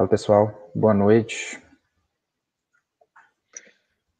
Fala 0.00 0.08
pessoal, 0.08 0.72
boa 0.74 0.94
noite. 0.94 1.60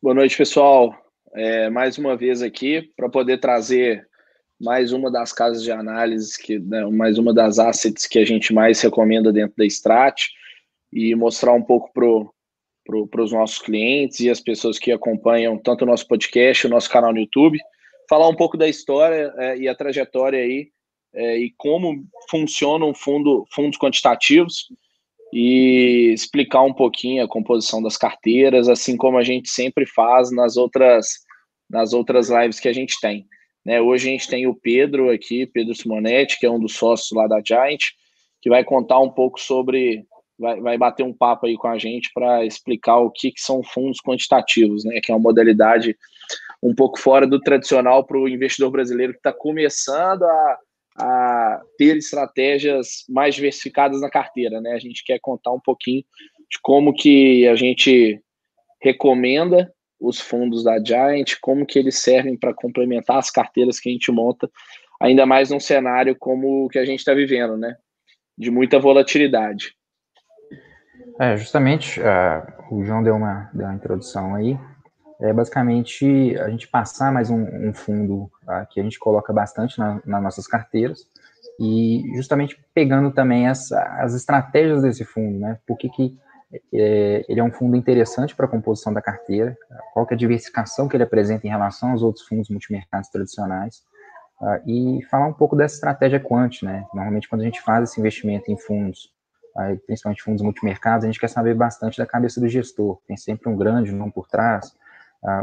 Boa 0.03 0.15
noite, 0.15 0.37
pessoal. 0.37 0.95
É, 1.33 1.71
mais 1.71 1.97
uma 1.97 2.15
vez 2.15 2.43
aqui 2.43 2.93
para 2.95 3.09
poder 3.09 3.39
trazer 3.39 4.07
mais 4.61 4.93
uma 4.93 5.11
das 5.11 5.33
casas 5.33 5.63
de 5.63 5.73
análise, 5.73 6.39
que, 6.39 6.59
né, 6.59 6.85
mais 6.91 7.17
uma 7.17 7.33
das 7.33 7.59
assets 7.59 8.07
que 8.07 8.19
a 8.19 8.27
gente 8.27 8.53
mais 8.53 8.79
recomenda 8.83 9.33
dentro 9.33 9.57
da 9.57 9.65
Strat 9.65 10.27
e 10.93 11.15
mostrar 11.15 11.55
um 11.55 11.63
pouco 11.63 11.91
para 11.95 12.05
pro, 12.85 13.25
os 13.25 13.33
nossos 13.33 13.59
clientes 13.59 14.21
e 14.21 14.29
as 14.29 14.39
pessoas 14.39 14.79
que 14.79 14.93
acompanham 14.93 15.57
tanto 15.57 15.85
o 15.85 15.87
nosso 15.87 16.07
podcast, 16.07 16.67
o 16.67 16.71
nosso 16.71 16.91
canal 16.91 17.11
no 17.11 17.21
YouTube, 17.21 17.59
falar 18.07 18.29
um 18.29 18.37
pouco 18.37 18.59
da 18.59 18.69
história 18.69 19.33
é, 19.39 19.57
e 19.57 19.67
a 19.67 19.75
trajetória 19.75 20.41
aí 20.41 20.69
é, 21.15 21.39
e 21.39 21.55
como 21.57 22.05
funcionam 22.29 22.93
fundo, 22.95 23.47
fundos 23.51 23.79
quantitativos 23.79 24.67
e 25.33 26.13
explicar 26.13 26.63
um 26.63 26.73
pouquinho 26.73 27.25
a 27.25 27.29
composição 27.29 27.83
das 27.83 27.97
carteiras, 27.97 28.69
assim 28.69 28.97
como 28.97 29.19
a 29.19 29.23
gente 29.23 29.49
sempre 29.49 29.87
faz 29.87 30.31
nas 30.33 30.57
outras, 30.57 31.07
nas 31.69 31.93
outras 31.93 32.29
lives 32.29 32.59
que 32.59 32.69
a 32.69 32.73
gente 32.73 32.99
tem. 33.01 33.27
Né? 33.65 33.81
Hoje 33.81 34.09
a 34.09 34.13
gente 34.13 34.29
tem 34.29 34.47
o 34.47 34.55
Pedro 34.55 35.11
aqui, 35.11 35.47
Pedro 35.47 35.75
Simonetti, 35.75 36.39
que 36.39 36.47
é 36.47 36.51
um 36.51 36.59
dos 36.59 36.75
sócios 36.75 37.11
lá 37.13 37.27
da 37.27 37.41
Giant, 37.45 37.81
que 38.41 38.49
vai 38.49 38.65
contar 38.65 38.99
um 39.01 39.11
pouco 39.11 39.39
sobre, 39.41 40.05
vai, 40.39 40.61
vai 40.61 40.79
bater 40.79 41.05
um 41.05 41.13
papo 41.13 41.47
aí 41.47 41.57
com 41.57 41.69
a 41.69 41.79
gente 41.79 42.11
para 42.15 42.45
explicar 42.45 42.99
o 42.99 43.11
que, 43.11 43.31
que 43.31 43.41
são 43.41 43.63
fundos 43.63 43.99
quantitativos, 44.01 44.85
né? 44.85 45.01
que 45.03 45.13
é 45.13 45.15
uma 45.15 45.23
modalidade 45.23 45.97
um 46.63 46.75
pouco 46.75 46.99
fora 46.99 47.27
do 47.27 47.41
tradicional 47.41 48.05
para 48.05 48.19
o 48.19 48.29
investidor 48.29 48.71
brasileiro 48.71 49.13
que 49.13 49.19
está 49.19 49.33
começando 49.33 50.25
a 50.25 50.59
a 51.01 51.63
ter 51.79 51.97
estratégias 51.97 53.05
mais 53.09 53.35
diversificadas 53.35 54.01
na 54.01 54.11
carteira, 54.11 54.61
né? 54.61 54.73
A 54.73 54.79
gente 54.79 55.03
quer 55.05 55.19
contar 55.21 55.53
um 55.53 55.61
pouquinho 55.61 56.05
de 56.51 56.59
como 56.63 56.93
que 56.93 57.47
a 57.49 57.55
gente 57.55 58.21
recomenda 58.83 59.73
os 60.01 60.21
fundos 60.21 60.65
da 60.65 60.83
Giant, 60.83 61.37
como 61.41 61.67
que 61.67 61.79
eles 61.79 61.99
servem 61.99 62.37
para 62.37 62.55
complementar 62.55 63.19
as 63.19 63.31
carteiras 63.31 63.79
que 63.79 63.89
a 63.89 63.93
gente 63.93 64.11
monta, 64.11 64.51
ainda 65.01 65.27
mais 65.27 65.51
num 65.51 65.61
cenário 65.61 66.17
como 66.17 66.65
o 66.65 66.69
que 66.69 66.79
a 66.79 66.85
gente 66.85 67.01
está 67.01 67.15
vivendo, 67.15 67.57
né? 67.57 67.77
De 68.37 68.51
muita 68.51 68.79
volatilidade. 68.79 69.75
É, 71.21 71.37
justamente, 71.37 72.01
uh, 72.01 72.75
o 72.75 72.85
João 72.85 73.03
deu 73.03 73.15
uma, 73.15 73.51
deu 73.53 73.67
uma 73.67 73.75
introdução 73.75 74.35
aí, 74.35 74.59
é 75.21 75.33
basicamente 75.33 76.37
a 76.39 76.49
gente 76.49 76.67
passar 76.69 77.13
mais 77.13 77.31
um, 77.31 77.43
um 77.69 77.75
fundo 77.75 78.31
tá, 78.45 78.65
que 78.67 78.81
a 78.81 78.83
gente 78.83 78.99
coloca 78.99 79.33
bastante 79.33 79.79
na, 79.79 80.01
nas 80.05 80.23
nossas 80.23 80.47
carteiras 80.47 81.07
e 81.59 82.03
justamente 82.15 82.59
pegando 82.75 83.11
também 83.13 83.47
as, 83.47 83.71
as 83.71 84.15
estratégias 84.15 84.83
desse 84.83 85.05
fundo, 85.05 85.39
né? 85.39 85.59
Por 85.67 85.77
que, 85.77 85.91
que 85.91 86.19
é, 86.73 87.25
ele 87.29 87.39
é 87.39 87.45
um 87.45 87.53
fundo 87.53 87.77
interessante 87.77 88.35
para 88.35 88.47
a 88.47 88.49
composição 88.49 88.93
da 88.93 89.03
carteira, 89.03 89.57
qual 89.93 90.07
que 90.07 90.15
é 90.15 90.17
a 90.17 90.19
diversificação 90.19 90.89
que 90.89 90.97
ele 90.97 91.05
apresenta 91.05 91.47
em 91.47 91.51
relação 91.51 91.91
aos 91.91 92.03
outros 92.03 92.27
fundos 92.27 92.49
multimercados 92.49 93.11
tradicionais, 93.11 93.83
uh, 94.41 94.69
e 94.69 95.03
falar 95.11 95.27
um 95.27 95.35
pouco 95.35 95.55
dessa 95.55 95.75
estratégia 95.75 96.19
quant, 96.19 96.63
né? 96.63 96.87
Normalmente 96.95 97.29
quando 97.29 97.43
a 97.43 97.45
gente 97.45 97.61
faz 97.61 97.91
esse 97.91 98.01
investimento 98.01 98.51
em 98.51 98.57
fundos, 98.57 99.13
uh, 99.55 99.79
principalmente 99.87 100.23
fundos 100.23 100.43
multimercados, 100.43 101.05
a 101.05 101.09
gente 101.09 101.21
quer 101.21 101.29
saber 101.29 101.55
bastante 101.55 101.99
da 101.99 102.07
cabeça 102.07 102.41
do 102.41 102.49
gestor, 102.49 102.99
tem 103.07 103.17
sempre 103.17 103.51
um 103.51 103.57
grande 103.57 103.93
nome 103.93 104.13
por 104.13 104.27
trás, 104.27 104.75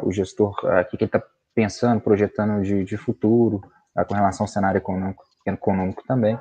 o 0.03 0.11
gestor, 0.11 0.51
o 0.51 0.85
que, 0.85 0.97
ele 0.97 1.05
está 1.05 1.21
pensando, 1.53 2.01
projetando 2.01 2.63
de, 2.63 2.83
de 2.83 2.97
futuro, 2.97 3.61
com 4.07 4.13
relação 4.13 4.43
ao 4.43 4.47
cenário 4.47 4.77
econômico, 4.77 5.23
econômico 5.45 6.03
também. 6.07 6.35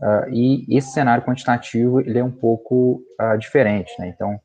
Uh, 0.00 0.28
e 0.30 0.76
esse 0.76 0.92
cenário 0.92 1.24
quantitativo 1.24 2.00
ele 2.00 2.18
é 2.18 2.24
um 2.24 2.30
pouco 2.30 3.02
diferente, 3.38 3.92
né? 3.98 4.08
Então, 4.08 4.38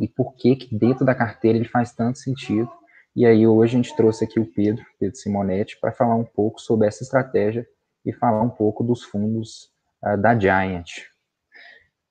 e 0.00 0.08
por 0.08 0.34
que 0.34 0.56
que 0.56 0.76
dentro 0.76 1.04
da 1.04 1.14
carteira 1.14 1.58
ele 1.58 1.68
faz 1.68 1.92
tanto 1.92 2.18
sentido? 2.18 2.70
E 3.14 3.26
aí 3.26 3.46
hoje 3.46 3.74
a 3.74 3.76
gente 3.76 3.94
trouxe 3.94 4.24
aqui 4.24 4.40
o 4.40 4.46
Pedro, 4.46 4.84
Pedro 4.98 5.16
Simonetti, 5.16 5.78
para 5.78 5.92
falar 5.92 6.16
um 6.16 6.24
pouco 6.24 6.60
sobre 6.60 6.88
essa 6.88 7.02
estratégia 7.02 7.66
e 8.04 8.12
falar 8.12 8.40
um 8.42 8.48
pouco 8.48 8.82
dos 8.82 9.04
fundos 9.04 9.70
da 10.18 10.36
Giant. 10.36 10.88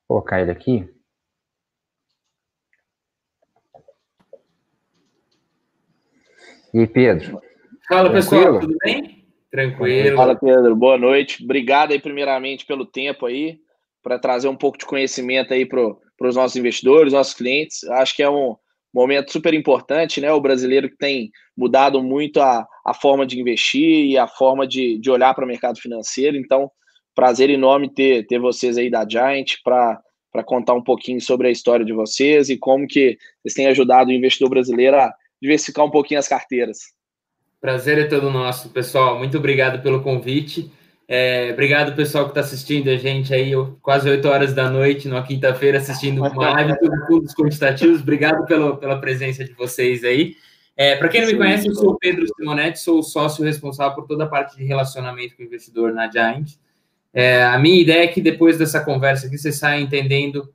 Vou 0.08 0.20
colocar 0.20 0.42
ele 0.42 0.52
aqui. 0.52 0.90
E 6.74 6.80
aí, 6.80 6.88
Pedro? 6.88 7.42
Fala, 7.88 8.10
Tranquilo? 8.10 8.14
pessoal, 8.14 8.60
tudo 8.60 8.78
bem? 8.84 9.26
Tranquilo. 9.52 10.16
Fala, 10.16 10.36
Pedro. 10.36 10.76
Boa 10.76 10.98
noite. 10.98 11.44
Obrigado 11.44 11.92
aí, 11.92 12.00
primeiramente, 12.00 12.66
pelo 12.66 12.86
tempo 12.86 13.26
aí, 13.26 13.60
para 14.02 14.18
trazer 14.18 14.48
um 14.48 14.56
pouco 14.56 14.78
de 14.78 14.86
conhecimento 14.86 15.54
aí 15.54 15.66
para 15.66 15.82
os 16.22 16.36
nossos 16.36 16.56
investidores, 16.56 17.12
nossos 17.12 17.34
clientes. 17.34 17.84
Acho 17.84 18.16
que 18.16 18.24
é 18.24 18.30
um 18.30 18.56
momento 18.94 19.32
super 19.32 19.54
importante, 19.54 20.22
né? 20.22 20.32
O 20.32 20.40
brasileiro 20.40 20.90
que 20.90 20.98
tem 20.98 21.30
mudado 21.58 22.02
muito 22.02 22.42
a, 22.42 22.66
a 22.86 22.94
forma 22.94 23.26
de 23.26 23.40
investir 23.40 24.06
e 24.06 24.18
a 24.18 24.28
forma 24.28 24.66
de, 24.66 24.98
de 25.00 25.12
olhar 25.12 25.34
para 25.34 25.44
o 25.44 25.48
mercado 25.48 25.80
financeiro. 25.80 26.38
Então, 26.38 26.72
prazer 27.14 27.50
enorme 27.50 27.94
ter, 27.94 28.26
ter 28.28 28.40
vocês 28.40 28.78
aí 28.78 28.90
da 28.90 29.08
Giant 29.08 29.56
para 29.64 30.00
para 30.32 30.44
contar 30.44 30.74
um 30.74 30.82
pouquinho 30.82 31.20
sobre 31.20 31.50
a 31.50 31.52
história 31.52 31.86
de 31.86 31.92
vocês 31.92 32.50
e 32.50 32.58
como 32.58 32.88
que 32.88 33.18
vocês 33.44 33.54
têm 33.54 33.68
ajudado 33.68 34.10
o 34.10 34.14
investidor 34.14 34.50
brasileiro 34.50 34.96
a 34.96 35.14
diversificar 35.42 35.86
um 35.86 35.92
pouquinho 35.92 36.20
as 36.20 36.28
carteiras. 36.28 36.80
Prazer 37.60 37.98
é 37.98 38.06
todo 38.06 38.30
nosso, 38.30 38.70
pessoal. 38.70 39.18
Muito 39.18 39.38
obrigado 39.38 39.82
pelo 39.82 40.02
convite. 40.02 40.72
É, 41.08 41.50
obrigado, 41.52 41.94
pessoal, 41.94 42.24
que 42.24 42.32
está 42.32 42.40
assistindo 42.40 42.90
a 42.90 42.96
gente 42.96 43.34
aí 43.34 43.52
quase 43.82 44.10
8 44.10 44.26
horas 44.28 44.54
da 44.54 44.70
noite, 44.70 45.08
numa 45.08 45.24
quinta-feira, 45.24 45.78
assistindo 45.78 46.20
uma 46.20 46.52
live 46.52 46.74
do 46.80 47.08
Fundos 47.08 47.36
Quantitativos. 47.36 48.02
Obrigado 48.02 48.46
pelo, 48.46 48.78
pela 48.78 49.00
presença 49.00 49.44
de 49.44 49.54
vocês 49.54 50.04
aí. 50.04 50.36
É, 50.76 50.96
Para 50.96 51.10
quem 51.10 51.22
não 51.22 51.28
me 51.28 51.38
conhece, 51.38 51.68
eu 51.68 51.76
sou 51.76 51.92
o 51.92 51.98
Pedro 51.98 52.26
Simonetti, 52.36 52.80
sou 52.80 53.00
o 53.00 53.04
sócio 53.04 53.44
responsável 53.44 53.94
por 53.94 54.08
toda 54.08 54.24
a 54.24 54.28
parte 54.28 54.56
de 54.56 54.64
relacionamento 54.64 55.36
com 55.36 55.44
o 55.44 55.46
investidor 55.46 55.94
na 55.94 56.10
Giant. 56.10 56.54
É, 57.14 57.44
a 57.44 57.60
minha 57.60 57.82
ideia 57.82 58.06
é 58.06 58.08
que 58.08 58.22
depois 58.22 58.58
dessa 58.58 58.80
conversa 58.80 59.28
aqui, 59.28 59.38
você 59.38 59.52
saia 59.52 59.82
entendendo 59.82 60.50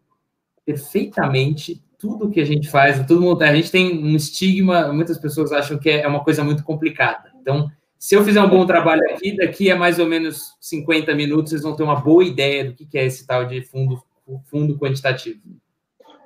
perfeitamente 0.64 1.82
tudo 1.98 2.30
que 2.30 2.40
a 2.40 2.44
gente 2.44 2.68
faz, 2.68 3.04
todo 3.06 3.20
mundo, 3.20 3.42
a 3.42 3.54
gente 3.54 3.70
tem 3.70 4.04
um 4.04 4.14
estigma, 4.14 4.92
muitas 4.92 5.18
pessoas 5.18 5.52
acham 5.52 5.78
que 5.78 5.88
é 5.88 6.06
uma 6.06 6.22
coisa 6.22 6.44
muito 6.44 6.62
complicada. 6.62 7.30
Então, 7.40 7.70
se 7.98 8.14
eu 8.14 8.24
fizer 8.24 8.40
um 8.40 8.48
bom 8.48 8.66
trabalho 8.66 9.02
aqui, 9.10 9.36
daqui 9.36 9.70
a 9.70 9.76
mais 9.76 9.98
ou 9.98 10.06
menos 10.06 10.54
50 10.60 11.14
minutos, 11.14 11.50
vocês 11.50 11.62
vão 11.62 11.74
ter 11.74 11.82
uma 11.82 11.96
boa 11.96 12.24
ideia 12.24 12.64
do 12.64 12.74
que 12.74 12.98
é 12.98 13.04
esse 13.04 13.26
tal 13.26 13.46
de 13.46 13.62
fundo, 13.62 14.02
fundo 14.44 14.78
quantitativo. 14.78 15.40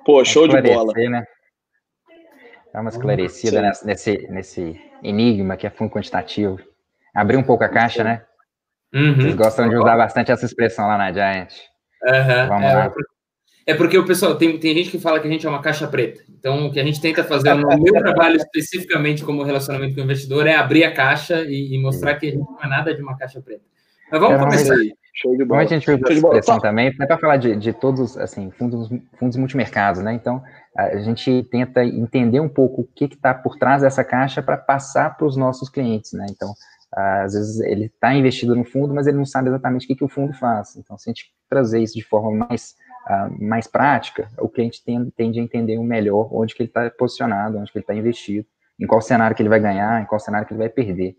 Pô, 0.05 0.23
show 0.25 0.47
de 0.47 0.61
bola. 0.61 0.93
Né? 0.93 1.25
Dá 2.73 2.81
uma 2.81 2.89
esclarecida 2.89 3.61
nesse, 3.61 3.85
nesse, 3.85 4.27
nesse 4.29 4.81
enigma 5.03 5.57
que 5.57 5.65
é 5.65 5.69
fundo 5.69 5.91
quantitativo. 5.91 6.59
Abrir 7.13 7.37
um 7.37 7.43
pouco 7.43 7.63
a 7.63 7.69
caixa, 7.69 8.03
né? 8.03 8.23
Uhum. 8.93 9.15
Vocês 9.15 9.35
gostam 9.35 9.69
de 9.69 9.75
usar 9.75 9.97
bastante 9.97 10.31
essa 10.31 10.45
expressão 10.45 10.87
lá 10.87 10.97
na 10.97 11.11
Giant. 11.11 11.53
Uhum. 12.03 12.47
Vamos 12.47 12.63
é, 12.63 12.75
lá. 12.75 12.93
É 13.71 13.73
porque 13.73 13.97
o 13.97 14.05
pessoal 14.05 14.35
tem, 14.35 14.59
tem 14.59 14.75
gente 14.75 14.91
que 14.91 14.99
fala 14.99 15.17
que 15.17 15.27
a 15.27 15.31
gente 15.31 15.47
é 15.47 15.49
uma 15.49 15.61
caixa 15.61 15.87
preta. 15.87 16.21
Então, 16.37 16.67
o 16.67 16.71
que 16.73 16.79
a 16.79 16.83
gente 16.83 16.99
tenta 16.99 17.23
fazer 17.23 17.53
no 17.53 17.67
meu 17.81 17.93
trabalho 17.93 18.35
especificamente 18.35 19.23
como 19.23 19.43
relacionamento 19.43 19.95
com 19.95 20.01
o 20.01 20.03
investidor 20.03 20.45
é 20.45 20.55
abrir 20.55 20.83
a 20.83 20.93
caixa 20.93 21.41
e, 21.43 21.73
e 21.73 21.81
mostrar 21.81 22.15
que 22.15 22.27
a 22.27 22.31
gente 22.31 22.39
não 22.39 22.61
é 22.61 22.67
nada 22.67 22.93
de 22.93 23.01
uma 23.01 23.17
caixa 23.17 23.41
preta. 23.41 23.61
Mas 24.11 24.19
vamos 24.19 24.35
é, 24.35 24.43
começar 24.43 24.73
aí. 24.73 24.93
Show 25.13 25.37
de 25.37 25.45
bola. 25.45 25.61
a 25.61 25.65
gente 25.65 25.89
usa 25.89 26.01
essa 26.03 26.13
expressão 26.13 26.59
também, 26.59 26.93
para 26.93 27.17
falar 27.17 27.37
de, 27.37 27.55
de 27.55 27.71
todos, 27.71 28.17
assim, 28.17 28.51
fundos, 28.51 28.89
fundos 29.17 29.37
multimercados, 29.37 30.01
né? 30.01 30.13
Então, 30.13 30.43
a 30.75 30.97
gente 30.97 31.47
tenta 31.49 31.85
entender 31.85 32.41
um 32.41 32.49
pouco 32.49 32.81
o 32.81 32.87
que 32.93 33.05
está 33.05 33.33
por 33.33 33.57
trás 33.57 33.83
dessa 33.83 34.03
caixa 34.03 34.41
para 34.41 34.57
passar 34.57 35.15
para 35.15 35.25
os 35.25 35.37
nossos 35.37 35.69
clientes, 35.69 36.11
né? 36.11 36.25
Então, 36.29 36.53
às 36.93 37.33
vezes 37.33 37.61
ele 37.61 37.85
está 37.85 38.13
investido 38.13 38.53
no 38.53 38.65
fundo, 38.65 38.93
mas 38.93 39.07
ele 39.07 39.17
não 39.17 39.25
sabe 39.25 39.47
exatamente 39.47 39.85
o 39.85 39.87
que, 39.87 39.95
que 39.95 40.03
o 40.03 40.09
fundo 40.09 40.33
faz. 40.33 40.75
Então, 40.75 40.97
se 40.97 41.09
a 41.09 41.11
gente 41.11 41.31
trazer 41.49 41.81
isso 41.81 41.93
de 41.93 42.03
forma 42.03 42.47
mais 42.47 42.75
mais 43.39 43.67
prática, 43.67 44.29
o 44.39 44.49
cliente 44.49 44.83
tende, 44.83 45.11
tende 45.11 45.39
a 45.39 45.43
entender 45.43 45.77
o 45.77 45.83
melhor 45.83 46.29
onde 46.31 46.53
que 46.53 46.63
ele 46.63 46.69
está 46.69 46.89
posicionado, 46.89 47.57
onde 47.57 47.71
que 47.71 47.77
ele 47.77 47.83
está 47.83 47.95
investido, 47.95 48.47
em 48.79 48.87
qual 48.87 49.01
cenário 49.01 49.35
que 49.35 49.41
ele 49.41 49.49
vai 49.49 49.59
ganhar, 49.59 50.01
em 50.01 50.05
qual 50.05 50.19
cenário 50.19 50.47
que 50.47 50.53
ele 50.53 50.59
vai 50.59 50.69
perder. 50.69 51.15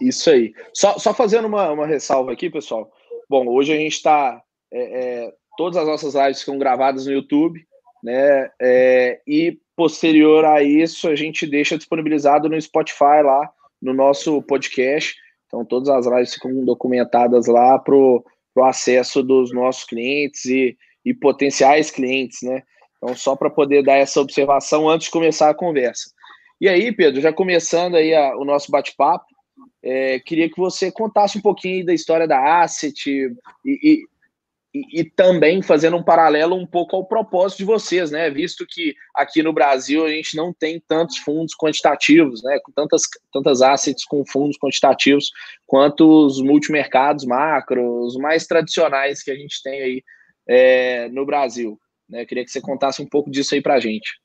Isso 0.00 0.30
aí. 0.30 0.52
Só, 0.72 0.98
só 0.98 1.14
fazendo 1.14 1.46
uma, 1.46 1.70
uma 1.70 1.86
ressalva 1.86 2.32
aqui, 2.32 2.50
pessoal. 2.50 2.90
Bom, 3.28 3.48
hoje 3.48 3.72
a 3.72 3.76
gente 3.76 3.94
está. 3.94 4.42
É, 4.72 5.24
é, 5.24 5.32
todas 5.56 5.76
as 5.76 5.86
nossas 5.86 6.14
lives 6.14 6.40
ficam 6.40 6.58
gravadas 6.58 7.06
no 7.06 7.12
YouTube, 7.12 7.64
né? 8.02 8.50
É, 8.60 9.20
e 9.26 9.58
posterior 9.76 10.44
a 10.44 10.62
isso, 10.62 11.08
a 11.08 11.16
gente 11.16 11.46
deixa 11.46 11.76
disponibilizado 11.76 12.48
no 12.48 12.60
Spotify 12.60 13.22
lá, 13.24 13.50
no 13.80 13.92
nosso 13.92 14.42
podcast. 14.42 15.16
Então, 15.46 15.64
todas 15.64 15.88
as 15.88 16.06
lives 16.06 16.34
ficam 16.34 16.64
documentadas 16.64 17.46
lá 17.46 17.78
para 17.78 17.94
o 17.94 18.24
acesso 18.62 19.22
dos 19.22 19.52
nossos 19.52 19.84
clientes 19.84 20.44
e, 20.46 20.76
e 21.04 21.12
potenciais 21.12 21.90
clientes, 21.90 22.42
né? 22.42 22.62
Então, 22.96 23.14
só 23.14 23.36
para 23.36 23.50
poder 23.50 23.82
dar 23.82 23.96
essa 23.96 24.20
observação 24.20 24.88
antes 24.88 25.06
de 25.06 25.12
começar 25.12 25.50
a 25.50 25.54
conversa. 25.54 26.10
E 26.60 26.68
aí, 26.68 26.92
Pedro, 26.92 27.20
já 27.20 27.32
começando 27.32 27.96
aí 27.96 28.14
a, 28.14 28.36
o 28.36 28.44
nosso 28.44 28.70
bate-papo, 28.70 29.26
é, 29.82 30.18
queria 30.20 30.48
que 30.48 30.56
você 30.56 30.90
contasse 30.90 31.36
um 31.36 31.42
pouquinho 31.42 31.84
da 31.84 31.92
história 31.92 32.26
da 32.26 32.62
Asset 32.62 33.10
e, 33.10 33.30
e 33.66 34.04
e, 34.74 35.00
e, 35.00 35.04
também 35.04 35.62
fazendo 35.62 35.96
um 35.96 36.02
paralelo 36.02 36.56
um 36.56 36.66
pouco 36.66 36.96
ao 36.96 37.06
propósito 37.06 37.58
de 37.58 37.64
vocês, 37.64 38.10
né? 38.10 38.28
Visto 38.28 38.66
que 38.68 38.92
aqui 39.14 39.40
no 39.40 39.52
Brasil 39.52 40.04
a 40.04 40.10
gente 40.10 40.36
não 40.36 40.52
tem 40.52 40.82
tantos 40.88 41.18
fundos 41.18 41.54
quantitativos, 41.56 42.42
né? 42.42 42.58
Com 42.58 42.72
tantas, 42.72 43.02
tantas 43.32 43.62
assets 43.62 44.04
com 44.04 44.26
fundos 44.26 44.58
quantitativos 44.58 45.30
quanto 45.64 46.26
os 46.26 46.42
multimercados 46.42 47.24
macros 47.24 48.16
mais 48.16 48.48
tradicionais 48.48 49.22
que 49.22 49.30
a 49.30 49.36
gente 49.36 49.62
tem 49.62 49.80
aí 49.80 50.04
é, 50.46 51.08
no 51.08 51.24
Brasil. 51.24 51.78
Né? 52.08 52.24
Queria 52.24 52.44
que 52.44 52.50
você 52.50 52.60
contasse 52.60 53.00
um 53.02 53.06
pouco 53.06 53.30
disso 53.30 53.54
aí 53.54 53.60
para 53.60 53.74
a 53.74 53.80
gente. 53.80 54.20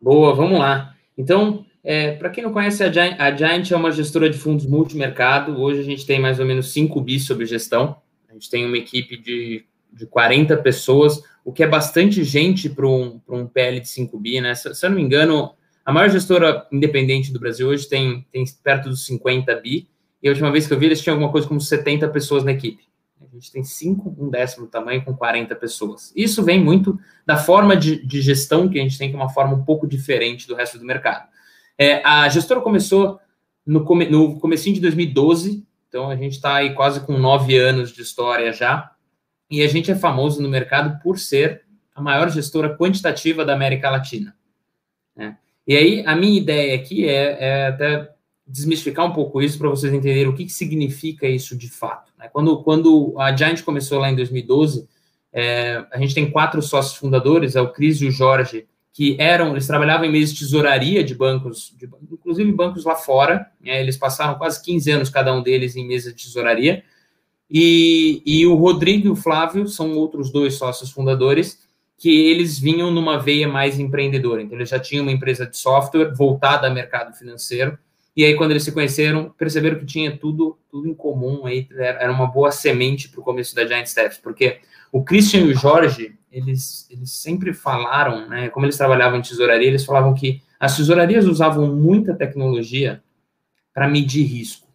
Boa, 0.00 0.34
vamos 0.34 0.58
lá. 0.58 0.94
Então, 1.16 1.64
é, 1.84 2.12
para 2.12 2.30
quem 2.30 2.42
não 2.42 2.52
conhece, 2.52 2.82
a 2.82 2.90
Giant, 2.90 3.16
a 3.18 3.34
Giant 3.34 3.70
é 3.70 3.76
uma 3.76 3.92
gestora 3.92 4.28
de 4.28 4.38
fundos 4.38 4.66
multimercado. 4.66 5.60
Hoje 5.60 5.80
a 5.80 5.84
gente 5.84 6.06
tem 6.06 6.18
mais 6.18 6.38
ou 6.40 6.46
menos 6.46 6.72
5 6.72 7.00
bis 7.00 7.26
sobre 7.26 7.46
gestão. 7.46 7.96
A 8.28 8.32
gente 8.32 8.48
tem 8.48 8.64
uma 8.64 8.78
equipe 8.78 9.16
de 9.16 9.64
de 9.92 10.06
40 10.06 10.56
pessoas, 10.58 11.22
o 11.44 11.52
que 11.52 11.62
é 11.62 11.66
bastante 11.66 12.22
gente 12.22 12.68
para 12.68 12.86
um, 12.86 13.20
um 13.28 13.46
PL 13.46 13.80
de 13.80 13.88
5 13.88 14.18
bi, 14.18 14.40
né? 14.40 14.54
Se, 14.54 14.74
se, 14.74 14.86
eu 14.86 14.90
não 14.90 14.96
me 14.96 15.02
engano, 15.02 15.54
a 15.84 15.92
maior 15.92 16.08
gestora 16.08 16.66
independente 16.70 17.32
do 17.32 17.40
Brasil 17.40 17.68
hoje 17.68 17.88
tem, 17.88 18.26
tem 18.30 18.44
perto 18.62 18.88
dos 18.88 19.04
50 19.06 19.54
bi, 19.56 19.88
e 20.22 20.28
a 20.28 20.30
última 20.30 20.52
vez 20.52 20.66
que 20.66 20.72
eu 20.72 20.78
vi, 20.78 20.86
eles 20.86 21.00
tinham 21.00 21.14
alguma 21.14 21.32
coisa 21.32 21.48
como 21.48 21.60
70 21.60 22.08
pessoas 22.08 22.44
na 22.44 22.52
equipe. 22.52 22.84
A 23.30 23.34
gente 23.34 23.52
tem 23.52 23.62
5, 23.62 24.16
um 24.18 24.28
décimo 24.28 24.66
tamanho 24.66 25.04
com 25.04 25.14
40 25.14 25.54
pessoas. 25.54 26.12
Isso 26.16 26.42
vem 26.42 26.62
muito 26.62 26.98
da 27.24 27.36
forma 27.36 27.76
de, 27.76 28.04
de, 28.04 28.20
gestão 28.20 28.68
que 28.68 28.78
a 28.78 28.82
gente 28.82 28.98
tem, 28.98 29.08
que 29.08 29.14
é 29.14 29.18
uma 29.18 29.28
forma 29.28 29.54
um 29.54 29.64
pouco 29.64 29.86
diferente 29.86 30.48
do 30.48 30.54
resto 30.54 30.78
do 30.78 30.84
mercado. 30.84 31.28
É, 31.78 32.02
a 32.04 32.28
gestora 32.28 32.60
começou 32.60 33.20
no, 33.64 33.84
come, 33.84 34.08
no 34.08 34.38
comecinho 34.40 34.74
de 34.74 34.80
2012, 34.80 35.64
então 35.88 36.10
a 36.10 36.16
gente 36.16 36.32
está 36.32 36.56
aí 36.56 36.74
quase 36.74 37.00
com 37.00 37.16
nove 37.16 37.56
anos 37.56 37.92
de 37.92 38.02
história 38.02 38.52
já. 38.52 38.90
E 39.48 39.62
a 39.62 39.68
gente 39.68 39.90
é 39.90 39.94
famoso 39.94 40.42
no 40.42 40.48
mercado 40.48 41.00
por 41.02 41.18
ser 41.18 41.64
a 41.94 42.00
maior 42.02 42.28
gestora 42.30 42.76
quantitativa 42.76 43.44
da 43.44 43.52
América 43.52 43.90
Latina. 43.90 44.34
Né? 45.16 45.36
E 45.66 45.76
aí, 45.76 46.04
a 46.06 46.16
minha 46.16 46.40
ideia 46.40 46.74
aqui 46.74 47.06
é, 47.06 47.36
é 47.40 47.66
até 47.68 48.10
desmistificar 48.46 49.06
um 49.06 49.12
pouco 49.12 49.40
isso 49.40 49.58
para 49.58 49.68
vocês 49.68 49.92
entenderem 49.92 50.26
o 50.26 50.34
que, 50.34 50.44
que, 50.44 50.52
significa 50.52 51.26
isso 51.28 51.56
de 51.56 51.68
fato. 51.68 52.09
Quando, 52.32 52.62
quando 52.62 53.14
a 53.18 53.34
Giant 53.34 53.62
começou 53.62 53.98
lá 53.98 54.10
em 54.10 54.16
2012, 54.16 54.88
é, 55.32 55.84
a 55.92 55.98
gente 55.98 56.14
tem 56.14 56.30
quatro 56.30 56.60
sócios 56.60 56.96
fundadores, 56.96 57.56
é 57.56 57.60
o 57.60 57.72
Cris 57.72 58.00
e 58.00 58.06
o 58.06 58.10
Jorge, 58.10 58.66
que 58.92 59.16
eram, 59.20 59.52
eles 59.52 59.66
trabalhavam 59.66 60.06
em 60.06 60.12
mesa 60.12 60.32
de 60.32 60.40
tesouraria 60.40 61.04
de 61.04 61.14
bancos, 61.14 61.74
de, 61.78 61.88
inclusive 62.10 62.50
bancos 62.52 62.84
lá 62.84 62.96
fora, 62.96 63.46
né? 63.60 63.80
eles 63.80 63.96
passaram 63.96 64.36
quase 64.36 64.62
15 64.62 64.90
anos 64.90 65.10
cada 65.10 65.32
um 65.32 65.42
deles 65.42 65.76
em 65.76 65.86
mesa 65.86 66.12
de 66.12 66.24
tesouraria, 66.24 66.82
e, 67.50 68.22
e 68.24 68.46
o 68.46 68.54
Rodrigo 68.54 69.08
e 69.08 69.10
o 69.10 69.16
Flávio 69.16 69.66
são 69.66 69.92
outros 69.92 70.30
dois 70.30 70.54
sócios 70.54 70.90
fundadores 70.90 71.58
que 72.00 72.08
eles 72.08 72.58
vinham 72.58 72.90
numa 72.90 73.18
veia 73.18 73.46
mais 73.46 73.78
empreendedora. 73.78 74.40
Então, 74.40 74.56
eles 74.56 74.70
já 74.70 74.78
tinham 74.78 75.02
uma 75.02 75.12
empresa 75.12 75.46
de 75.46 75.58
software 75.58 76.14
voltada 76.14 76.66
ao 76.66 76.72
mercado 76.72 77.14
financeiro. 77.14 77.78
E 78.16 78.24
aí, 78.24 78.34
quando 78.34 78.50
eles 78.50 78.64
se 78.64 78.72
conheceram, 78.72 79.30
perceberam 79.30 79.78
que 79.78 79.86
tinha 79.86 80.16
tudo, 80.16 80.58
tudo 80.70 80.88
em 80.88 80.94
comum. 80.94 81.46
Aí, 81.46 81.68
era 81.78 82.12
uma 82.12 82.26
boa 82.26 82.50
semente 82.50 83.08
para 83.08 83.20
o 83.20 83.24
começo 83.24 83.54
da 83.54 83.66
Giant 83.66 83.86
Steps, 83.86 84.18
porque 84.18 84.58
o 84.92 85.04
Christian 85.04 85.40
e 85.40 85.52
o 85.52 85.54
Jorge, 85.54 86.18
eles, 86.30 86.88
eles 86.90 87.12
sempre 87.12 87.52
falaram, 87.52 88.28
né, 88.28 88.48
como 88.48 88.66
eles 88.66 88.76
trabalhavam 88.76 89.18
em 89.18 89.22
tesouraria, 89.22 89.68
eles 89.68 89.84
falavam 89.84 90.14
que 90.14 90.42
as 90.58 90.76
tesourarias 90.76 91.26
usavam 91.26 91.74
muita 91.74 92.14
tecnologia 92.14 93.02
para 93.72 93.88
medir 93.88 94.24
risco. 94.24 94.68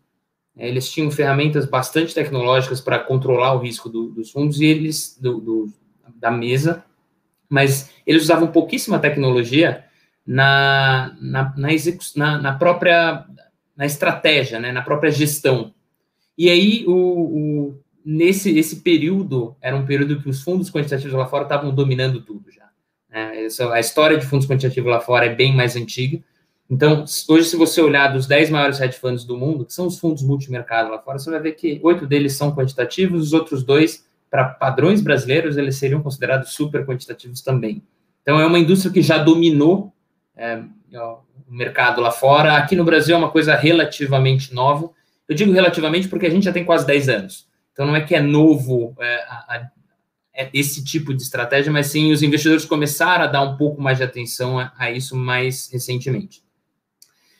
É, 0.58 0.68
eles 0.68 0.90
tinham 0.90 1.12
ferramentas 1.12 1.66
bastante 1.66 2.14
tecnológicas 2.14 2.80
para 2.80 3.00
controlar 3.00 3.54
o 3.54 3.60
risco 3.60 3.90
do, 3.90 4.10
dos 4.10 4.32
fundos 4.32 4.62
e 4.62 4.66
eles 4.66 5.18
do, 5.22 5.40
do, 5.40 5.74
da 6.16 6.32
mesa, 6.32 6.84
mas 7.50 7.92
eles 8.08 8.24
usavam 8.24 8.48
pouquíssima 8.48 8.98
tecnologia 8.98 9.85
na, 10.26 11.16
na, 11.22 11.54
na, 11.56 11.70
na, 12.16 12.38
na 12.40 12.54
própria 12.54 13.26
na 13.76 13.86
estratégia, 13.86 14.60
né, 14.60 14.72
na 14.72 14.82
própria 14.82 15.12
gestão. 15.12 15.74
E 16.38 16.50
aí, 16.50 16.86
o, 16.88 16.94
o, 16.94 17.80
nesse 18.06 18.58
esse 18.58 18.78
período, 18.78 19.56
era 19.62 19.76
um 19.76 19.86
período 19.86 20.22
que 20.22 20.30
os 20.30 20.42
fundos 20.42 20.72
quantitativos 20.72 21.14
lá 21.14 21.26
fora 21.26 21.44
estavam 21.44 21.76
dominando 21.76 22.22
tudo 22.22 22.50
já. 22.50 22.70
Né? 23.10 23.46
Essa, 23.46 23.74
a 23.74 23.80
história 23.80 24.18
de 24.18 24.26
fundos 24.26 24.48
quantitativos 24.48 24.90
lá 24.90 25.02
fora 25.02 25.26
é 25.26 25.36
bem 25.36 25.54
mais 25.54 25.76
antiga, 25.76 26.24
então, 26.70 27.06
hoje, 27.30 27.50
se 27.50 27.56
você 27.56 27.80
olhar 27.80 28.08
dos 28.08 28.26
10 28.26 28.50
maiores 28.50 28.82
hedge 28.82 28.98
funds 28.98 29.24
do 29.24 29.38
mundo, 29.38 29.66
que 29.66 29.74
são 29.74 29.86
os 29.86 30.00
fundos 30.00 30.24
multimercado 30.24 30.90
lá 30.90 31.00
fora, 31.00 31.20
você 31.20 31.30
vai 31.30 31.40
ver 31.40 31.52
que 31.52 31.80
oito 31.84 32.08
deles 32.08 32.34
são 32.34 32.56
quantitativos, 32.56 33.22
os 33.22 33.34
outros 33.34 33.64
dois, 33.64 34.06
para 34.32 34.46
padrões 34.46 35.00
brasileiros, 35.00 35.58
eles 35.58 35.76
seriam 35.78 36.02
considerados 36.02 36.54
super 36.54 36.86
quantitativos 36.86 37.42
também. 37.42 37.84
Então, 38.24 38.40
é 38.40 38.46
uma 38.48 38.58
indústria 38.58 38.92
que 38.92 39.02
já 39.02 39.20
dominou 39.20 39.94
é, 40.36 40.62
o 40.94 41.20
mercado 41.48 42.02
lá 42.02 42.12
fora. 42.12 42.58
Aqui 42.58 42.76
no 42.76 42.84
Brasil 42.84 43.16
é 43.16 43.18
uma 43.18 43.32
coisa 43.32 43.56
relativamente 43.56 44.54
nova. 44.54 44.90
Eu 45.28 45.36
digo 45.36 45.52
relativamente 45.52 46.08
porque 46.08 46.26
a 46.26 46.30
gente 46.30 46.44
já 46.44 46.54
tem 46.54 46.66
quase 46.66 46.86
10 46.86 47.10
anos. 47.10 47.48
Então, 47.74 47.86
não 47.86 47.96
é 47.96 48.02
que 48.02 48.16
é 48.16 48.22
novo 48.22 48.96
é, 49.00 49.16
a, 49.28 49.70
é 50.34 50.50
esse 50.54 50.84
tipo 50.84 51.14
de 51.14 51.24
estratégia, 51.24 51.72
mas 51.72 51.88
sim 51.88 52.12
os 52.12 52.22
investidores 52.22 52.66
começaram 52.66 53.24
a 53.24 53.28
dar 53.28 53.42
um 53.42 53.58
pouco 53.58 53.82
mais 53.82 53.98
de 53.98 54.04
atenção 54.04 54.60
a, 54.60 54.72
a 54.78 54.92
isso 54.92 55.16
mais 55.16 55.70
recentemente. 55.72 56.44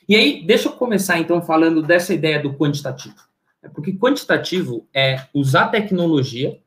E 0.08 0.16
aí, 0.16 0.44
deixa 0.46 0.70
eu 0.70 0.74
começar 0.74 1.20
então 1.20 1.42
falando 1.42 1.82
dessa 1.82 2.14
ideia 2.14 2.40
do 2.40 2.54
quantitativo. 2.54 3.16
É 3.62 3.68
porque 3.68 3.94
quantitativo 3.94 4.88
é 4.94 5.22
usar 5.34 5.68
tecnologia 5.68 6.60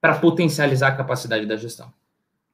para 0.00 0.18
potencializar 0.18 0.88
a 0.88 0.96
capacidade 0.96 1.46
da 1.46 1.56
gestão. 1.56 1.92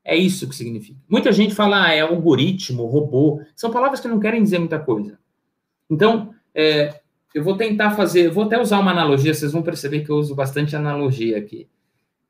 É 0.04 0.16
isso 0.16 0.49
que 0.49 0.54
significa. 0.54 0.99
Muita 1.08 1.31
gente 1.31 1.54
fala, 1.54 1.87
ah, 1.87 1.94
é 1.94 2.00
algoritmo, 2.00 2.87
robô. 2.87 3.40
São 3.54 3.70
palavras 3.70 4.00
que 4.00 4.08
não 4.08 4.19
querem 4.19 4.43
dizer 4.43 4.58
muita 4.58 4.78
coisa. 4.78 5.19
Então, 5.88 6.34
é, 6.54 6.94
eu 7.34 7.43
vou 7.43 7.56
tentar 7.56 7.93
fazer, 7.93 8.31
vou 8.31 8.44
até 8.44 8.60
usar 8.60 8.81
uma 8.81 8.90
analogia, 8.90 9.32
vocês 9.32 9.52
vão 9.52 9.62
perceber 9.62 10.00
que 10.00 10.10
eu 10.10 10.16
uso 10.16 10.34
bastante 10.34 10.75
analogia 10.75 11.38
aqui. 11.38 11.69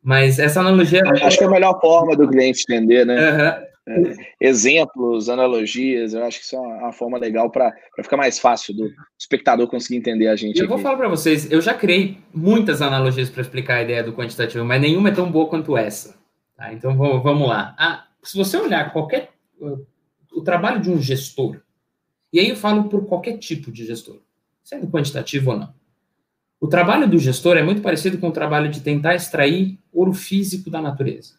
Mas 0.02 0.38
essa 0.38 0.60
analogia. 0.60 1.00
Acho 1.22 1.38
que 1.38 1.44
é 1.44 1.46
a 1.46 1.50
melhor 1.50 1.80
forma 1.80 2.16
do 2.16 2.28
cliente 2.28 2.64
entender, 2.68 3.06
né? 3.06 3.66
Uhum. 3.86 4.04
É, 4.04 4.14
exemplos, 4.40 5.28
analogias, 5.28 6.14
eu 6.14 6.22
acho 6.24 6.38
que 6.38 6.44
isso 6.44 6.54
é 6.54 6.58
uma, 6.58 6.76
uma 6.76 6.92
forma 6.92 7.18
legal 7.18 7.50
para 7.50 7.72
ficar 8.00 8.16
mais 8.16 8.38
fácil 8.38 8.74
do 8.74 8.90
espectador 9.18 9.66
conseguir 9.66 9.96
entender 9.96 10.28
a 10.28 10.36
gente. 10.36 10.58
Eu 10.58 10.64
aqui. 10.64 10.72
vou 10.72 10.78
falar 10.78 10.96
para 10.96 11.08
vocês, 11.08 11.50
eu 11.50 11.60
já 11.60 11.74
criei 11.74 12.18
muitas 12.32 12.80
analogias 12.80 13.28
para 13.28 13.42
explicar 13.42 13.76
a 13.76 13.82
ideia 13.82 14.02
do 14.04 14.12
quantitativo, 14.12 14.64
mas 14.64 14.80
nenhuma 14.80 15.08
é 15.08 15.12
tão 15.12 15.30
boa 15.30 15.48
quanto 15.48 15.76
essa. 15.76 16.21
Tá? 16.62 16.72
Então 16.72 16.96
vamos 16.96 17.48
lá. 17.48 17.74
Ah, 17.76 18.06
se 18.22 18.36
você 18.36 18.56
olhar 18.56 18.92
qualquer 18.92 19.32
o 20.32 20.42
trabalho 20.42 20.80
de 20.80 20.90
um 20.90 21.02
gestor, 21.02 21.60
e 22.32 22.38
aí 22.38 22.48
eu 22.48 22.56
falo 22.56 22.84
por 22.84 23.04
qualquer 23.06 23.36
tipo 23.38 23.72
de 23.72 23.84
gestor, 23.84 24.20
sendo 24.62 24.86
quantitativo 24.86 25.50
ou 25.50 25.58
não. 25.58 25.74
O 26.60 26.68
trabalho 26.68 27.08
do 27.08 27.18
gestor 27.18 27.56
é 27.56 27.64
muito 27.64 27.82
parecido 27.82 28.16
com 28.18 28.28
o 28.28 28.32
trabalho 28.32 28.70
de 28.70 28.80
tentar 28.80 29.16
extrair 29.16 29.76
ouro 29.92 30.12
físico 30.12 30.70
da 30.70 30.80
natureza. 30.80 31.34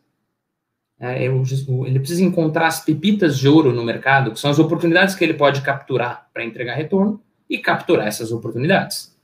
É, 1.00 1.24
ele 1.24 2.00
precisa 2.00 2.24
encontrar 2.24 2.68
as 2.68 2.84
pepitas 2.84 3.40
de 3.40 3.48
ouro 3.48 3.72
no 3.72 3.84
mercado, 3.84 4.32
que 4.32 4.40
são 4.40 4.52
as 4.52 4.60
oportunidades 4.60 5.16
que 5.16 5.24
ele 5.24 5.34
pode 5.34 5.62
capturar 5.62 6.30
para 6.34 6.44
entregar 6.44 6.76
retorno 6.76 7.22
e 7.50 7.58
capturar 7.58 8.08
essas 8.08 8.32
oportunidades. 8.32 9.18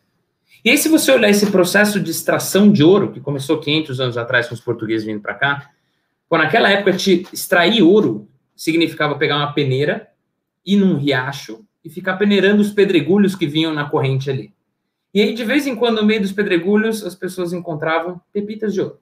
E 0.64 0.70
aí, 0.70 0.78
se 0.78 0.88
você 0.88 1.12
olhar 1.12 1.30
esse 1.30 1.52
processo 1.52 2.00
de 2.00 2.10
extração 2.10 2.72
de 2.72 2.84
ouro, 2.84 3.12
que 3.12 3.20
começou 3.20 3.60
500 3.60 4.00
anos 4.00 4.18
atrás 4.18 4.48
com 4.48 4.56
os 4.56 4.62
portugueses 4.62 5.06
vindo 5.06 5.22
para 5.22 5.36
cá, 5.36 5.72
quando 6.30 6.44
naquela 6.44 6.70
época 6.70 6.96
te 6.96 7.28
extrair 7.34 7.82
ouro 7.82 8.30
significava 8.56 9.18
pegar 9.18 9.38
uma 9.38 9.52
peneira, 9.52 10.10
ir 10.64 10.78
num 10.78 10.96
riacho 10.96 11.66
e 11.84 11.90
ficar 11.90 12.18
peneirando 12.18 12.62
os 12.62 12.72
pedregulhos 12.72 13.36
que 13.36 13.48
vinham 13.48 13.74
na 13.74 13.90
corrente 13.90 14.30
ali. 14.30 14.54
E 15.12 15.22
aí, 15.22 15.34
de 15.34 15.44
vez 15.44 15.66
em 15.66 15.76
quando, 15.76 16.02
no 16.02 16.06
meio 16.06 16.22
dos 16.22 16.32
pedregulhos, 16.32 17.04
as 17.04 17.16
pessoas 17.16 17.52
encontravam 17.52 18.22
pepitas 18.32 18.76
de 18.76 18.82
ouro, 18.82 19.00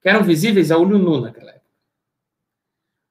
que 0.00 0.08
eram 0.08 0.22
visíveis 0.22 0.70
a 0.70 0.78
olho 0.78 0.98
nu 0.98 1.20
naquela 1.20 1.50
época. 1.50 1.66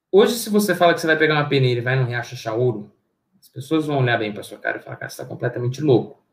Hoje, 0.10 0.36
se 0.36 0.50
você 0.50 0.74
fala 0.74 0.94
que 0.94 1.02
você 1.02 1.08
vai 1.08 1.18
pegar 1.18 1.36
uma 1.36 1.50
peneira 1.50 1.82
e 1.82 1.84
vai 1.84 1.98
no 2.00 2.06
riacho 2.06 2.36
achar 2.36 2.54
ouro, 2.54 2.90
as 3.40 3.50
pessoas 3.50 3.86
vão 3.86 4.00
olhar 4.00 4.18
bem 4.18 4.32
para 4.32 4.44
sua 4.44 4.58
cara 4.58 4.78
e 4.78 4.82
falar, 4.82 4.96
cara, 4.96 5.10
você 5.10 5.22
está 5.22 5.26
completamente 5.26 5.82
louco. 5.82 6.24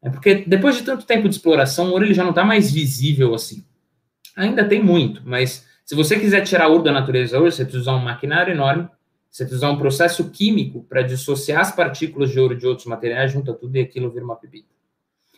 É 0.00 0.08
porque 0.08 0.44
depois 0.46 0.76
de 0.76 0.84
tanto 0.84 1.04
tempo 1.04 1.28
de 1.28 1.34
exploração, 1.34 1.88
o 1.88 1.92
ouro 1.92 2.04
ele 2.04 2.14
já 2.14 2.22
não 2.22 2.30
está 2.30 2.44
mais 2.44 2.70
visível 2.70 3.34
assim. 3.34 3.66
Ainda 4.36 4.68
tem 4.68 4.80
muito, 4.80 5.20
mas 5.24 5.67
se 5.88 5.94
você 5.94 6.20
quiser 6.20 6.42
tirar 6.42 6.68
ouro 6.68 6.82
da 6.82 6.92
natureza 6.92 7.40
hoje, 7.40 7.56
você 7.56 7.64
precisa 7.64 7.80
usar 7.80 7.96
um 7.96 8.04
maquinário 8.04 8.52
enorme, 8.52 8.86
você 9.30 9.44
precisa 9.44 9.64
usar 9.64 9.70
um 9.74 9.78
processo 9.78 10.28
químico 10.28 10.84
para 10.84 11.00
dissociar 11.00 11.62
as 11.62 11.74
partículas 11.74 12.30
de 12.30 12.38
ouro 12.38 12.54
de 12.54 12.66
outros 12.66 12.86
materiais, 12.86 13.32
junta 13.32 13.54
tudo 13.54 13.74
e 13.74 13.80
aquilo 13.80 14.10
vira 14.10 14.22
uma 14.22 14.36
pepita. 14.36 14.68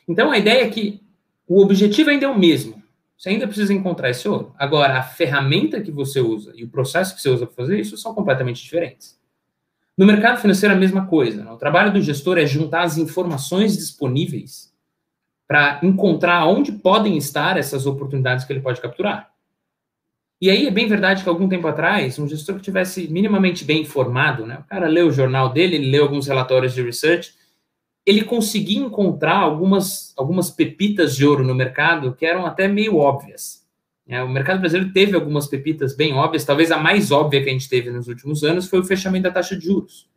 Então 0.08 0.28
a 0.32 0.36
ideia 0.36 0.64
é 0.64 0.68
que 0.68 1.00
o 1.46 1.62
objetivo 1.62 2.10
ainda 2.10 2.26
é 2.26 2.28
o 2.28 2.36
mesmo, 2.36 2.82
você 3.16 3.28
ainda 3.28 3.46
precisa 3.46 3.72
encontrar 3.72 4.10
esse 4.10 4.28
ouro. 4.28 4.52
Agora, 4.58 4.98
a 4.98 5.04
ferramenta 5.04 5.80
que 5.80 5.92
você 5.92 6.18
usa 6.18 6.52
e 6.56 6.64
o 6.64 6.68
processo 6.68 7.14
que 7.14 7.22
você 7.22 7.28
usa 7.28 7.46
para 7.46 7.54
fazer 7.54 7.78
isso 7.78 7.96
são 7.96 8.12
completamente 8.12 8.60
diferentes. 8.60 9.16
No 9.96 10.04
mercado 10.04 10.40
financeiro, 10.40 10.74
a 10.74 10.78
mesma 10.78 11.06
coisa. 11.06 11.44
Né? 11.44 11.52
O 11.52 11.58
trabalho 11.58 11.92
do 11.92 12.02
gestor 12.02 12.38
é 12.38 12.44
juntar 12.44 12.82
as 12.82 12.98
informações 12.98 13.76
disponíveis 13.76 14.74
para 15.46 15.78
encontrar 15.84 16.44
onde 16.46 16.72
podem 16.72 17.16
estar 17.16 17.56
essas 17.56 17.86
oportunidades 17.86 18.44
que 18.44 18.52
ele 18.52 18.60
pode 18.60 18.80
capturar. 18.80 19.30
E 20.40 20.48
aí 20.50 20.66
é 20.66 20.70
bem 20.70 20.88
verdade 20.88 21.22
que 21.22 21.28
algum 21.28 21.48
tempo 21.48 21.68
atrás, 21.68 22.18
um 22.18 22.26
gestor 22.26 22.56
que 22.56 22.62
tivesse 22.62 23.08
minimamente 23.08 23.62
bem 23.62 23.82
informado, 23.82 24.46
né, 24.46 24.58
o 24.58 24.64
cara 24.64 24.88
leu 24.88 25.08
o 25.08 25.12
jornal 25.12 25.52
dele, 25.52 25.76
ele 25.76 25.90
leu 25.90 26.04
alguns 26.04 26.26
relatórios 26.26 26.72
de 26.72 26.82
research, 26.82 27.34
ele 28.06 28.24
conseguia 28.24 28.80
encontrar 28.80 29.36
algumas, 29.36 30.14
algumas 30.16 30.50
pepitas 30.50 31.14
de 31.14 31.26
ouro 31.26 31.44
no 31.44 31.54
mercado 31.54 32.14
que 32.14 32.24
eram 32.24 32.46
até 32.46 32.66
meio 32.66 32.96
óbvias. 32.96 33.68
É, 34.08 34.22
o 34.22 34.28
mercado 34.28 34.60
brasileiro 34.60 34.92
teve 34.92 35.14
algumas 35.14 35.46
pepitas 35.46 35.94
bem 35.94 36.14
óbvias, 36.14 36.44
talvez 36.44 36.72
a 36.72 36.78
mais 36.78 37.10
óbvia 37.12 37.42
que 37.42 37.50
a 37.50 37.52
gente 37.52 37.68
teve 37.68 37.90
nos 37.90 38.08
últimos 38.08 38.42
anos 38.42 38.66
foi 38.66 38.80
o 38.80 38.84
fechamento 38.84 39.24
da 39.24 39.30
taxa 39.30 39.56
de 39.56 39.66
juros. 39.66 40.08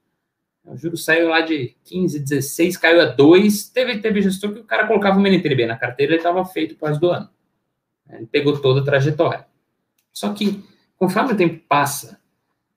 O 0.66 0.78
juros 0.78 1.04
saiu 1.04 1.28
lá 1.28 1.42
de 1.42 1.76
15, 1.84 2.20
16, 2.20 2.78
caiu 2.78 3.02
a 3.02 3.06
2. 3.06 3.70
Teve, 3.70 4.00
teve 4.00 4.22
gestor 4.22 4.54
que 4.54 4.60
o 4.62 4.64
cara 4.64 4.88
colocava 4.88 5.18
o 5.18 5.20
MNTB 5.20 5.66
na 5.66 5.76
carteira 5.76 6.14
e 6.14 6.18
estava 6.18 6.44
feito 6.46 6.78
quase 6.78 7.00
do 7.00 7.10
ano. 7.10 7.30
Ele 8.10 8.26
pegou 8.28 8.58
toda 8.58 8.80
a 8.80 8.84
trajetória. 8.84 9.46
Só 10.14 10.32
que, 10.32 10.64
conforme 10.98 11.34
o 11.34 11.38
tempo 11.38 11.62
passa, 11.68 12.20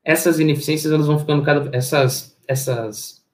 essas 0.02 0.40
ineficiências 0.40 0.92
elas 0.92 1.06
vão 1.06 1.18
ficando 1.18 1.44
cada 1.44 1.76
essas 1.76 2.36
essas 2.48 3.24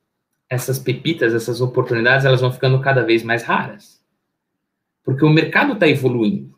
essas 0.50 0.78
pepitas, 0.78 1.32
essas 1.32 1.62
oportunidades, 1.62 2.26
elas 2.26 2.42
vão 2.42 2.52
ficando 2.52 2.78
cada 2.80 3.02
vez 3.02 3.22
mais 3.22 3.42
raras. 3.42 4.02
Porque 5.02 5.24
o 5.24 5.30
mercado 5.30 5.72
está 5.72 5.88
evoluindo. 5.88 6.54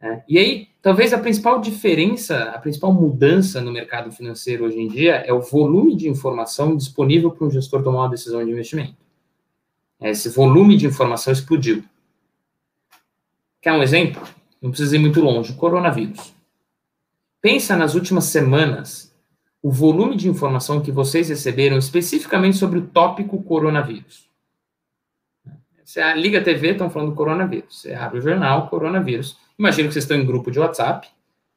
Né? 0.00 0.24
E 0.26 0.38
aí, 0.38 0.68
talvez 0.80 1.12
a 1.12 1.18
principal 1.18 1.60
diferença, 1.60 2.44
a 2.44 2.58
principal 2.58 2.90
mudança 2.90 3.60
no 3.60 3.70
mercado 3.70 4.10
financeiro 4.10 4.64
hoje 4.64 4.78
em 4.78 4.88
dia 4.88 5.16
é 5.16 5.32
o 5.34 5.42
volume 5.42 5.96
de 5.96 6.08
informação 6.08 6.74
disponível 6.74 7.30
para 7.30 7.46
um 7.46 7.50
gestor 7.50 7.82
tomar 7.82 8.04
uma 8.04 8.10
decisão 8.10 8.42
de 8.42 8.50
investimento. 8.50 8.96
Esse 10.00 10.30
volume 10.30 10.76
de 10.76 10.86
informação 10.86 11.32
explodiu. 11.32 11.84
Quer 13.60 13.72
um 13.72 13.82
exemplo? 13.82 14.22
Não 14.60 14.70
precisa 14.70 14.96
ir 14.96 14.98
muito 14.98 15.20
longe. 15.20 15.54
Coronavírus. 15.54 16.34
Pensa 17.40 17.76
nas 17.76 17.94
últimas 17.94 18.24
semanas 18.24 19.14
o 19.62 19.70
volume 19.70 20.16
de 20.16 20.28
informação 20.28 20.80
que 20.80 20.92
vocês 20.92 21.28
receberam 21.28 21.78
especificamente 21.78 22.56
sobre 22.56 22.78
o 22.78 22.86
tópico 22.86 23.42
coronavírus. 23.42 24.28
Você 25.84 26.14
liga 26.14 26.38
a 26.38 26.44
TV, 26.44 26.72
estão 26.72 26.90
falando 26.90 27.10
do 27.10 27.14
coronavírus. 27.14 27.80
Você 27.80 27.94
abre 27.94 28.18
o 28.18 28.22
jornal, 28.22 28.68
coronavírus. 28.68 29.38
Imagina 29.58 29.88
que 29.88 29.94
vocês 29.94 30.04
estão 30.04 30.18
em 30.18 30.26
grupo 30.26 30.50
de 30.50 30.58
WhatsApp. 30.58 31.08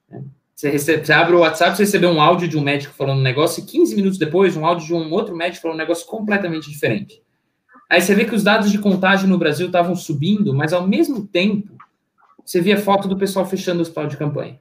Né? 0.09 0.23
Você, 0.55 0.69
recebe, 0.69 1.05
você 1.05 1.11
abre 1.11 1.35
o 1.35 1.39
WhatsApp, 1.39 1.75
você 1.75 1.83
recebeu 1.83 2.09
um 2.11 2.21
áudio 2.21 2.47
de 2.47 2.57
um 2.57 2.61
médico 2.61 2.93
falando 2.93 3.19
um 3.19 3.23
negócio, 3.23 3.61
e 3.61 3.65
15 3.65 3.95
minutos 3.95 4.17
depois, 4.17 4.55
um 4.55 4.65
áudio 4.65 4.85
de 4.85 4.93
um 4.93 5.11
outro 5.11 5.35
médico 5.35 5.63
falando 5.63 5.75
um 5.75 5.81
negócio 5.81 6.05
completamente 6.05 6.69
diferente. 6.69 7.21
Aí 7.89 7.99
você 7.99 8.15
vê 8.15 8.25
que 8.25 8.35
os 8.35 8.43
dados 8.43 8.71
de 8.71 8.77
contágio 8.77 9.27
no 9.27 9.37
Brasil 9.37 9.65
estavam 9.65 9.95
subindo, 9.95 10.53
mas 10.53 10.71
ao 10.71 10.87
mesmo 10.87 11.27
tempo, 11.27 11.75
você 12.45 12.61
via 12.61 12.77
foto 12.77 13.07
do 13.07 13.17
pessoal 13.17 13.45
fechando 13.45 13.79
o 13.79 13.81
hospital 13.81 14.07
de 14.07 14.17
campanha. 14.17 14.59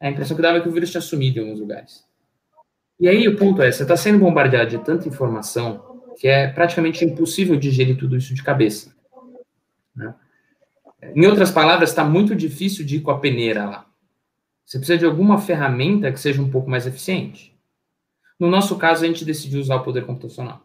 A 0.00 0.10
impressão 0.10 0.36
que 0.36 0.42
dava 0.42 0.58
é 0.58 0.60
que 0.60 0.68
o 0.68 0.72
vírus 0.72 0.90
tinha 0.90 1.00
sumido 1.00 1.38
em 1.38 1.42
alguns 1.42 1.60
lugares. 1.60 2.04
E 2.98 3.08
aí 3.08 3.28
o 3.28 3.36
ponto 3.36 3.62
é, 3.62 3.70
você 3.70 3.82
está 3.82 3.96
sendo 3.96 4.18
bombardeado 4.18 4.70
de 4.70 4.78
tanta 4.78 5.08
informação 5.08 5.96
que 6.18 6.28
é 6.28 6.48
praticamente 6.48 7.04
impossível 7.04 7.56
digerir 7.56 7.96
tudo 7.96 8.16
isso 8.16 8.34
de 8.34 8.42
cabeça. 8.42 8.94
Né? 9.94 10.14
Em 11.14 11.26
outras 11.26 11.50
palavras, 11.50 11.90
está 11.90 12.02
muito 12.02 12.34
difícil 12.34 12.84
de 12.84 12.96
ir 12.96 13.00
com 13.00 13.10
a 13.10 13.18
peneira 13.18 13.66
lá. 13.66 13.86
Você 14.64 14.78
precisa 14.78 14.98
de 14.98 15.04
alguma 15.04 15.38
ferramenta 15.38 16.10
que 16.10 16.18
seja 16.18 16.42
um 16.42 16.50
pouco 16.50 16.68
mais 16.68 16.86
eficiente. 16.86 17.56
No 18.40 18.48
nosso 18.48 18.76
caso, 18.76 19.04
a 19.04 19.06
gente 19.06 19.24
decidiu 19.24 19.60
usar 19.60 19.76
o 19.76 19.84
poder 19.84 20.04
computacional. 20.04 20.62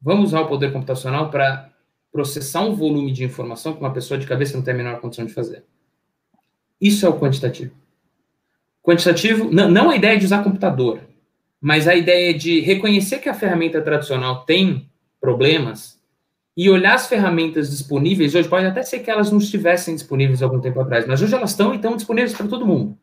Vamos 0.00 0.30
usar 0.30 0.40
o 0.40 0.48
poder 0.48 0.72
computacional 0.72 1.30
para 1.30 1.71
processar 2.12 2.60
um 2.60 2.74
volume 2.74 3.10
de 3.10 3.24
informação 3.24 3.72
que 3.72 3.80
uma 3.80 3.92
pessoa 3.92 4.18
de 4.20 4.26
cabeça 4.26 4.56
não 4.56 4.62
tem 4.62 4.74
a 4.74 4.76
menor 4.76 5.00
condição 5.00 5.24
de 5.24 5.32
fazer. 5.32 5.64
Isso 6.80 7.06
é 7.06 7.08
o 7.08 7.18
quantitativo. 7.18 7.72
Quantitativo, 8.82 9.50
não, 9.50 9.70
não 9.70 9.90
a 9.90 9.96
ideia 9.96 10.18
de 10.18 10.26
usar 10.26 10.44
computador, 10.44 11.00
mas 11.60 11.88
a 11.88 11.94
ideia 11.94 12.34
de 12.34 12.60
reconhecer 12.60 13.20
que 13.20 13.28
a 13.28 13.34
ferramenta 13.34 13.80
tradicional 13.80 14.44
tem 14.44 14.90
problemas 15.20 16.00
e 16.56 16.68
olhar 16.68 16.94
as 16.94 17.06
ferramentas 17.06 17.70
disponíveis 17.70 18.34
hoje, 18.34 18.48
pode 18.48 18.66
até 18.66 18.82
ser 18.82 18.98
que 18.98 19.10
elas 19.10 19.30
não 19.30 19.38
estivessem 19.38 19.94
disponíveis 19.94 20.42
algum 20.42 20.60
tempo 20.60 20.80
atrás, 20.80 21.06
mas 21.06 21.22
hoje 21.22 21.34
elas 21.34 21.50
estão 21.50 21.72
e 21.72 21.76
estão 21.76 21.96
disponíveis 21.96 22.34
para 22.34 22.46
todo 22.46 22.66
mundo. 22.66 22.98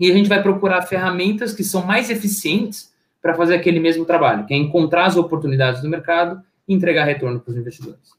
E 0.00 0.10
a 0.10 0.14
gente 0.14 0.28
vai 0.28 0.42
procurar 0.42 0.82
ferramentas 0.82 1.52
que 1.52 1.64
são 1.64 1.84
mais 1.84 2.08
eficientes 2.08 2.94
para 3.20 3.34
fazer 3.34 3.56
aquele 3.56 3.80
mesmo 3.80 4.04
trabalho, 4.04 4.46
que 4.46 4.54
é 4.54 4.56
encontrar 4.56 5.06
as 5.06 5.16
oportunidades 5.16 5.82
do 5.82 5.88
mercado 5.88 6.40
e 6.66 6.72
entregar 6.72 7.04
retorno 7.04 7.40
para 7.40 7.50
os 7.50 7.58
investidores. 7.58 8.17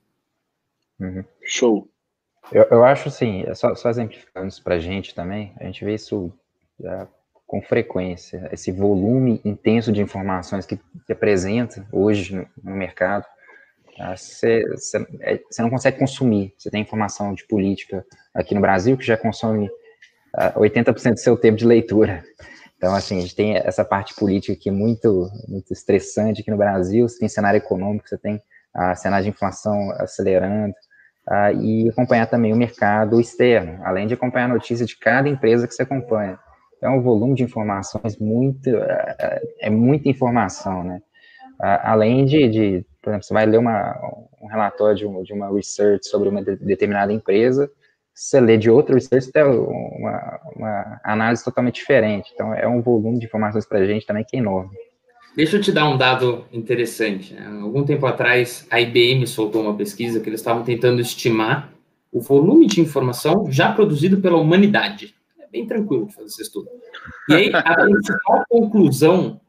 Uhum. 1.00 1.24
Show. 1.44 1.88
Eu, 2.51 2.63
eu 2.72 2.84
acho 2.84 3.10
assim, 3.10 3.44
é 3.46 3.53
só, 3.53 3.75
só 3.75 3.89
exemplificando 3.89 4.48
isso 4.48 4.63
para 4.63 4.75
a 4.75 4.79
gente 4.79 5.13
também, 5.13 5.53
a 5.60 5.65
gente 5.65 5.86
vê 5.86 5.94
isso 5.94 6.32
já 6.79 7.08
com 7.46 7.62
frequência, 7.63 8.48
esse 8.51 8.72
volume 8.72 9.41
intenso 9.44 9.91
de 9.91 10.01
informações 10.01 10.68
que, 10.68 10.77
que 10.77 11.13
apresenta 11.13 11.84
hoje 11.91 12.36
no, 12.36 12.48
no 12.63 12.75
mercado, 12.75 13.25
tá? 13.98 14.15
você, 14.15 14.63
você, 14.70 14.98
é, 15.22 15.39
não 15.58 15.70
consegue 15.70 15.98
consumir. 15.98 16.53
Você 16.58 16.70
tem 16.70 16.82
informação 16.82 17.34
de 17.34 17.46
política 17.48 18.06
aqui 18.36 18.53
no 18.53 18.62
Brasil 18.62 18.96
que 18.96 19.03
já 19.03 19.18
consome 19.18 19.65
uh, 19.65 19.72
ah, 20.36 20.53
80% 20.60 21.13
do 21.13 21.20
seu 21.20 21.36
tempo 21.36 21.58
de 21.58 21.65
leitura. 21.65 22.24
Então, 22.77 22.94
assim, 22.94 23.18
a 23.18 23.22
gente 23.22 23.36
tem 23.36 23.58
essa 23.58 23.84
parte 23.84 24.13
política 24.13 24.53
aqui 24.53 24.70
muito, 24.70 25.29
muito 25.48 25.74
estressante 25.74 26.41
aqui 26.41 26.51
no 26.51 26.58
Brasil, 26.58 27.10
você 27.10 27.18
tem 27.20 27.27
cenário 27.27 27.58
econômico, 27.58 28.08
você 28.08 28.18
tem 28.18 28.39
a 28.74 28.96
cenário 28.96 29.24
de 29.24 29.32
inflação 29.32 29.91
acelerando, 29.98 30.75
uh, 31.29 31.62
e 31.62 31.89
acompanhar 31.89 32.27
também 32.27 32.51
o 32.51 32.57
mercado 32.57 33.21
externo, 33.21 33.79
além 33.83 34.07
de 34.07 34.13
acompanhar 34.13 34.45
a 34.45 34.53
notícia 34.53 34.86
de 34.86 34.98
cada 34.98 35.29
empresa 35.29 35.67
que 35.67 35.74
você 35.74 35.83
acompanha. 35.83 36.39
É 36.81 36.89
um 36.89 37.01
volume 37.01 37.36
de 37.36 37.43
informações 37.43 38.17
muito, 38.17 38.69
é, 38.69 39.41
é 39.62 39.69
muita 39.69 40.09
informação, 40.09 40.83
né? 40.83 41.01
Uh, 41.59 41.79
além 41.83 42.25
de, 42.25 42.48
de, 42.50 42.86
por 43.01 43.09
exemplo, 43.09 43.25
você 43.25 43.33
vai 43.33 43.45
ler 43.45 43.57
uma, 43.57 44.00
um 44.41 44.48
relatório 44.48 44.95
de, 44.95 45.05
um, 45.05 45.21
de 45.24 45.33
uma 45.33 45.53
research 45.53 46.07
sobre 46.07 46.29
uma 46.29 46.41
de, 46.41 46.55
determinada 46.55 47.12
empresa, 47.12 47.69
você 48.13 48.39
lê 48.39 48.57
de 48.57 48.69
outro 48.69 48.95
research, 48.95 49.31
tem 49.31 49.43
uma, 49.43 50.39
uma 50.55 51.01
análise 51.03 51.43
totalmente 51.43 51.75
diferente. 51.75 52.31
Então, 52.33 52.53
é 52.53 52.67
um 52.67 52.81
volume 52.81 53.19
de 53.19 53.25
informações 53.25 53.65
para 53.65 53.79
a 53.79 53.86
gente 53.86 54.05
também 54.05 54.25
que 54.25 54.36
é 54.36 54.39
enorme. 54.39 54.75
Deixa 55.39 55.55
eu 55.55 55.62
te 55.62 55.72
dar 55.72 55.88
um 55.88 55.96
dado 55.96 56.43
interessante. 56.51 57.34
Né? 57.34 57.48
Algum 57.62 57.86
tempo 57.86 58.05
atrás, 58.05 58.67
a 58.69 58.81
IBM 58.81 59.25
soltou 59.25 59.62
uma 59.62 59.74
pesquisa 59.74 60.19
que 60.19 60.27
eles 60.27 60.41
estavam 60.41 60.65
tentando 60.65 61.00
estimar 61.00 61.72
o 62.12 62.19
volume 62.19 62.67
de 62.67 62.81
informação 62.81 63.50
já 63.50 63.72
produzido 63.72 64.19
pela 64.19 64.36
humanidade. 64.36 65.15
É 65.39 65.48
bem 65.48 65.65
tranquilo 65.65 66.10
fazer 66.10 66.25
esse 66.25 66.41
estudo. 66.41 66.67
E 67.29 67.34
aí, 67.34 67.51
a 67.53 67.62
principal 67.79 68.43
conclusão 68.50 69.39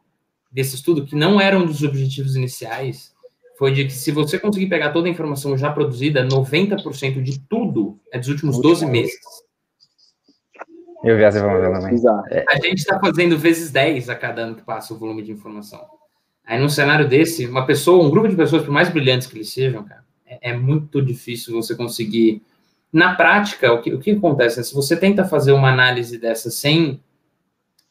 desse 0.53 0.77
estudo, 0.77 1.05
que 1.05 1.17
não 1.17 1.41
era 1.41 1.59
um 1.59 1.67
dos 1.67 1.83
objetivos 1.83 2.37
iniciais, 2.37 3.13
foi 3.59 3.73
de 3.73 3.87
que 3.87 3.93
se 3.93 4.13
você 4.13 4.39
conseguir 4.39 4.69
pegar 4.69 4.93
toda 4.93 5.09
a 5.09 5.11
informação 5.11 5.59
já 5.59 5.73
produzida, 5.73 6.25
90% 6.25 7.21
de 7.21 7.41
tudo 7.41 7.99
é 8.13 8.19
dos 8.21 8.29
últimos 8.29 8.63
12 8.63 8.87
meses. 8.87 9.19
Eu 11.03 11.17
vi 11.17 11.23
essa 11.23 11.39
informação 11.39 11.73
também. 11.73 11.99
É. 12.31 12.45
A 12.49 12.57
gente 12.57 12.79
está 12.79 12.99
fazendo 13.01 13.39
vezes 13.39 13.71
10 13.71 14.09
a 14.09 14.15
cada 14.15 14.43
ano 14.43 14.57
que 14.57 14.63
passa 14.63 14.93
o 14.93 14.99
volume 14.99 15.23
de 15.23 15.33
informação. 15.33 15.81
Aí, 16.45 16.59
num 16.59 16.69
cenário 16.69 17.09
desse, 17.09 17.47
uma 17.47 17.65
pessoa, 17.65 18.05
um 18.05 18.11
grupo 18.11 18.29
de 18.29 18.37
pessoas, 18.37 18.65
por 18.65 18.73
mais 18.73 18.89
brilhantes 18.89 19.27
que 19.27 19.37
eles 19.37 19.53
sejam, 19.53 19.85
cara, 19.85 20.05
é, 20.27 20.51
é 20.51 20.57
muito 20.57 21.01
difícil 21.01 21.55
você 21.55 21.75
conseguir. 21.75 22.43
Na 22.93 23.15
prática, 23.15 23.73
o 23.73 23.81
que, 23.81 23.95
o 23.95 24.01
que 24.01 24.11
acontece? 24.11 24.63
Se 24.65 24.75
você 24.75 24.97
tenta 24.97 25.25
fazer 25.25 25.53
uma 25.53 25.71
análise 25.71 26.19
dessa 26.19 26.51
sem, 26.51 27.01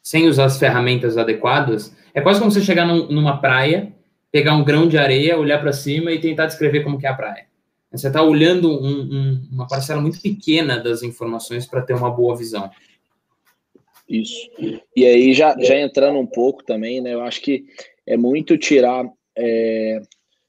sem 0.04 0.28
usar 0.28 0.46
as 0.46 0.58
ferramentas 0.58 1.18
adequadas, 1.18 1.96
é 2.14 2.20
quase 2.22 2.40
como 2.40 2.52
você 2.52 2.62
chegar 2.62 2.86
num, 2.86 3.08
numa 3.08 3.40
praia, 3.40 3.94
pegar 4.32 4.54
um 4.56 4.64
grão 4.64 4.88
de 4.88 4.98
areia, 4.98 5.38
olhar 5.38 5.60
para 5.60 5.72
cima 5.72 6.12
e 6.12 6.20
tentar 6.20 6.46
descrever 6.46 6.84
como 6.84 7.00
que 7.00 7.08
é 7.08 7.10
a 7.10 7.14
praia. 7.14 7.46
Você 7.92 8.08
está 8.08 8.22
olhando 8.22 8.70
um, 8.70 9.00
um, 9.00 9.48
uma 9.52 9.68
parcela 9.68 10.00
muito 10.00 10.22
pequena 10.22 10.78
das 10.78 11.02
informações 11.02 11.66
para 11.66 11.82
ter 11.82 11.96
uma 11.96 12.12
boa 12.12 12.36
visão. 12.36 12.70
Isso. 14.10 14.50
E 14.96 15.06
aí, 15.06 15.34
já, 15.34 15.56
já 15.60 15.80
entrando 15.80 16.18
um 16.18 16.26
pouco 16.26 16.64
também, 16.64 17.00
né? 17.00 17.14
Eu 17.14 17.22
acho 17.22 17.40
que 17.42 17.66
é 18.08 18.18
muito 18.18 18.58
tirar, 18.58 19.06
é, 19.38 20.02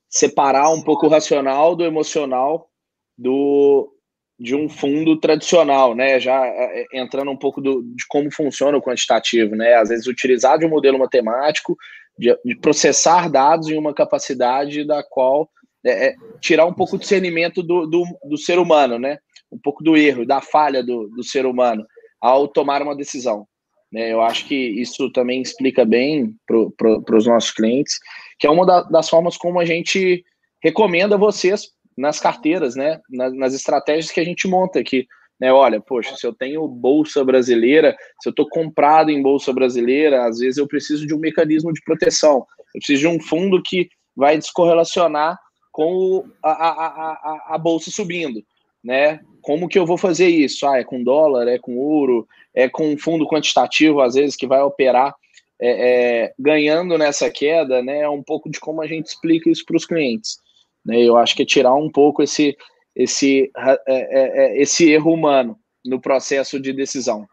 separar 0.09 0.71
um 0.71 0.83
pouco 0.83 1.07
o 1.07 1.11
racional 1.11 1.77
do 1.77 1.85
emocional 1.85 2.71
do, 3.19 3.93
de 4.39 4.57
um 4.57 4.67
fundo 4.67 5.21
tradicional, 5.21 5.95
né? 5.95 6.19
Já 6.19 6.47
é, 6.47 6.87
é, 6.91 7.01
entrando 7.01 7.31
um 7.31 7.37
pouco 7.37 7.61
do, 7.61 7.83
de 7.83 8.07
como 8.09 8.33
funciona 8.33 8.79
o 8.79 8.83
quantitativo, 8.83 9.55
né? 9.55 9.75
Às 9.75 9.91
vezes 9.91 10.07
utilizar 10.07 10.59
de 10.59 10.65
um 10.65 10.71
modelo 10.71 10.99
matemático, 10.99 11.77
de, 12.19 12.35
de 12.43 12.57
processar 12.57 13.29
dados 13.29 13.69
em 13.69 13.77
uma 13.77 13.93
capacidade 13.93 14.87
da 14.87 15.03
qual 15.03 15.51
é, 15.85 16.09
é, 16.09 16.15
tirar 16.41 16.65
um 16.65 16.73
pouco 16.73 16.97
o 16.97 16.99
discernimento 16.99 17.63
do, 17.63 17.87
do, 17.87 18.05
do, 18.25 18.39
ser 18.39 18.59
humano, 18.59 18.99
né? 18.99 19.19
Um 19.53 19.59
pouco 19.59 19.85
do 19.85 19.99
erro, 19.99 20.25
da 20.25 20.41
falha 20.41 20.83
do, 20.83 21.09
do 21.09 21.23
ser 21.23 21.45
humano 21.45 21.85
ao 22.21 22.47
tomar 22.47 22.83
uma 22.83 22.97
decisão. 22.97 23.47
Né? 23.93 24.13
Eu 24.13 24.21
acho 24.21 24.47
que 24.47 24.55
isso 24.55 25.11
também 25.11 25.43
explica 25.43 25.85
bem 25.85 26.35
para 26.47 27.17
os 27.17 27.27
nossos 27.27 27.51
clientes, 27.51 27.99
que 28.39 28.47
é 28.47 28.51
uma 28.51 28.65
da, 28.65 28.83
das 28.83 29.09
formas 29.09 29.37
como 29.37 29.59
a 29.59 29.65
gente 29.65 30.25
recomenda 30.63 31.17
vocês 31.17 31.71
nas 31.97 32.21
carteiras, 32.21 32.77
né? 32.77 33.01
nas, 33.11 33.35
nas 33.35 33.55
estratégias 33.55 34.11
que 34.11 34.21
a 34.21 34.25
gente 34.25 34.47
monta 34.47 34.79
aqui 34.79 35.07
Né? 35.41 35.53
Olha, 35.53 35.81
poxa, 35.81 36.15
se 36.17 36.27
eu 36.27 36.33
tenho 36.33 36.69
bolsa 36.69 37.25
brasileira, 37.25 37.97
se 38.21 38.29
eu 38.29 38.31
estou 38.31 38.49
comprado 38.49 39.11
em 39.11 39.23
bolsa 39.23 39.53
brasileira, 39.53 40.27
às 40.27 40.39
vezes 40.39 40.59
eu 40.59 40.69
preciso 40.69 41.07
de 41.07 41.15
um 41.15 41.19
mecanismo 41.19 41.73
de 41.73 41.81
proteção. 41.83 42.47
Eu 42.75 42.79
preciso 42.81 43.01
de 43.01 43.09
um 43.09 43.21
fundo 43.21 43.63
que 43.63 43.89
vai 44.15 44.37
descorrelacionar 44.37 45.39
com 45.73 46.29
a, 46.43 46.51
a, 46.51 46.87
a, 46.87 47.55
a 47.55 47.59
bolsa 47.59 47.91
subindo, 47.91 48.43
né? 48.83 49.21
Como 49.43 49.69
que 49.69 49.79
eu 49.79 49.87
vou 49.87 49.97
fazer 49.97 50.29
isso? 50.29 50.67
Ah, 50.67 50.79
é 50.79 50.85
com 50.85 51.03
dólar, 51.03 51.49
é 51.49 51.59
com 51.59 51.79
ouro, 51.79 52.27
é 52.55 52.69
com 52.69 52.93
um 52.93 52.99
fundo 52.99 53.27
quantitativo, 53.27 54.01
às 54.01 54.15
vezes, 54.15 54.37
que 54.37 54.47
vai 54.47 54.61
operar 54.61 55.15
é, 55.61 56.25
é, 56.25 56.35
ganhando 56.39 56.97
nessa 56.97 57.31
queda, 57.31 57.83
né? 57.83 58.01
É 58.01 58.09
um 58.09 58.23
pouco 58.23 58.51
de 58.51 58.59
como 58.59 58.81
a 58.81 58.87
gente 58.87 59.07
explica 59.07 59.51
isso 59.51 59.65
para 59.67 59.77
os 59.77 59.85
clientes. 59.85 60.39
Né? 60.85 61.01
Eu 61.01 61.17
acho 61.17 61.37
que 61.37 61.43
é 61.43 61.47
tirar 61.47 61.75
um 61.75 61.91
pouco 61.91 62.23
esse, 62.23 62.57
esse, 62.97 63.51
é, 63.57 63.81
é, 63.87 64.45
é, 64.45 64.63
esse 64.63 64.91
erro 64.91 65.13
humano 65.13 65.57
no 65.85 66.01
processo 66.01 66.59
de 66.59 66.73
decisão. 66.73 67.27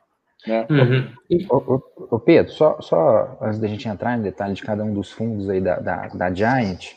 Né? 0.46 0.68
Uhum. 0.70 1.80
Ô, 2.12 2.20
Pedro, 2.20 2.52
só, 2.52 2.80
só 2.82 3.38
antes 3.42 3.60
da 3.60 3.68
gente 3.68 3.88
entrar 3.88 4.18
em 4.18 4.22
detalhe 4.22 4.54
de 4.54 4.62
cada 4.62 4.84
um 4.84 4.94
dos 4.94 5.12
fundos 5.12 5.50
aí 5.50 5.62
da, 5.62 5.80
da, 5.80 6.08
da 6.08 6.34
Giant, 6.34 6.92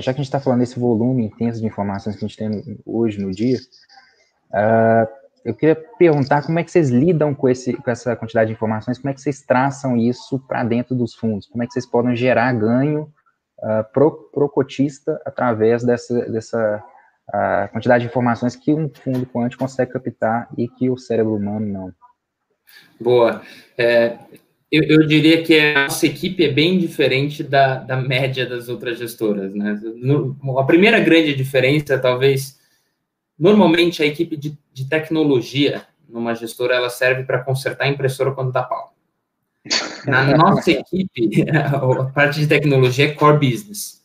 já 0.00 0.12
que 0.12 0.20
a 0.20 0.22
gente 0.22 0.24
está 0.24 0.40
falando 0.40 0.60
desse 0.60 0.78
volume 0.78 1.24
intenso 1.24 1.60
de 1.60 1.66
informações 1.66 2.16
que 2.16 2.24
a 2.24 2.28
gente 2.28 2.36
tem 2.36 2.80
hoje 2.84 3.20
no 3.20 3.30
dia, 3.30 3.58
uh, 4.50 5.08
eu 5.44 5.54
queria 5.54 5.76
perguntar 5.96 6.44
como 6.44 6.58
é 6.58 6.64
que 6.64 6.70
vocês 6.72 6.90
lidam 6.90 7.32
com, 7.32 7.48
esse, 7.48 7.72
com 7.74 7.88
essa 7.88 8.16
quantidade 8.16 8.48
de 8.48 8.54
informações, 8.54 8.98
como 8.98 9.10
é 9.10 9.14
que 9.14 9.20
vocês 9.20 9.42
traçam 9.42 9.96
isso 9.96 10.40
para 10.40 10.64
dentro 10.64 10.94
dos 10.94 11.14
fundos, 11.14 11.46
como 11.46 11.62
é 11.62 11.66
que 11.66 11.72
vocês 11.72 11.86
podem 11.86 12.16
gerar 12.16 12.52
ganho 12.52 13.12
uh, 13.58 13.84
pro, 13.92 14.28
pro 14.32 14.48
cotista 14.48 15.20
através 15.24 15.84
dessa, 15.84 16.28
dessa 16.28 16.82
uh, 17.28 17.72
quantidade 17.72 18.02
de 18.02 18.10
informações 18.10 18.56
que 18.56 18.74
um 18.74 18.90
fundo 18.92 19.24
quântico 19.26 19.62
consegue 19.62 19.92
captar 19.92 20.48
e 20.58 20.66
que 20.66 20.90
o 20.90 20.98
cérebro 20.98 21.36
humano 21.36 21.64
não. 21.64 21.92
Boa. 23.00 23.40
É, 23.78 24.18
eu, 24.70 24.82
eu, 24.82 25.06
diria 25.06 25.42
que 25.42 25.58
a 25.58 25.84
nossa 25.84 26.06
equipe 26.06 26.44
é 26.44 26.50
bem 26.50 26.78
diferente 26.78 27.42
da, 27.42 27.76
da 27.76 27.96
média 27.96 28.46
das 28.46 28.68
outras 28.68 28.98
gestoras. 28.98 29.54
Né? 29.54 29.80
No, 29.96 30.58
a 30.58 30.64
primeira 30.64 30.98
grande 30.98 31.34
diferença, 31.34 31.98
talvez, 31.98 32.58
normalmente 33.38 34.02
a 34.02 34.06
equipe 34.06 34.36
de, 34.36 34.58
de 34.72 34.88
tecnologia 34.88 35.86
numa 36.08 36.34
gestora 36.34 36.74
ela 36.74 36.90
serve 36.90 37.24
para 37.24 37.42
consertar 37.42 37.84
a 37.84 37.88
impressora 37.88 38.32
quando 38.32 38.52
dá 38.52 38.62
pau. 38.62 38.94
Na 40.06 40.34
nossa 40.36 40.70
equipe, 40.70 41.44
a 41.50 42.04
parte 42.06 42.40
de 42.40 42.46
tecnologia 42.46 43.06
é 43.06 43.12
core 43.12 43.50
business. 43.50 44.04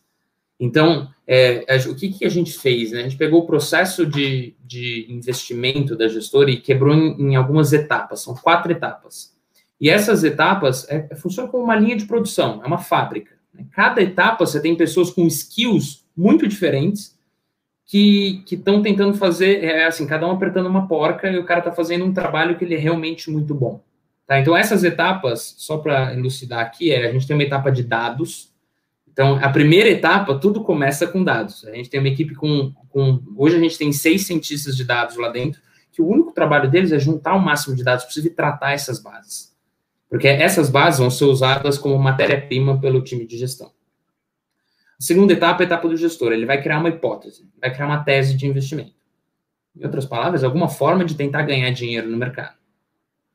Então, 0.59 1.09
é, 1.25 1.65
o 1.87 1.95
que, 1.95 2.09
que 2.09 2.25
a 2.25 2.29
gente 2.29 2.53
fez? 2.53 2.91
Né? 2.91 2.99
A 2.99 3.03
gente 3.03 3.17
pegou 3.17 3.41
o 3.41 3.47
processo 3.47 4.05
de, 4.05 4.55
de 4.63 5.07
investimento 5.09 5.95
da 5.95 6.07
gestora 6.07 6.51
e 6.51 6.61
quebrou 6.61 6.93
em, 6.93 7.31
em 7.31 7.35
algumas 7.35 7.73
etapas, 7.73 8.21
são 8.21 8.35
quatro 8.35 8.71
etapas. 8.71 9.35
E 9.81 9.89
essas 9.89 10.23
etapas 10.23 10.87
é, 10.87 11.07
é, 11.09 11.15
funcionam 11.15 11.49
como 11.49 11.63
uma 11.63 11.75
linha 11.75 11.95
de 11.95 12.05
produção, 12.05 12.61
é 12.63 12.67
uma 12.67 12.77
fábrica. 12.77 13.35
Né? 13.51 13.65
Cada 13.71 13.99
etapa 13.99 14.45
você 14.45 14.61
tem 14.61 14.75
pessoas 14.75 15.09
com 15.09 15.25
skills 15.25 16.05
muito 16.15 16.47
diferentes 16.47 17.19
que 17.83 18.45
estão 18.49 18.81
tentando 18.81 19.17
fazer, 19.17 19.63
é 19.63 19.85
assim, 19.85 20.05
cada 20.05 20.25
um 20.25 20.31
apertando 20.31 20.67
uma 20.67 20.87
porca 20.87 21.29
e 21.29 21.37
o 21.37 21.43
cara 21.43 21.59
está 21.59 21.71
fazendo 21.71 22.05
um 22.05 22.13
trabalho 22.13 22.57
que 22.57 22.63
ele 22.63 22.75
é 22.75 22.77
realmente 22.77 23.29
muito 23.29 23.55
bom. 23.55 23.83
Tá? 24.27 24.39
Então, 24.39 24.55
essas 24.55 24.83
etapas, 24.83 25.55
só 25.57 25.77
para 25.77 26.13
elucidar 26.13 26.61
aqui, 26.61 26.91
é, 26.91 27.09
a 27.09 27.11
gente 27.11 27.27
tem 27.27 27.35
uma 27.35 27.43
etapa 27.43 27.71
de 27.71 27.83
dados, 27.83 28.51
então, 29.11 29.37
a 29.41 29.49
primeira 29.49 29.89
etapa, 29.89 30.39
tudo 30.39 30.63
começa 30.63 31.05
com 31.05 31.21
dados. 31.21 31.65
A 31.65 31.75
gente 31.75 31.89
tem 31.89 31.99
uma 31.99 32.07
equipe 32.07 32.33
com, 32.33 32.71
com. 32.87 33.21
Hoje 33.35 33.57
a 33.57 33.59
gente 33.59 33.77
tem 33.77 33.91
seis 33.91 34.25
cientistas 34.25 34.77
de 34.77 34.85
dados 34.85 35.17
lá 35.17 35.27
dentro, 35.27 35.59
que 35.91 36.01
o 36.01 36.07
único 36.07 36.31
trabalho 36.31 36.71
deles 36.71 36.93
é 36.93 36.99
juntar 36.99 37.35
o 37.35 37.39
máximo 37.39 37.75
de 37.75 37.83
dados 37.83 38.05
possível 38.05 38.31
e 38.31 38.33
tratar 38.33 38.71
essas 38.71 39.03
bases. 39.03 39.50
Porque 40.11 40.27
essas 40.27 40.69
bases 40.69 40.99
vão 40.99 41.09
ser 41.09 41.23
usadas 41.23 41.77
como 41.77 41.97
matéria-prima 41.97 42.77
pelo 42.77 43.01
time 43.01 43.25
de 43.25 43.37
gestão. 43.37 43.71
A 44.99 45.01
segunda 45.01 45.31
etapa 45.31 45.63
é 45.63 45.65
a 45.65 45.67
etapa 45.67 45.87
do 45.87 45.95
gestor. 45.95 46.33
Ele 46.33 46.45
vai 46.45 46.61
criar 46.61 46.79
uma 46.79 46.89
hipótese, 46.89 47.47
vai 47.61 47.73
criar 47.73 47.85
uma 47.85 48.03
tese 48.03 48.35
de 48.35 48.45
investimento. 48.45 48.91
Em 49.73 49.85
outras 49.85 50.05
palavras, 50.05 50.43
alguma 50.43 50.67
forma 50.67 51.05
de 51.05 51.15
tentar 51.15 51.43
ganhar 51.43 51.71
dinheiro 51.71 52.09
no 52.09 52.17
mercado. 52.17 52.57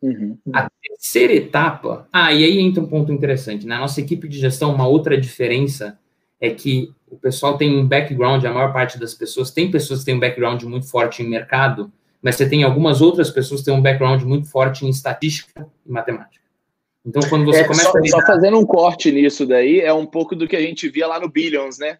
Uhum. 0.02 0.36
A 0.52 0.68
terceira 0.82 1.32
etapa, 1.32 2.06
ah, 2.12 2.30
e 2.34 2.44
aí 2.44 2.60
entra 2.60 2.82
um 2.82 2.86
ponto 2.86 3.10
interessante. 3.10 3.66
Na 3.66 3.78
nossa 3.78 3.98
equipe 4.02 4.28
de 4.28 4.38
gestão, 4.38 4.74
uma 4.74 4.86
outra 4.86 5.18
diferença 5.18 5.98
é 6.38 6.50
que 6.50 6.92
o 7.10 7.16
pessoal 7.16 7.56
tem 7.56 7.74
um 7.74 7.88
background, 7.88 8.44
a 8.44 8.52
maior 8.52 8.74
parte 8.74 9.00
das 9.00 9.14
pessoas, 9.14 9.50
tem 9.50 9.70
pessoas 9.70 10.00
que 10.00 10.04
têm 10.04 10.14
um 10.14 10.20
background 10.20 10.62
muito 10.64 10.86
forte 10.86 11.22
em 11.22 11.26
mercado, 11.28 11.90
mas 12.20 12.36
você 12.36 12.46
tem 12.46 12.64
algumas 12.64 13.00
outras 13.00 13.30
pessoas 13.30 13.60
que 13.60 13.64
têm 13.64 13.74
um 13.74 13.80
background 13.80 14.22
muito 14.24 14.46
forte 14.46 14.84
em 14.84 14.90
estatística 14.90 15.66
e 15.86 15.90
matemática. 15.90 16.45
Então, 17.06 17.22
quando 17.28 17.44
você 17.44 17.60
é, 17.60 17.64
começa 17.64 17.90
só, 17.90 17.96
a 17.96 18.00
lidar... 18.00 18.20
só 18.20 18.26
fazendo 18.26 18.58
um 18.58 18.66
corte 18.66 19.12
nisso 19.12 19.46
daí, 19.46 19.80
é 19.80 19.92
um 19.92 20.06
pouco 20.06 20.34
do 20.34 20.48
que 20.48 20.56
a 20.56 20.60
gente 20.60 20.88
via 20.88 21.06
lá 21.06 21.20
no 21.20 21.28
Billions, 21.28 21.78
né? 21.78 21.98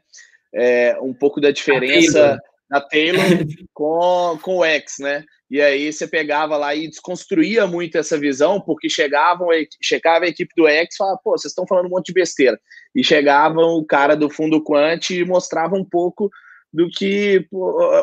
É, 0.52 0.98
um 1.00 1.14
pouco 1.14 1.40
da 1.40 1.50
diferença 1.50 2.38
da 2.68 2.80
Taylor 2.80 3.22
com, 3.72 4.38
com 4.42 4.56
o 4.58 4.64
X, 4.64 4.94
né? 4.98 5.24
E 5.48 5.60
aí 5.60 5.92
você 5.92 6.08
pegava 6.08 6.56
lá 6.56 6.74
e 6.74 6.88
desconstruía 6.88 7.68
muito 7.68 7.96
essa 7.96 8.18
visão, 8.18 8.60
porque 8.60 8.88
chegavam, 8.88 9.46
chegava 9.80 10.24
a 10.24 10.28
equipe 10.28 10.52
do 10.56 10.66
X 10.66 10.94
e 10.94 10.96
falava, 10.96 11.20
pô, 11.22 11.38
vocês 11.38 11.52
estão 11.52 11.66
falando 11.68 11.86
um 11.86 11.90
monte 11.90 12.06
de 12.06 12.14
besteira. 12.14 12.58
E 12.94 13.04
chegavam 13.04 13.76
o 13.76 13.86
cara 13.86 14.16
do 14.16 14.28
fundo 14.28 14.62
quant 14.62 15.10
e 15.10 15.24
mostrava 15.24 15.76
um 15.76 15.84
pouco 15.84 16.28
do 16.72 16.88
que 16.90 17.46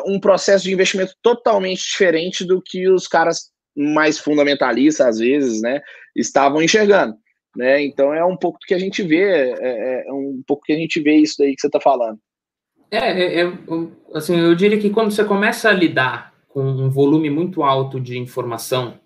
um 0.06 0.18
processo 0.18 0.64
de 0.64 0.72
investimento 0.72 1.12
totalmente 1.22 1.82
diferente 1.82 2.44
do 2.44 2.62
que 2.64 2.88
os 2.88 3.06
caras 3.06 3.52
mais 3.76 4.18
fundamentalistas, 4.18 5.06
às 5.06 5.18
vezes, 5.18 5.60
né, 5.60 5.80
estavam 6.14 6.62
enxergando. 6.62 7.16
Né? 7.56 7.84
Então 7.84 8.12
é 8.12 8.24
um 8.24 8.36
pouco 8.36 8.58
do 8.58 8.66
que 8.66 8.74
a 8.74 8.78
gente 8.78 9.02
vê, 9.02 9.22
é, 9.22 10.08
é 10.08 10.12
um 10.12 10.42
pouco 10.46 10.64
que 10.64 10.72
a 10.72 10.76
gente 10.76 11.00
vê 11.00 11.16
isso 11.16 11.36
daí 11.38 11.54
que 11.54 11.60
você 11.60 11.68
está 11.68 11.80
falando. 11.80 12.18
É, 12.90 12.98
é, 12.98 13.42
é, 13.42 13.52
assim, 14.12 14.38
eu 14.38 14.54
diria 14.54 14.78
que 14.78 14.90
quando 14.90 15.10
você 15.10 15.24
começa 15.24 15.68
a 15.68 15.72
lidar 15.72 16.34
com 16.54 16.62
um 16.62 16.88
volume 16.88 17.28
muito 17.28 17.64
alto 17.64 18.00
de 18.00 18.16
informação. 18.16 19.00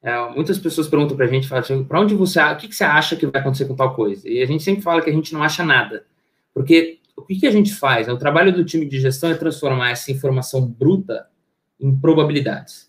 É, 0.00 0.16
muitas 0.30 0.60
pessoas 0.60 0.86
perguntam 0.86 1.16
para 1.16 1.26
a 1.26 1.28
gente, 1.28 1.52
assim, 1.52 1.82
para 1.82 2.00
onde 2.00 2.14
você, 2.14 2.40
o 2.40 2.56
que, 2.56 2.68
que, 2.68 2.74
você 2.74 2.84
acha 2.84 3.16
que 3.16 3.26
vai 3.26 3.40
acontecer 3.40 3.64
com 3.66 3.74
tal 3.74 3.96
coisa? 3.96 4.28
E 4.28 4.40
a 4.40 4.46
gente 4.46 4.62
sempre 4.62 4.80
fala 4.80 5.02
que 5.02 5.10
a 5.10 5.12
gente 5.12 5.34
não 5.34 5.42
acha 5.42 5.64
nada, 5.64 6.06
porque 6.54 7.00
o 7.16 7.22
que, 7.22 7.40
que 7.40 7.46
a 7.48 7.50
gente 7.50 7.74
faz? 7.74 8.08
O 8.08 8.16
trabalho 8.16 8.52
do 8.52 8.64
time 8.64 8.86
de 8.86 9.00
gestão 9.00 9.28
é 9.28 9.34
transformar 9.34 9.90
essa 9.90 10.12
informação 10.12 10.64
bruta 10.64 11.26
em 11.80 11.98
probabilidades. 11.98 12.87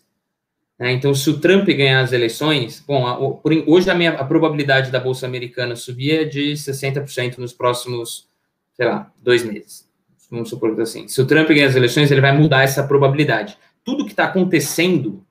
É, 0.80 0.90
então, 0.92 1.14
se 1.14 1.28
o 1.28 1.38
Trump 1.38 1.66
ganhar 1.66 2.00
as 2.00 2.12
eleições, 2.12 2.82
bom, 2.86 3.06
a, 3.06 3.16
por, 3.34 3.52
hoje 3.66 3.90
a, 3.90 3.94
minha, 3.94 4.12
a 4.12 4.24
probabilidade 4.24 4.90
da 4.90 4.98
bolsa 4.98 5.26
americana 5.26 5.76
subir 5.76 6.12
é 6.12 6.24
de 6.24 6.54
60% 6.54 7.36
nos 7.36 7.52
próximos, 7.52 8.28
sei 8.72 8.86
lá, 8.86 9.12
dois 9.22 9.44
meses. 9.44 9.86
Vamos 10.30 10.48
supor 10.48 10.74
que 10.74 10.80
assim. 10.80 11.06
Se 11.06 11.20
o 11.20 11.26
Trump 11.26 11.48
ganhar 11.48 11.66
as 11.66 11.76
eleições, 11.76 12.10
ele 12.10 12.20
vai 12.20 12.36
mudar 12.36 12.62
essa 12.62 12.82
probabilidade 12.82 13.58
tudo 13.84 14.04
que 14.04 14.12
está 14.12 14.24
acontecendo 14.24 15.24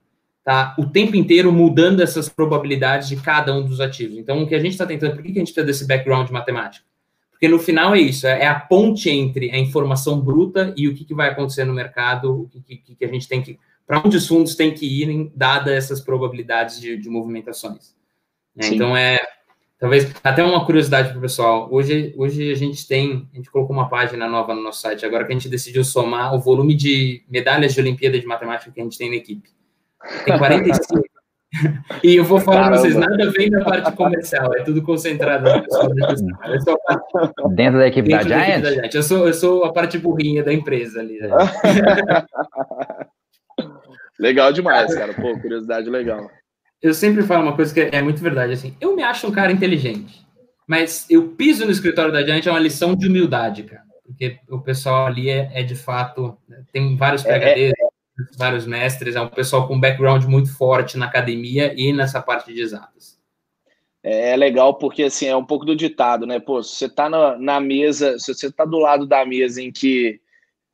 tá 0.44 0.76
o 0.78 0.86
tempo 0.86 1.16
inteiro 1.16 1.52
mudando 1.52 2.02
essas 2.02 2.30
probabilidades 2.30 3.10
de 3.10 3.18
cada 3.18 3.54
um 3.54 3.64
dos 3.64 3.80
ativos. 3.80 4.18
Então, 4.18 4.42
o 4.42 4.48
que 4.48 4.56
a 4.56 4.60
gente 4.60 4.72
está 4.72 4.86
tentando, 4.86 5.14
por 5.14 5.24
que, 5.24 5.32
que 5.32 5.40
a 5.40 5.42
gente 5.42 5.54
precisa 5.54 5.66
desse 5.66 5.88
background 5.88 6.30
matemático? 6.30 6.86
Porque 7.32 7.48
no 7.48 7.60
final 7.60 7.96
é 7.96 8.00
isso, 8.00 8.28
é, 8.28 8.44
é 8.44 8.48
a 8.48 8.60
ponte 8.60 9.10
entre 9.10 9.52
a 9.52 9.58
informação 9.58 10.20
bruta 10.20 10.74
e 10.76 10.88
o 10.88 10.96
que, 10.96 11.06
que 11.06 11.14
vai 11.14 11.30
acontecer 11.30 11.64
no 11.64 11.74
mercado, 11.74 12.42
o 12.42 12.50
que, 12.50 12.78
que, 12.78 12.96
que 12.96 13.06
a 13.06 13.08
gente 13.08 13.28
tem 13.28 13.42
que. 13.42 13.58
Para 13.89 14.04
onde 14.06 14.17
os 14.17 14.28
fundos 14.28 14.54
têm 14.54 14.71
que 14.71 14.86
ir, 14.86 15.32
dadas 15.36 15.73
essas 15.73 15.99
probabilidades 15.99 16.80
de, 16.80 16.95
de 16.95 17.10
movimentações. 17.10 17.95
É, 18.56 18.67
então, 18.67 18.95
é, 18.95 19.17
Talvez 19.80 20.13
até 20.23 20.43
uma 20.43 20.65
curiosidade 20.65 21.10
para 21.10 21.17
o 21.17 21.21
pessoal. 21.21 21.69
Hoje, 21.71 22.13
hoje 22.17 22.52
a 22.52 22.56
gente 22.56 22.86
tem, 22.86 23.28
a 23.34 23.38
gente 23.38 23.49
colocou 23.49 23.73
uma 23.73 23.88
página 23.88 24.28
nova 24.28 24.54
no 24.54 24.62
nosso 24.62 24.82
site, 24.82 25.06
agora 25.06 25.25
que 25.25 25.32
a 25.32 25.36
gente 25.36 25.47
decidiu 25.47 25.86
somar 25.86 26.36
o 26.36 26.39
volume 26.39 26.75
de 26.75 27.23
medalhas 27.30 27.73
de 27.73 27.80
Olimpíada 27.80 28.19
de 28.19 28.28
Matemática 28.28 28.71
que 28.71 28.80
a 28.80 28.84
gente 28.84 28.97
tem 28.97 29.10
na 29.10 29.15
equipe. 29.15 29.49
Tem 30.25 30.38
45. 30.38 31.02
e 32.04 32.15
eu 32.15 32.25
vou 32.25 32.39
falar 32.41 32.67
para 32.67 32.78
vocês, 32.78 32.95
nada 32.95 33.32
vem 33.32 33.49
da 33.49 33.63
parte 33.63 33.91
comercial, 33.93 34.54
é 34.54 34.63
tudo 34.63 34.84
concentrado 34.84 35.45
na 35.45 35.62
pessoa. 35.62 35.89
Dentro 37.56 37.80
da 37.80 37.88
equipe 37.88 38.10
Dentro 38.10 38.30
da, 38.30 38.38
da, 38.38 38.45
Giant? 38.45 38.62
da 38.62 38.71
Giant? 38.71 38.93
Eu 38.93 39.04
sou, 39.04 39.28
eu 39.28 39.34
sou 39.34 39.63
a 39.63 39.71
parte 39.71 39.97
burrinha 39.97 40.43
da 40.43 40.54
empresa 40.54 40.99
ali. 40.99 41.19
Né? 41.21 41.30
legal 44.20 44.52
demais, 44.52 44.94
cara. 44.94 45.14
Pô, 45.14 45.38
curiosidade 45.40 45.90
legal. 45.90 46.30
Eu 46.82 46.94
sempre 46.94 47.24
falo 47.24 47.44
uma 47.44 47.56
coisa 47.56 47.74
que 47.74 47.96
é 47.96 48.02
muito 48.02 48.22
verdade, 48.22 48.54
assim, 48.54 48.76
eu 48.80 48.96
me 48.96 49.04
acho 49.04 49.28
um 49.28 49.32
cara 49.32 49.52
inteligente, 49.52 50.26
mas 50.66 51.06
eu 51.10 51.30
piso 51.30 51.66
no 51.66 51.72
escritório 51.72 52.12
da 52.12 52.24
Giant 52.24 52.46
é 52.46 52.52
uma 52.52 52.60
lição 52.60 52.96
de 52.96 53.08
humildade, 53.08 53.64
cara, 53.64 53.84
porque 54.06 54.40
o 54.50 54.62
pessoal 54.62 55.08
ali 55.08 55.30
é, 55.30 55.50
é 55.54 55.62
de 55.62 55.76
fato, 55.76 56.38
né, 56.48 56.64
tem 56.72 56.96
vários 56.96 57.22
PHDs, 57.22 57.74
é, 57.78 57.84
é, 57.84 57.90
vários 58.38 58.66
mestres, 58.66 59.18
é 59.18 59.22
um 59.22 59.28
pessoal 59.28 59.68
com 59.68 59.80
background 59.80 60.24
muito 60.24 60.56
forte 60.56 60.98
na 60.98 61.06
academia 61.06 61.74
e 61.76 61.92
nessa 61.92 62.22
parte 62.22 62.54
de 62.54 62.62
exatas. 62.62 63.20
É, 64.02 64.32
é 64.32 64.38
legal 64.38 64.76
porque, 64.76 65.04
assim, 65.04 65.28
é 65.28 65.36
um 65.36 65.46
pouco 65.46 65.66
do 65.66 65.76
ditado, 65.76 66.26
né, 66.26 66.40
pô, 66.40 66.64
se 66.64 66.76
você 66.76 66.88
tá 66.88 67.10
na, 67.10 67.38
na 67.38 67.60
mesa, 67.60 68.18
se 68.18 68.34
você 68.34 68.50
tá 68.50 68.64
do 68.64 68.80
lado 68.80 69.06
da 69.06 69.26
mesa 69.26 69.62
em 69.62 69.70
que 69.70 70.22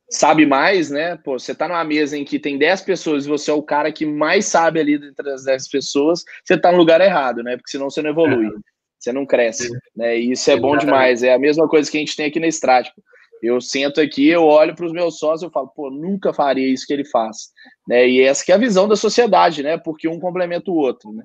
sabe 0.08 0.46
mais, 0.46 0.90
né? 0.90 1.16
Pô, 1.16 1.38
você 1.38 1.54
tá 1.54 1.68
numa 1.68 1.84
mesa 1.84 2.16
em 2.16 2.24
que 2.24 2.38
tem 2.38 2.58
10 2.58 2.82
pessoas 2.82 3.24
e 3.24 3.28
você 3.28 3.50
é 3.50 3.54
o 3.54 3.62
cara 3.62 3.90
que 3.90 4.06
mais 4.06 4.46
sabe 4.46 4.80
ali 4.80 4.98
dentre 4.98 5.30
as 5.30 5.44
10 5.44 5.68
pessoas, 5.68 6.24
você 6.44 6.56
tá 6.56 6.70
no 6.70 6.78
lugar 6.78 7.00
errado, 7.00 7.42
né? 7.42 7.56
Porque 7.56 7.70
senão 7.70 7.90
você 7.90 8.02
não 8.02 8.10
evolui, 8.10 8.46
é. 8.46 8.50
você 8.98 9.12
não 9.12 9.26
cresce, 9.26 9.68
né? 9.94 10.18
E 10.18 10.32
isso 10.32 10.50
é 10.50 10.56
bom 10.56 10.76
demais. 10.76 11.22
É 11.22 11.34
a 11.34 11.38
mesma 11.38 11.68
coisa 11.68 11.90
que 11.90 11.96
a 11.96 12.00
gente 12.00 12.16
tem 12.16 12.26
aqui 12.26 12.40
na 12.40 12.48
Strático. 12.48 13.02
Eu 13.42 13.60
sento 13.60 14.00
aqui, 14.00 14.28
eu 14.28 14.44
olho 14.44 14.74
para 14.74 14.86
os 14.86 14.92
meus 14.92 15.18
sócios 15.18 15.50
e 15.50 15.52
falo, 15.52 15.68
pô, 15.68 15.90
nunca 15.90 16.32
faria 16.32 16.66
isso 16.66 16.86
que 16.86 16.92
ele 16.92 17.04
faz. 17.04 17.50
Né? 17.86 18.08
E 18.08 18.20
essa 18.22 18.44
que 18.44 18.50
é 18.50 18.54
a 18.54 18.58
visão 18.58 18.88
da 18.88 18.96
sociedade, 18.96 19.62
né? 19.62 19.76
Porque 19.76 20.08
um 20.08 20.18
complementa 20.18 20.70
o 20.70 20.74
outro, 20.74 21.12
né? 21.12 21.22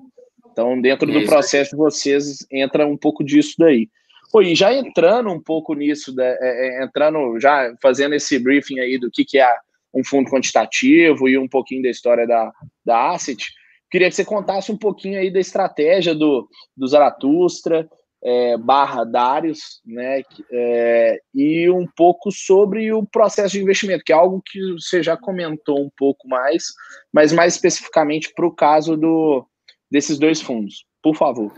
Então, 0.52 0.78
dentro 0.80 1.10
do 1.10 1.24
processo 1.24 1.70
de 1.70 1.76
vocês, 1.76 2.46
entra 2.50 2.86
um 2.86 2.96
pouco 2.96 3.24
disso 3.24 3.54
daí. 3.58 3.88
Pô, 4.32 4.40
e 4.40 4.54
já 4.54 4.72
entrando 4.72 5.28
um 5.30 5.38
pouco 5.38 5.74
nisso, 5.74 6.14
né, 6.16 6.38
é, 6.40 6.80
é, 6.80 6.84
entrando, 6.84 7.38
já 7.38 7.70
fazendo 7.82 8.14
esse 8.14 8.38
briefing 8.38 8.80
aí 8.80 8.98
do 8.98 9.10
que, 9.10 9.26
que 9.26 9.38
é 9.38 9.54
um 9.94 10.02
fundo 10.02 10.30
quantitativo 10.30 11.28
e 11.28 11.36
um 11.36 11.46
pouquinho 11.46 11.82
da 11.82 11.90
história 11.90 12.26
da, 12.26 12.50
da 12.82 13.10
Asset, 13.10 13.44
queria 13.90 14.08
que 14.08 14.16
você 14.16 14.24
contasse 14.24 14.72
um 14.72 14.78
pouquinho 14.78 15.20
aí 15.20 15.30
da 15.30 15.38
estratégia 15.38 16.14
do, 16.14 16.48
do 16.74 16.88
Zaratustra, 16.88 17.86
é, 18.24 18.56
barra 18.56 19.04
Darius, 19.04 19.82
né, 19.84 20.22
é, 20.50 21.20
e 21.34 21.68
um 21.68 21.86
pouco 21.94 22.30
sobre 22.32 22.90
o 22.90 23.04
processo 23.04 23.52
de 23.52 23.62
investimento, 23.62 24.02
que 24.02 24.14
é 24.14 24.16
algo 24.16 24.40
que 24.46 24.72
você 24.72 25.02
já 25.02 25.14
comentou 25.14 25.78
um 25.78 25.90
pouco 25.94 26.26
mais, 26.26 26.68
mas 27.12 27.32
mais 27.32 27.54
especificamente 27.54 28.32
para 28.34 28.46
o 28.46 28.54
caso 28.54 28.96
do, 28.96 29.46
desses 29.90 30.18
dois 30.18 30.40
fundos. 30.40 30.86
Por 31.02 31.14
favor. 31.16 31.52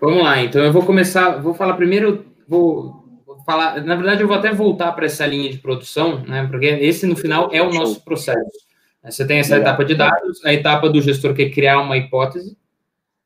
Vamos 0.00 0.22
lá, 0.22 0.42
então 0.42 0.62
eu 0.62 0.72
vou 0.72 0.84
começar, 0.84 1.38
vou 1.38 1.54
falar 1.54 1.74
primeiro, 1.74 2.24
vou, 2.46 3.04
falar, 3.44 3.82
na 3.82 3.96
verdade 3.96 4.22
eu 4.22 4.28
vou 4.28 4.36
até 4.36 4.52
voltar 4.52 4.92
para 4.92 5.06
essa 5.06 5.26
linha 5.26 5.50
de 5.50 5.58
produção, 5.58 6.20
né, 6.20 6.46
porque 6.48 6.66
esse 6.66 7.06
no 7.06 7.16
final 7.16 7.50
é 7.52 7.60
o 7.62 7.72
nosso 7.72 8.04
processo. 8.04 8.68
Você 9.02 9.26
tem 9.26 9.38
essa 9.38 9.56
etapa 9.56 9.84
de 9.84 9.94
dados, 9.94 10.44
a 10.44 10.52
etapa 10.52 10.88
do 10.90 11.00
gestor 11.00 11.34
que 11.34 11.42
é 11.42 11.50
criar 11.50 11.80
uma 11.80 11.96
hipótese, 11.96 12.56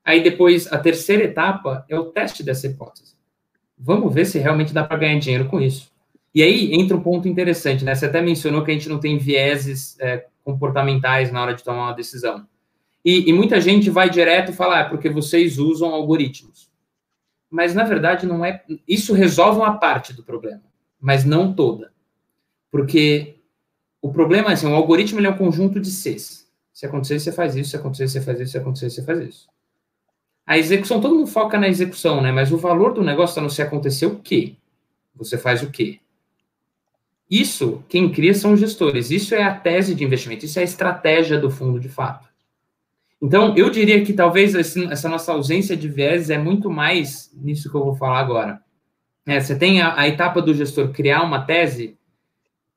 aí 0.05 0.23
depois 0.23 0.73
a 0.73 0.79
terceira 0.79 1.25
etapa 1.25 1.85
é 1.89 1.99
o 1.99 2.05
teste 2.05 2.43
dessa 2.43 2.67
hipótese. 2.67 3.17
Vamos 3.77 4.15
ver 4.15 4.27
se 4.27 4.39
realmente 4.39 4.73
dá 4.73 4.85
para 4.85 4.99
ganhar 4.99 5.19
dinheiro 5.19 5.47
com 5.47 5.61
isso. 5.61 5.91
E 6.35 6.43
aí 6.43 6.73
entra 6.73 6.97
um 6.97 7.03
ponto 7.03 7.29
interessante, 7.29 7.85
né? 7.85 7.95
Você 7.95 8.07
até 8.07 8.23
mencionou 8.23 8.63
que 8.63 8.71
a 8.71 8.75
gente 8.75 8.89
não 8.89 8.99
tem 8.99 9.19
vieses 9.19 9.99
é, 10.01 10.25
comportamentais 10.45 11.33
na 11.33 11.43
hora 11.43 11.55
de 11.55 11.65
tomar 11.65 11.89
uma 11.89 11.95
decisão. 11.95 12.47
E, 13.05 13.29
e 13.29 13.33
muita 13.33 13.61
gente 13.61 13.91
vai 13.91 14.09
direto 14.09 14.53
e 14.53 14.55
fala, 14.55 14.81
ah, 14.81 14.89
porque 14.89 15.09
vocês 15.09 15.59
usam 15.59 15.91
algoritmos. 15.91 16.71
Mas, 17.51 17.75
na 17.75 17.85
verdade, 17.85 18.27
não 18.27 18.45
é. 18.45 18.65
Isso 18.89 19.13
resolve 19.13 19.59
uma 19.59 19.79
parte 19.79 20.13
do 20.15 20.23
problema, 20.23 20.63
mas 20.99 21.25
não 21.25 21.53
toda. 21.53 21.93
Porque 22.71 23.37
o 24.01 24.11
problema 24.11 24.51
é 24.51 24.53
assim: 24.55 24.67
o 24.67 24.75
algoritmo 24.75 25.21
é 25.21 25.29
um 25.29 25.37
conjunto 25.37 25.79
de 25.79 25.91
Cs. 25.91 26.51
Se 26.73 26.87
acontecer, 26.87 27.21
você 27.21 27.31
faz 27.31 27.55
isso, 27.55 27.71
se 27.71 27.77
acontecer, 27.77 28.09
você 28.09 28.21
faz 28.23 28.41
isso, 28.41 28.53
se 28.53 28.59
acontecer, 28.59 28.91
você 28.91 29.03
faz 29.03 29.21
isso. 29.21 29.49
A 30.47 30.57
execução, 30.57 31.01
todo 31.01 31.15
mundo 31.15 31.27
foca 31.27 31.59
na 31.59 31.69
execução, 31.69 32.23
né? 32.23 32.33
Mas 32.33 32.51
o 32.51 32.57
valor 32.57 32.95
do 32.95 33.05
negócio 33.05 33.33
está 33.33 33.43
no 33.43 33.51
se 33.51 33.61
acontecer 33.61 34.07
o 34.07 34.19
quê? 34.19 34.57
Você 35.15 35.37
faz 35.37 35.63
o 35.63 35.71
quê? 35.71 36.01
Isso, 37.31 37.85
quem 37.89 38.11
cria 38.11 38.35
são 38.35 38.55
os 38.55 38.61
gestores. 38.61 39.11
Isso 39.11 39.35
é 39.35 39.43
a 39.43 39.55
tese 39.55 39.95
de 39.95 40.03
investimento, 40.03 40.47
isso 40.47 40.59
é 40.59 40.63
a 40.63 40.65
estratégia 40.65 41.39
do 41.39 41.51
fundo 41.51 41.79
de 41.79 41.89
fato. 41.89 42.32
Então, 43.23 43.57
eu 43.57 43.71
diria 43.71 44.05
que 44.05 44.13
talvez 44.13 44.53
essa 44.57 45.09
nossa 45.09 45.33
ausência 45.33 45.77
de 45.77 45.89
viés 45.89 46.29
é 46.29 46.37
muito 46.37 46.69
mais 46.69 47.31
nisso 47.33 47.71
que 47.71 47.77
eu 47.77 47.85
vou 47.85 47.95
falar 47.95 48.19
agora. 48.19 48.61
É, 49.25 49.39
você 49.39 49.57
tem 49.57 49.81
a, 49.81 49.97
a, 49.97 50.09
etapa 50.09 50.43
do 50.43 50.53
gestor 50.53 50.91
criar 50.91 51.23
uma 51.23 51.45
tese, 51.45 51.97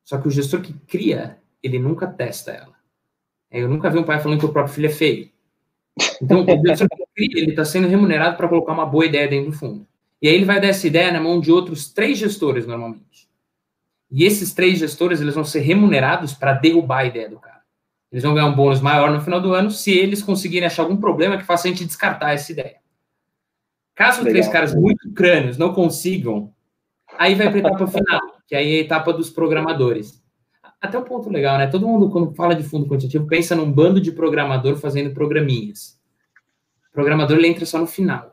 só 0.03 0.19
que 0.19 0.27
o 0.27 0.31
gestor 0.31 0.61
que 0.61 0.71
cria, 0.85 1.39
ele 1.63 1.79
nunca 1.79 2.05
testa 2.05 2.51
ela. 2.51 2.75
É, 3.49 3.59
eu 3.59 3.67
nunca 3.67 3.89
vi 3.89 3.97
um 3.97 4.03
pai 4.03 4.19
falando 4.19 4.39
que 4.39 4.45
o 4.45 4.53
próprio 4.53 4.75
filho 4.75 4.85
é 4.85 4.91
feio. 4.91 5.29
Então, 6.21 6.45
o 6.45 6.67
gestor 6.67 6.87
que 6.89 7.03
cria, 7.15 7.41
ele 7.41 7.49
está 7.49 7.65
sendo 7.65 7.87
remunerado 7.87 8.37
para 8.37 8.47
colocar 8.47 8.73
uma 8.73 8.85
boa 8.85 9.07
ideia 9.07 9.27
dentro 9.27 9.49
do 9.49 9.57
fundo. 9.57 9.87
E 10.21 10.27
aí 10.27 10.35
ele 10.35 10.45
vai 10.45 10.61
dar 10.61 10.67
essa 10.67 10.85
ideia 10.85 11.11
na 11.11 11.19
mão 11.19 11.39
de 11.39 11.51
outros 11.51 11.91
três 11.91 12.19
gestores, 12.19 12.67
normalmente. 12.67 13.27
E 14.11 14.23
esses 14.23 14.53
três 14.53 14.77
gestores, 14.77 15.21
eles 15.21 15.33
vão 15.33 15.43
ser 15.43 15.61
remunerados 15.61 16.33
para 16.33 16.53
derrubar 16.53 16.99
a 16.99 17.05
ideia 17.05 17.29
do 17.29 17.39
cara. 17.39 17.54
Eles 18.15 18.23
vão 18.23 18.33
ganhar 18.33 18.47
um 18.47 18.55
bônus 18.55 18.79
maior 18.79 19.11
no 19.11 19.19
final 19.19 19.41
do 19.41 19.53
ano 19.53 19.69
se 19.69 19.91
eles 19.91 20.23
conseguirem 20.23 20.65
achar 20.65 20.83
algum 20.83 20.95
problema 20.95 21.37
que 21.37 21.43
faça 21.43 21.67
a 21.67 21.69
gente 21.69 21.83
descartar 21.83 22.31
essa 22.31 22.49
ideia. 22.49 22.77
Caso 23.93 24.19
Legal. 24.19 24.31
três 24.31 24.47
caras 24.47 24.73
muito 24.73 25.11
crânios 25.11 25.57
não 25.57 25.73
consigam, 25.73 26.53
aí 27.19 27.35
vai 27.35 27.49
para 27.49 27.57
a 27.57 27.59
etapa 27.59 27.87
final, 27.87 28.21
que 28.47 28.55
aí 28.55 28.75
é 28.75 28.77
a 28.77 28.81
etapa 28.83 29.11
dos 29.11 29.29
programadores. 29.29 30.23
Até 30.79 30.97
um 30.97 31.03
ponto 31.03 31.29
legal, 31.29 31.57
né? 31.57 31.67
Todo 31.67 31.85
mundo, 31.85 32.09
quando 32.09 32.33
fala 32.33 32.55
de 32.55 32.63
fundo 32.63 32.87
quantitativo, 32.87 33.27
pensa 33.27 33.53
num 33.53 33.69
bando 33.69 33.99
de 33.99 34.13
programador 34.13 34.77
fazendo 34.77 35.13
programinhas. 35.13 35.99
O 36.91 36.93
programador 36.93 37.35
ele 37.35 37.49
entra 37.49 37.65
só 37.65 37.77
no 37.77 37.85
final. 37.85 38.31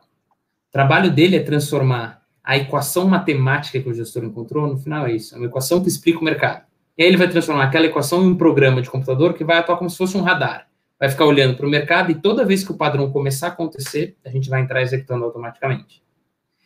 O 0.69 0.71
trabalho 0.71 1.11
dele 1.11 1.35
é 1.35 1.43
transformar 1.43 2.23
a 2.41 2.55
equação 2.55 3.05
matemática 3.05 3.81
que 3.81 3.89
o 3.89 3.93
gestor 3.93 4.23
encontrou, 4.23 4.65
no 4.65 4.77
final 4.77 5.05
é 5.07 5.11
isso, 5.11 5.35
é 5.35 5.37
uma 5.37 5.47
equação 5.47 5.81
que 5.81 5.89
explica 5.89 6.19
o 6.19 6.23
mercado. 6.23 6.63
E 6.97 7.03
aí 7.03 7.09
ele 7.09 7.17
vai 7.17 7.27
transformar 7.27 7.65
aquela 7.65 7.85
equação 7.85 8.23
em 8.23 8.27
um 8.27 8.35
programa 8.35 8.81
de 8.81 8.89
computador 8.89 9.33
que 9.33 9.43
vai 9.43 9.57
atuar 9.57 9.77
como 9.77 9.89
se 9.89 9.97
fosse 9.97 10.15
um 10.15 10.21
radar. 10.21 10.67
Vai 10.99 11.09
ficar 11.09 11.25
olhando 11.25 11.57
para 11.57 11.65
o 11.65 11.69
mercado 11.69 12.11
e 12.11 12.15
toda 12.15 12.45
vez 12.45 12.63
que 12.63 12.71
o 12.71 12.77
padrão 12.77 13.11
começar 13.11 13.47
a 13.47 13.49
acontecer, 13.49 14.15
a 14.23 14.29
gente 14.29 14.49
vai 14.49 14.61
entrar 14.61 14.81
executando 14.81 15.25
automaticamente. 15.25 16.03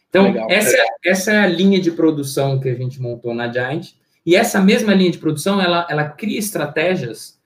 Então, 0.10 0.50
essa, 0.50 0.76
é, 0.76 0.86
essa 1.06 1.32
é 1.32 1.38
a 1.40 1.48
linha 1.48 1.80
de 1.80 1.92
produção 1.92 2.60
que 2.60 2.70
a 2.70 2.76
gente 2.76 3.02
montou 3.02 3.34
na 3.34 3.52
Giant. 3.52 3.94
E 4.26 4.36
essa 4.36 4.60
mesma 4.60 4.94
linha 4.94 5.12
de 5.12 5.18
produção, 5.18 5.62
ela, 5.62 5.88
ela 5.90 6.10
cria 6.10 6.38
estratégias 6.38 7.40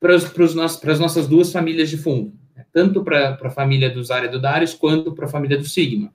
para, 0.00 0.14
as 0.14 0.98
nossas 1.00 1.26
duas 1.26 1.50
famílias 1.50 1.88
de 1.88 1.96
fundo. 1.96 2.32
Né? 2.54 2.64
Tanto 2.72 3.02
para, 3.02 3.38
a 3.42 3.50
família 3.50 3.90
dos 3.90 4.10
áreas 4.10 4.30
do 4.30 4.40
Darius, 4.40 4.74
quanto 4.74 5.12
para 5.12 5.26
a 5.26 5.28
família 5.28 5.56
do 5.56 5.64
Sigma. 5.64 6.12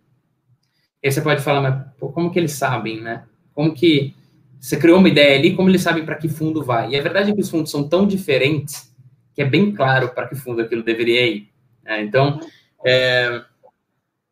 E 1.02 1.08
aí 1.08 1.12
você 1.12 1.22
pode 1.22 1.42
falar, 1.42 1.62
mas 1.62 1.86
pô, 1.98 2.10
como 2.10 2.32
que 2.32 2.40
eles 2.40 2.54
sabem, 2.54 3.02
né? 3.02 3.24
Como 3.54 3.74
que 3.74 4.16
você 4.64 4.78
criou 4.78 4.98
uma 4.98 5.10
ideia 5.10 5.38
ali, 5.38 5.58
como 5.58 5.70
eles 5.70 5.82
sabem 5.82 6.06
para 6.06 6.16
que 6.16 6.30
fundo 6.30 6.64
vai? 6.64 6.92
E 6.92 6.98
a 6.98 7.02
verdade 7.02 7.30
é 7.30 7.36
que 7.36 7.42
os 7.42 7.50
fundos 7.50 7.70
são 7.70 7.86
tão 7.86 8.08
diferentes 8.08 8.90
que 9.36 9.42
é 9.42 9.46
bem 9.46 9.74
claro 9.74 10.14
para 10.16 10.26
que 10.26 10.36
fundo 10.36 10.62
aquilo 10.62 10.82
deveria 10.82 11.28
ir. 11.28 11.50
Né? 11.84 12.02
Então, 12.02 12.40
é, 12.86 13.42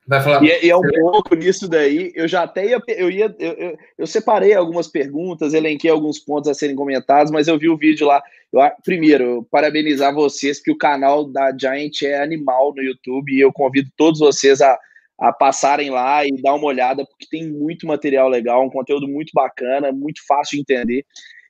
vai 0.07 0.21
falar. 0.21 0.41
E, 0.41 0.67
e, 0.67 0.69
é 0.69 0.77
um 0.77 0.81
pouco 0.81 1.35
nisso 1.35 1.67
daí. 1.67 2.13
Eu 2.15 2.29
já 2.29 2.43
até 2.43 2.65
ia, 2.65 2.81
eu 2.87 3.11
ia, 3.11 3.35
eu, 3.37 3.51
eu, 3.51 3.77
eu, 3.97 4.07
separei 4.07 4.53
algumas 4.53 4.87
perguntas, 4.87 5.53
elenquei 5.53 5.91
alguns 5.91 6.17
pontos 6.17 6.49
a 6.49 6.53
serem 6.53 6.77
comentados, 6.77 7.29
mas 7.29 7.49
eu 7.49 7.59
vi 7.59 7.67
o 7.67 7.75
vídeo 7.75 8.07
lá. 8.07 8.23
Eu, 8.53 8.61
primeiro, 8.85 9.45
parabenizar 9.51 10.15
vocês, 10.15 10.59
porque 10.59 10.71
o 10.71 10.77
canal 10.77 11.25
da 11.25 11.51
Giant 11.51 12.03
é 12.03 12.23
animal 12.23 12.73
no 12.73 12.81
YouTube 12.81 13.33
e 13.33 13.41
eu 13.41 13.51
convido 13.51 13.89
todos 13.97 14.21
vocês 14.21 14.61
a 14.61 14.79
a 15.21 15.31
passarem 15.31 15.91
lá 15.91 16.25
e 16.25 16.41
dar 16.41 16.55
uma 16.55 16.65
olhada, 16.65 17.05
porque 17.05 17.27
tem 17.29 17.47
muito 17.47 17.85
material 17.85 18.27
legal, 18.27 18.65
um 18.65 18.71
conteúdo 18.71 19.07
muito 19.07 19.29
bacana, 19.35 19.91
muito 19.91 20.19
fácil 20.27 20.55
de 20.55 20.61
entender. 20.61 21.05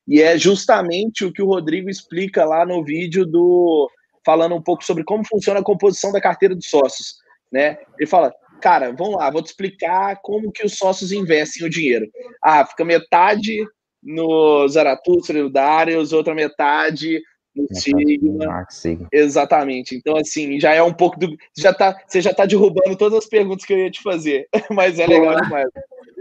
E 0.05 0.21
é 0.21 0.38
justamente 0.38 1.23
o 1.23 1.31
que 1.31 1.41
o 1.41 1.47
Rodrigo 1.47 1.89
explica 1.89 2.43
lá 2.43 2.65
no 2.65 2.84
vídeo 2.84 3.25
do 3.25 3.89
falando 4.25 4.55
um 4.55 4.62
pouco 4.62 4.84
sobre 4.84 5.05
como 5.05 5.25
funciona 5.25 5.62
a 5.62 5.63
composição 5.63 6.12
da 6.12 6.19
carteira 6.19 6.53
de 6.53 6.67
sócios, 6.67 7.15
né? 7.49 7.77
Ele 7.97 8.10
fala: 8.10 8.34
"Cara, 8.62 8.91
vamos 8.91 9.15
lá, 9.15 9.29
vou 9.31 9.41
te 9.41 9.47
explicar 9.47 10.19
como 10.21 10.51
que 10.51 10.65
os 10.65 10.77
sócios 10.77 11.13
investem 11.13 11.65
o 11.65 11.69
dinheiro. 11.69 12.05
Ah, 12.43 12.65
fica 12.65 12.84
metade 12.84 13.65
no 14.03 14.67
Zaratustra, 14.67 15.41
no 15.41 15.49
Darius, 15.49 16.12
outra 16.12 16.36
metade 16.36 17.21
no 17.56 17.68
Sigma. 17.72 18.66
Sigma. 18.70 19.08
Exatamente. 19.12 19.96
Então, 19.96 20.16
assim, 20.16 20.60
já 20.60 20.74
é 20.74 20.82
um 20.82 20.94
pouco 20.94 21.20
do. 21.20 21.36
Já 21.58 21.74
tá, 21.74 21.96
você 22.08 22.22
já 22.22 22.32
está 22.32 22.46
derrubando 22.46 22.96
todas 22.96 23.20
as 23.20 23.26
perguntas 23.26 23.66
que 23.66 23.74
eu 23.74 23.78
ia 23.78 23.92
te 23.92 24.02
fazer. 24.02 24.48
Mas 24.72 25.00
é 25.00 25.08
legal 25.08 25.36
demais. 25.42 25.68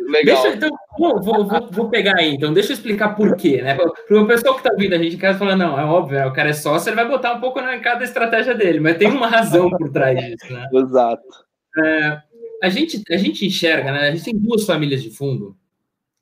Legal. 0.08 0.42
Deixa, 0.42 0.56
então, 0.56 0.70
vou, 0.98 1.22
vou, 1.22 1.70
vou, 1.70 1.88
pegar 1.88 2.18
aí, 2.18 2.34
então, 2.34 2.52
deixa 2.52 2.72
eu 2.72 2.74
explicar 2.74 3.14
por 3.14 3.36
quê, 3.36 3.62
né? 3.62 3.76
Para 3.76 4.20
o 4.20 4.26
pessoal 4.26 4.54
que 4.54 4.66
está 4.66 4.74
vindo 4.76 4.94
a 4.94 4.98
gente 4.98 5.14
em 5.14 5.18
casa 5.18 5.38
falando, 5.38 5.60
não, 5.60 5.78
é 5.78 5.84
óbvio, 5.84 6.18
né? 6.18 6.26
o 6.26 6.32
cara 6.32 6.50
é 6.50 6.52
sócio, 6.52 6.88
ele 6.88 6.96
vai 6.96 7.06
botar 7.06 7.34
um 7.34 7.40
pouco 7.40 7.60
em 7.60 7.80
cada 7.80 8.02
estratégia 8.02 8.54
dele, 8.54 8.80
mas 8.80 8.96
tem 8.96 9.08
uma 9.08 9.28
razão 9.28 9.70
por 9.70 9.88
trás 9.90 10.18
disso, 10.18 10.52
né? 10.52 10.66
Exato. 10.74 11.22
É, 11.84 12.18
a, 12.62 12.68
gente, 12.68 13.02
a 13.08 13.16
gente 13.16 13.46
enxerga, 13.46 13.92
né? 13.92 14.08
A 14.08 14.10
gente 14.10 14.24
tem 14.24 14.36
duas 14.36 14.64
famílias 14.64 15.02
de 15.02 15.10
fundo 15.10 15.56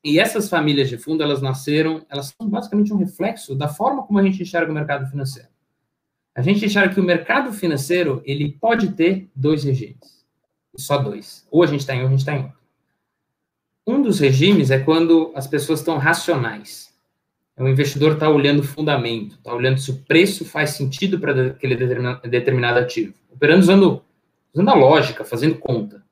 e 0.03 0.19
essas 0.19 0.49
famílias 0.49 0.89
de 0.89 0.97
fundo, 0.97 1.23
elas 1.23 1.43
nasceram, 1.43 2.05
elas 2.09 2.35
são 2.37 2.49
basicamente 2.49 2.93
um 2.93 2.97
reflexo 2.97 3.55
da 3.55 3.69
forma 3.69 4.05
como 4.05 4.19
a 4.19 4.23
gente 4.23 4.43
enxerga 4.43 4.71
o 4.71 4.75
mercado 4.75 5.09
financeiro. 5.11 5.49
A 6.35 6.41
gente 6.41 6.65
enxerga 6.65 6.95
que 6.95 7.01
o 7.01 7.05
mercado 7.05 7.53
financeiro, 7.53 8.23
ele 8.25 8.53
pode 8.61 8.93
ter 8.93 9.29
dois 9.35 9.65
regimes. 9.65 10.25
Só 10.77 10.99
dois. 10.99 11.45
Ou 11.51 11.65
a 11.65 11.67
gente 11.67 11.81
está 11.81 11.97
em 11.97 12.01
um, 12.01 12.03
ou 12.03 12.07
a 12.07 12.11
gente 12.11 12.21
está 12.21 12.35
em 12.35 12.43
outro. 12.45 12.59
Um 13.85 14.03
dos 14.03 14.21
regimes 14.21 14.71
é 14.71 14.79
quando 14.79 15.33
as 15.35 15.49
pessoas 15.49 15.81
estão 15.81 15.99
racionais. 15.99 16.95
O 17.59 17.67
investidor 17.67 18.13
está 18.13 18.29
olhando 18.29 18.61
o 18.61 18.65
fundamento, 18.65 19.35
está 19.35 19.53
olhando 19.53 19.81
se 19.81 19.91
o 19.91 19.97
preço 20.05 20.45
faz 20.45 20.71
sentido 20.71 21.19
para 21.19 21.49
aquele 21.49 21.75
determinado 21.75 22.79
ativo. 22.79 23.15
Operando 23.33 23.63
usando, 23.63 24.05
usando 24.55 24.69
a 24.69 24.75
lógica, 24.75 25.25
fazendo 25.25 25.57
conta. 25.57 26.05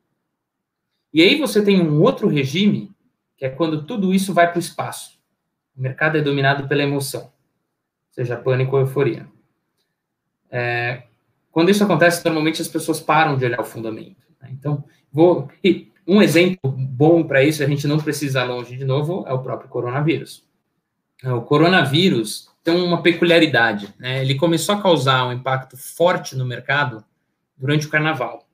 E 1.15 1.23
aí 1.23 1.39
você 1.39 1.63
tem 1.63 1.81
um 1.81 2.03
outro 2.03 2.27
regime 2.27 2.91
que 3.37 3.45
é 3.45 3.49
quando 3.49 3.85
tudo 3.85 4.15
isso 4.15 4.33
vai 4.33 4.49
para 4.49 4.57
o 4.57 4.61
espaço. 4.61 5.19
O 5.77 5.81
mercado 5.81 6.17
é 6.17 6.23
dominado 6.23 6.67
pela 6.67 6.83
emoção, 6.83 7.31
seja 8.11 8.37
pânico 8.37 8.77
ou 8.77 8.83
euforia. 8.83 9.27
É, 10.51 11.03
quando 11.51 11.71
isso 11.71 11.85
acontece, 11.85 12.25
normalmente 12.25 12.63
as 12.63 12.69
pessoas 12.69 13.01
param 13.01 13.37
de 13.37 13.45
olhar 13.45 13.61
o 13.61 13.65
fundamento. 13.65 14.27
Né? 14.41 14.51
Então, 14.53 14.85
vou. 15.13 15.51
E 15.63 15.93
um 16.07 16.23
exemplo 16.23 16.71
bom 16.71 17.25
para 17.25 17.43
isso, 17.43 17.63
a 17.63 17.67
gente 17.67 17.87
não 17.87 17.99
precisa 17.99 18.45
ir 18.45 18.49
longe 18.49 18.77
de 18.77 18.85
novo, 18.85 19.25
é 19.27 19.33
o 19.33 19.43
próprio 19.43 19.69
coronavírus. 19.69 20.47
É, 21.23 21.33
o 21.33 21.43
coronavírus 21.43 22.49
tem 22.63 22.75
uma 22.83 23.03
peculiaridade, 23.03 23.95
né? 23.99 24.23
Ele 24.23 24.35
começou 24.35 24.75
a 24.75 24.83
causar 24.83 25.27
um 25.27 25.33
impacto 25.33 25.77
forte 25.77 26.37
no 26.37 26.45
mercado 26.45 27.05
durante 27.57 27.87
o 27.87 27.91
carnaval. 27.91 28.47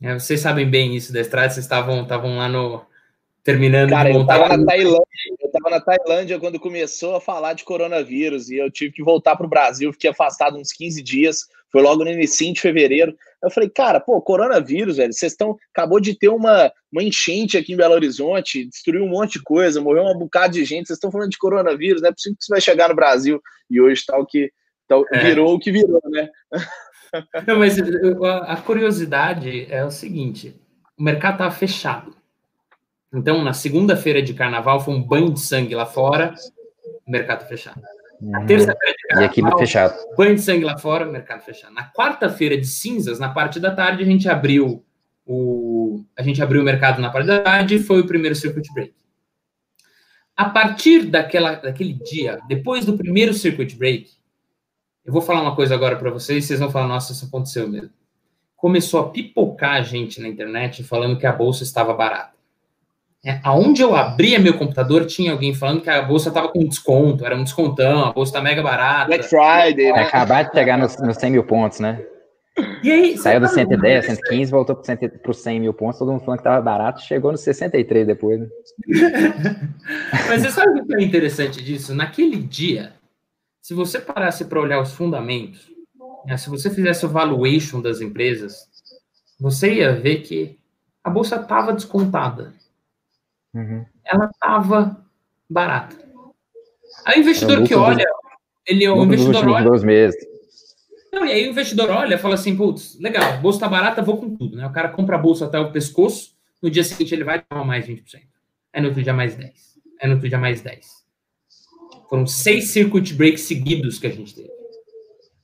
É, 0.00 0.14
vocês 0.14 0.40
sabem 0.40 0.68
bem 0.68 0.96
isso 0.96 1.12
da 1.12 1.20
estrada, 1.20 1.50
vocês 1.50 1.64
estavam, 1.64 2.02
estavam 2.02 2.38
lá 2.38 2.48
no. 2.48 2.84
Terminando 3.42 3.90
Cara, 3.90 4.10
de 4.10 4.18
montar. 4.18 4.36
Eu 4.36 4.42
estava 4.42 4.56
na 4.56 4.66
Tailândia, 4.66 5.06
eu 5.40 5.46
estava 5.46 5.70
na 5.70 5.80
Tailândia 5.80 6.38
quando 6.38 6.60
começou 6.60 7.16
a 7.16 7.20
falar 7.20 7.54
de 7.54 7.64
coronavírus 7.64 8.50
e 8.50 8.56
eu 8.56 8.70
tive 8.70 8.92
que 8.92 9.02
voltar 9.02 9.36
para 9.36 9.46
o 9.46 9.50
Brasil, 9.50 9.92
fiquei 9.92 10.10
afastado 10.10 10.56
uns 10.56 10.72
15 10.72 11.02
dias, 11.02 11.46
foi 11.70 11.82
logo 11.82 12.04
no 12.04 12.10
início 12.10 12.52
de 12.52 12.60
fevereiro. 12.60 13.16
Eu 13.42 13.50
falei, 13.50 13.68
cara, 13.68 13.98
pô, 13.98 14.20
coronavírus, 14.20 14.98
velho, 14.98 15.12
vocês 15.12 15.32
estão. 15.32 15.56
Acabou 15.74 15.98
de 15.98 16.16
ter 16.16 16.28
uma, 16.28 16.70
uma 16.92 17.02
enchente 17.02 17.56
aqui 17.58 17.72
em 17.72 17.76
Belo 17.76 17.94
Horizonte, 17.94 18.66
destruiu 18.66 19.04
um 19.04 19.08
monte 19.08 19.38
de 19.38 19.42
coisa, 19.42 19.80
morreu 19.80 20.04
um 20.04 20.18
bocado 20.18 20.52
de 20.52 20.64
gente, 20.64 20.86
vocês 20.86 20.96
estão 20.96 21.10
falando 21.10 21.30
de 21.30 21.38
coronavírus, 21.38 22.00
não 22.00 22.10
é 22.10 22.12
possível 22.12 22.36
que 22.36 22.42
isso 22.42 22.52
vai 22.52 22.60
chegar 22.60 22.88
no 22.88 22.94
Brasil. 22.94 23.40
E 23.68 23.80
hoje 23.80 24.04
tal 24.06 24.24
que. 24.24 24.52
Tal, 24.86 25.04
é. 25.12 25.18
Virou 25.24 25.54
o 25.54 25.58
que 25.58 25.72
virou, 25.72 26.00
né? 26.10 26.28
Não, 27.46 27.58
mas 27.58 27.76
a 28.46 28.56
curiosidade 28.56 29.66
é 29.70 29.84
o 29.84 29.90
seguinte: 29.90 30.54
o 30.96 31.02
mercado 31.02 31.34
estava 31.34 31.50
fechado. 31.50 32.21
Então, 33.12 33.42
na 33.44 33.52
segunda-feira 33.52 34.22
de 34.22 34.32
carnaval, 34.32 34.80
foi 34.80 34.94
um 34.94 35.02
banho 35.02 35.30
de 35.30 35.40
sangue 35.40 35.74
lá 35.74 35.84
fora, 35.84 36.34
mercado 37.06 37.46
fechado. 37.46 37.80
Na 38.20 38.40
uhum. 38.40 38.46
terça-feira 38.46 38.94
de 38.96 39.08
carnaval, 39.08 39.22
e 39.22 39.26
aqui 39.26 39.58
fechado. 39.58 39.94
banho 40.16 40.34
de 40.34 40.40
sangue 40.40 40.64
lá 40.64 40.78
fora, 40.78 41.04
mercado 41.04 41.42
fechado. 41.42 41.74
Na 41.74 41.90
quarta-feira 41.90 42.56
de 42.56 42.66
cinzas, 42.66 43.18
na 43.18 43.28
parte 43.28 43.60
da 43.60 43.70
tarde, 43.70 44.02
a 44.02 44.06
gente 44.06 44.28
abriu 44.28 44.84
o 45.26 45.72
a 46.16 46.22
gente 46.22 46.42
abriu 46.42 46.62
o 46.62 46.64
mercado 46.64 47.00
na 47.00 47.10
parte 47.10 47.26
da 47.26 47.40
tarde 47.40 47.76
e 47.76 47.82
foi 47.82 48.00
o 48.00 48.06
primeiro 48.06 48.34
circuit 48.34 48.72
break. 48.72 48.94
A 50.36 50.48
partir 50.48 51.06
daquela, 51.06 51.54
daquele 51.54 51.92
dia, 51.92 52.40
depois 52.48 52.84
do 52.84 52.96
primeiro 52.96 53.34
circuit 53.34 53.76
break, 53.76 54.10
eu 55.04 55.12
vou 55.12 55.20
falar 55.20 55.42
uma 55.42 55.54
coisa 55.54 55.74
agora 55.74 55.96
para 55.96 56.10
vocês, 56.10 56.44
vocês 56.44 56.60
vão 56.60 56.70
falar, 56.70 56.86
nossa, 56.86 57.12
isso 57.12 57.26
aconteceu 57.26 57.68
mesmo. 57.68 57.90
Começou 58.56 59.00
a 59.00 59.10
pipocar 59.10 59.74
a 59.74 59.82
gente 59.82 60.20
na 60.20 60.28
internet 60.28 60.82
falando 60.84 61.18
que 61.18 61.26
a 61.26 61.32
bolsa 61.32 61.62
estava 61.62 61.92
barata. 61.92 62.32
É, 63.24 63.38
aonde 63.44 63.82
eu 63.82 63.94
abria 63.94 64.40
meu 64.40 64.58
computador, 64.58 65.06
tinha 65.06 65.30
alguém 65.30 65.54
falando 65.54 65.80
que 65.80 65.88
a 65.88 66.02
bolsa 66.02 66.28
estava 66.28 66.48
com 66.48 66.66
desconto, 66.66 67.24
era 67.24 67.36
um 67.36 67.44
descontão, 67.44 68.06
a 68.06 68.12
bolsa 68.12 68.30
está 68.30 68.40
mega 68.42 68.62
barata. 68.62 69.06
Black 69.06 69.24
Friday, 69.28 69.92
né? 69.92 70.02
Acabar 70.02 70.42
de 70.42 70.52
chegar 70.52 70.76
nos, 70.76 70.96
nos 70.98 71.16
100 71.16 71.30
mil 71.30 71.44
pontos, 71.44 71.78
né? 71.78 72.04
E 72.82 72.90
aí, 72.90 73.16
Saiu 73.16 73.40
dos 73.40 73.52
110, 73.52 74.06
115, 74.06 74.50
voltou 74.50 74.76
para 74.76 75.30
os 75.30 75.38
100 75.38 75.60
mil 75.60 75.72
pontos, 75.72 75.98
todo 75.98 76.10
mundo 76.10 76.24
falando 76.24 76.38
que 76.38 76.48
estava 76.48 76.60
barato, 76.60 77.00
chegou 77.00 77.30
nos 77.30 77.40
63 77.40 78.06
depois. 78.06 78.40
Né? 78.40 78.48
Mas 80.28 80.42
você 80.42 80.50
sabe 80.50 80.80
o 80.80 80.84
que 80.84 80.94
é 80.94 81.02
interessante 81.02 81.62
disso? 81.62 81.94
Naquele 81.94 82.36
dia, 82.36 82.92
se 83.62 83.72
você 83.72 84.00
parasse 84.00 84.44
para 84.44 84.60
olhar 84.60 84.80
os 84.80 84.92
fundamentos, 84.92 85.70
né, 86.26 86.36
se 86.36 86.50
você 86.50 86.68
fizesse 86.68 87.06
o 87.06 87.08
valuation 87.08 87.80
das 87.80 88.00
empresas, 88.00 88.68
você 89.40 89.74
ia 89.74 89.94
ver 89.94 90.22
que 90.22 90.58
a 91.02 91.08
bolsa 91.08 91.36
estava 91.36 91.72
descontada. 91.72 92.52
Uhum. 93.54 93.84
Ela 94.04 94.26
estava 94.26 95.04
barata. 95.48 95.96
Aí 97.04 97.18
o 97.18 97.20
investidor 97.20 97.62
que 97.64 97.74
olha, 97.74 98.04
ele 98.66 98.88
o 98.88 99.04
investidor 99.04 99.48
olha. 99.48 99.68
Dois 99.68 99.82
meses. 99.82 100.16
Não, 101.12 101.26
e 101.26 101.32
aí 101.32 101.46
o 101.46 101.50
investidor 101.50 101.90
olha 101.90 102.14
e 102.14 102.18
fala 102.18 102.34
assim, 102.34 102.56
putz, 102.56 102.98
legal, 102.98 103.34
a 103.34 103.36
bolsa 103.36 103.58
está 103.58 103.68
barata, 103.68 104.00
vou 104.00 104.16
com 104.16 104.34
tudo. 104.34 104.56
Né? 104.56 104.66
O 104.66 104.72
cara 104.72 104.88
compra 104.88 105.16
a 105.16 105.18
bolsa 105.18 105.44
até 105.44 105.58
o 105.58 105.70
pescoço, 105.70 106.34
no 106.62 106.70
dia 106.70 106.82
seguinte 106.82 107.14
ele 107.14 107.24
vai 107.24 107.42
tomar 107.42 107.64
mais 107.64 107.86
20%. 107.86 108.02
Aí 108.72 108.80
no 108.80 108.88
outro 108.88 109.02
dia 109.02 109.12
mais 109.12 109.36
10%. 109.36 109.52
Aí 110.00 110.08
no 110.08 110.14
outro 110.14 110.28
dia 110.28 110.38
mais 110.38 110.62
10%. 110.62 110.80
Foram 112.08 112.26
seis 112.26 112.68
circuit 112.68 113.14
breaks 113.14 113.42
seguidos 113.42 113.98
que 113.98 114.06
a 114.06 114.10
gente 114.10 114.34
teve. 114.34 114.50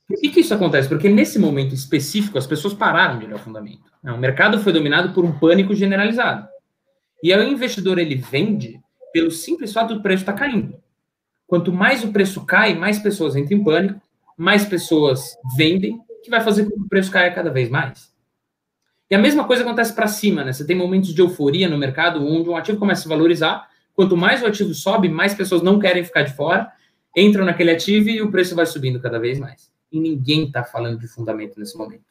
Por 0.07 0.19
que, 0.19 0.29
que 0.29 0.39
isso 0.39 0.53
acontece? 0.53 0.89
Porque 0.89 1.07
nesse 1.07 1.37
momento 1.37 1.75
específico 1.75 2.37
as 2.37 2.47
pessoas 2.47 2.73
pararam 2.73 3.19
de 3.19 3.25
olhar 3.25 3.35
o 3.35 3.39
fundamento. 3.39 3.91
O 4.03 4.17
mercado 4.17 4.59
foi 4.59 4.73
dominado 4.73 5.13
por 5.13 5.23
um 5.23 5.37
pânico 5.37 5.75
generalizado. 5.75 6.47
E 7.21 7.33
aí 7.33 7.47
o 7.47 7.51
investidor 7.51 7.97
ele 7.97 8.15
vende 8.15 8.79
pelo 9.11 9.31
simples 9.31 9.73
fato 9.73 9.95
do 9.95 10.01
preço 10.01 10.23
estar 10.23 10.33
tá 10.33 10.39
caindo. 10.39 10.75
Quanto 11.47 11.71
mais 11.73 12.03
o 12.03 12.11
preço 12.11 12.45
cai, 12.45 12.75
mais 12.75 12.99
pessoas 12.99 13.35
entram 13.35 13.57
em 13.57 13.63
pânico, 13.63 14.01
mais 14.37 14.65
pessoas 14.65 15.35
vendem, 15.57 15.99
que 16.23 16.29
vai 16.29 16.41
fazer 16.41 16.65
com 16.65 16.71
que 16.71 16.81
o 16.81 16.89
preço 16.89 17.11
caia 17.11 17.33
cada 17.33 17.49
vez 17.49 17.69
mais. 17.69 18.13
E 19.09 19.15
a 19.15 19.19
mesma 19.19 19.43
coisa 19.45 19.63
acontece 19.63 19.93
para 19.93 20.07
cima, 20.07 20.43
né? 20.43 20.53
Você 20.53 20.65
tem 20.65 20.75
momentos 20.75 21.13
de 21.13 21.21
euforia 21.21 21.67
no 21.67 21.77
mercado 21.77 22.23
onde 22.23 22.47
um 22.47 22.55
ativo 22.55 22.77
começa 22.77 23.01
a 23.01 23.03
se 23.03 23.09
valorizar 23.09 23.69
Quanto 23.99 24.15
mais 24.15 24.41
o 24.41 24.47
ativo 24.47 24.73
sobe, 24.73 25.09
mais 25.09 25.33
pessoas 25.33 25.61
não 25.61 25.77
querem 25.77 26.05
ficar 26.05 26.21
de 26.21 26.33
fora, 26.33 26.71
entram 27.17 27.43
naquele 27.43 27.71
ativo 27.71 28.07
e 28.07 28.21
o 28.21 28.31
preço 28.31 28.55
vai 28.55 28.65
subindo 28.65 28.97
cada 29.01 29.19
vez 29.19 29.37
mais. 29.37 29.69
E 29.91 29.99
ninguém 29.99 30.45
está 30.45 30.63
falando 30.63 30.97
de 30.97 31.05
fundamento 31.05 31.59
nesse 31.59 31.77
momento. 31.77 32.05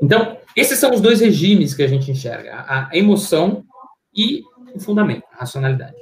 Então, 0.00 0.38
esses 0.56 0.78
são 0.78 0.94
os 0.94 1.02
dois 1.02 1.20
regimes 1.20 1.74
que 1.74 1.82
a 1.82 1.86
gente 1.86 2.10
enxerga: 2.10 2.64
a 2.66 2.88
emoção 2.94 3.66
e 4.14 4.42
o 4.74 4.80
fundamento, 4.80 5.24
a 5.32 5.40
racionalidade. 5.40 5.96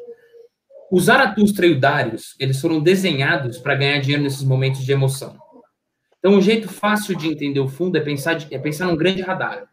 Os 0.90 1.04
Zaratustra 1.04 1.66
e 1.66 1.72
o 1.72 1.80
Darius, 1.80 2.34
eles 2.38 2.60
foram 2.60 2.80
desenhados 2.80 3.58
para 3.58 3.74
ganhar 3.74 3.98
dinheiro 4.00 4.22
nesses 4.22 4.42
momentos 4.42 4.84
de 4.84 4.92
emoção. 4.92 5.38
Então, 6.18 6.34
um 6.34 6.40
jeito 6.40 6.68
fácil 6.68 7.16
de 7.16 7.28
entender 7.28 7.60
o 7.60 7.66
fundo 7.66 7.96
é 7.96 8.00
pensar, 8.00 8.34
de, 8.34 8.54
é 8.54 8.58
pensar 8.58 8.86
num 8.86 8.96
grande 8.96 9.22
radar. 9.22 9.64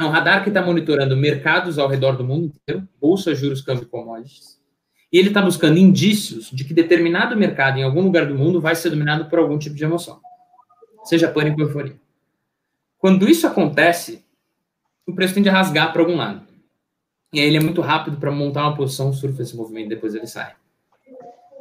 É 0.00 0.02
um 0.02 0.08
radar 0.08 0.42
que 0.42 0.48
está 0.48 0.62
monitorando 0.62 1.16
mercados 1.16 1.78
ao 1.78 1.86
redor 1.86 2.12
do 2.12 2.24
mundo 2.24 2.46
inteiro, 2.46 2.88
bolsa, 3.00 3.34
juros, 3.34 3.60
câmbio 3.60 3.84
e 3.84 3.86
commodities. 3.86 4.58
E 5.12 5.18
ele 5.18 5.28
está 5.28 5.42
buscando 5.42 5.78
indícios 5.78 6.50
de 6.50 6.64
que 6.64 6.72
determinado 6.72 7.36
mercado 7.36 7.78
em 7.78 7.82
algum 7.82 8.00
lugar 8.00 8.26
do 8.26 8.34
mundo 8.34 8.60
vai 8.60 8.74
ser 8.74 8.90
dominado 8.90 9.26
por 9.26 9.38
algum 9.38 9.58
tipo 9.58 9.76
de 9.76 9.84
emoção, 9.84 10.20
seja 11.04 11.30
pânico 11.30 11.60
ou 11.60 11.66
euforia. 11.66 12.00
Quando 12.98 13.28
isso 13.28 13.46
acontece, 13.46 14.24
o 15.06 15.14
preço 15.14 15.34
tende 15.34 15.48
a 15.48 15.52
rasgar 15.52 15.92
para 15.92 16.02
algum 16.02 16.16
lado. 16.16 16.47
E 17.32 17.40
aí 17.40 17.46
ele 17.46 17.58
é 17.58 17.60
muito 17.60 17.80
rápido 17.80 18.16
para 18.16 18.30
montar 18.30 18.62
uma 18.62 18.76
posição, 18.76 19.12
surfa 19.12 19.42
esse 19.42 19.56
movimento 19.56 19.86
e 19.86 19.90
depois 19.90 20.14
ele 20.14 20.26
sai. 20.26 20.54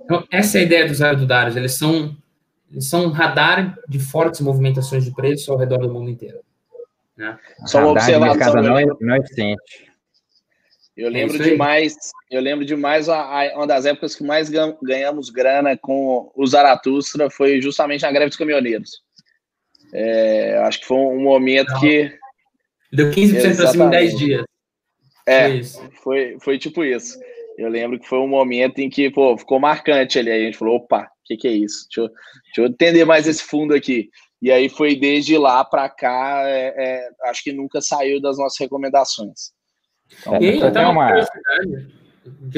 Então, 0.06 0.26
essa 0.32 0.58
é 0.58 0.62
a 0.62 0.64
ideia 0.64 0.88
dos 0.88 1.02
aerodários. 1.02 1.58
Eles 1.58 1.74
são, 1.74 2.16
eles 2.72 2.90
são 2.90 3.06
um 3.06 3.10
radar 3.10 3.78
de 3.88 4.00
fortes 4.00 4.40
movimentações 4.40 5.04
de 5.04 5.14
preço 5.14 5.52
ao 5.52 5.58
redor 5.58 5.80
do 5.80 5.92
mundo 5.92 6.10
inteiro. 6.10 6.40
Né? 7.18 7.38
Só 7.66 7.80
uma 7.80 7.92
observação. 7.92 8.62
Não 8.62 8.80
é, 8.80 8.86
não 9.02 9.16
é 9.16 9.18
eficiente. 9.18 9.88
Eu 10.96 11.08
é 11.08 11.12
lembro 11.12 11.36
é 11.36 11.50
demais, 11.50 11.96
eu 12.32 12.42
lembro 12.42 12.66
demais 12.66 13.08
a, 13.08 13.20
a, 13.20 13.56
uma 13.56 13.68
das 13.68 13.86
épocas 13.86 14.16
que 14.16 14.24
mais 14.24 14.50
ganhamos 14.82 15.30
grana 15.30 15.78
com 15.78 16.32
o 16.36 16.48
Zaratustra 16.48 17.30
foi 17.30 17.62
justamente 17.62 18.02
na 18.02 18.12
greve 18.12 18.30
dos 18.30 18.38
caminhoneiros. 18.38 19.04
É, 19.94 20.58
acho 20.64 20.80
que 20.80 20.88
foi 20.88 20.98
um 20.98 21.22
momento 21.22 21.72
não. 21.72 21.80
que. 21.80 22.18
Deu 22.92 23.12
15% 23.12 23.58
para 23.58 23.68
cima 23.68 23.86
em 23.86 23.90
10 23.90 24.18
dias. 24.18 24.46
É, 25.28 25.62
foi, 26.02 26.38
foi, 26.40 26.58
tipo 26.58 26.84
isso. 26.84 27.20
Eu 27.58 27.70
lembro 27.70 28.00
que 28.00 28.08
foi 28.08 28.20
um 28.20 28.28
momento 28.28 28.80
em 28.80 28.90
que 28.90 29.10
pô, 29.10 29.38
ficou 29.38 29.60
marcante 29.60 30.18
ali. 30.18 30.32
A 30.32 30.40
gente 30.40 30.58
falou: 30.58 30.78
opa, 30.78 31.04
o 31.04 31.08
que, 31.26 31.36
que 31.36 31.48
é 31.48 31.52
isso? 31.52 31.86
Deixa 31.88 32.02
eu, 32.02 32.08
deixa 32.08 32.62
eu 32.62 32.66
entender 32.68 33.06
mais 33.06 33.28
esse 33.28 33.44
fundo 33.44 33.74
aqui. 33.74 34.10
E 34.42 34.52
aí 34.52 34.70
foi 34.70 34.96
desde 34.96 35.38
lá 35.38 35.66
para 35.66 35.90
cá, 35.90 36.44
é, 36.46 36.74
é, 36.78 37.10
acho 37.26 37.44
que 37.44 37.52
nunca 37.52 37.82
saiu 37.82 38.22
das 38.22 38.38
nossas 38.38 38.60
recomendações. 38.60 39.52
Então, 40.22 40.42
e 40.42 40.58
então 40.58 40.92
uma 40.92 41.22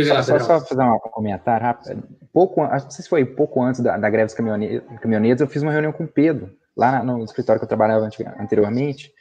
Só, 0.06 0.22
só, 0.22 0.40
só, 0.40 0.66
fazer 0.66 0.84
um 0.84 1.00
comentário 1.00 1.66
rápido. 1.66 2.04
Pouco, 2.34 2.62
não 2.62 2.80
sei 2.92 3.04
se 3.04 3.10
foi 3.10 3.26
pouco 3.26 3.62
antes 3.62 3.82
da, 3.82 3.98
da 3.98 4.10
greve 4.10 4.26
dos 4.26 4.36
caminhoneiros, 4.36 5.42
eu 5.42 5.48
fiz 5.48 5.64
uma 5.64 5.72
reunião 5.72 5.94
com 5.94 6.04
o 6.04 6.08
Pedro, 6.08 6.52
lá 6.76 7.02
no 7.04 7.24
escritório 7.24 7.60
que 7.60 7.64
eu 7.64 7.70
trabalhava 7.70 8.08
anteriormente, 8.40 9.12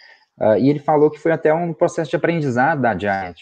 uh, 0.40 0.56
e 0.58 0.68
ele 0.70 0.78
falou 0.78 1.10
que 1.10 1.18
foi 1.18 1.32
até 1.32 1.52
um 1.52 1.72
processo 1.72 2.10
de 2.10 2.16
aprendizado 2.16 2.82
da 2.82 2.96
Giant. 2.96 3.38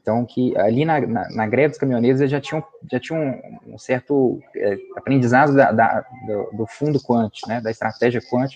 Então, 0.00 0.24
que 0.24 0.56
ali 0.56 0.84
na, 0.84 1.00
na, 1.00 1.28
na 1.30 1.46
greve 1.46 1.68
dos 1.68 1.78
caminhoneiros 1.78 2.20
eles 2.20 2.30
já 2.30 2.40
tinham, 2.40 2.64
já 2.90 2.98
tinham 2.98 3.38
um, 3.66 3.78
certo 3.78 4.40
é, 4.56 4.76
aprendizado 4.96 5.54
da, 5.54 5.70
da, 5.70 6.04
do, 6.26 6.58
do, 6.58 6.66
fundo 6.66 7.00
quant, 7.00 7.32
né, 7.46 7.60
da 7.60 7.70
estratégia 7.70 8.20
quant, 8.30 8.50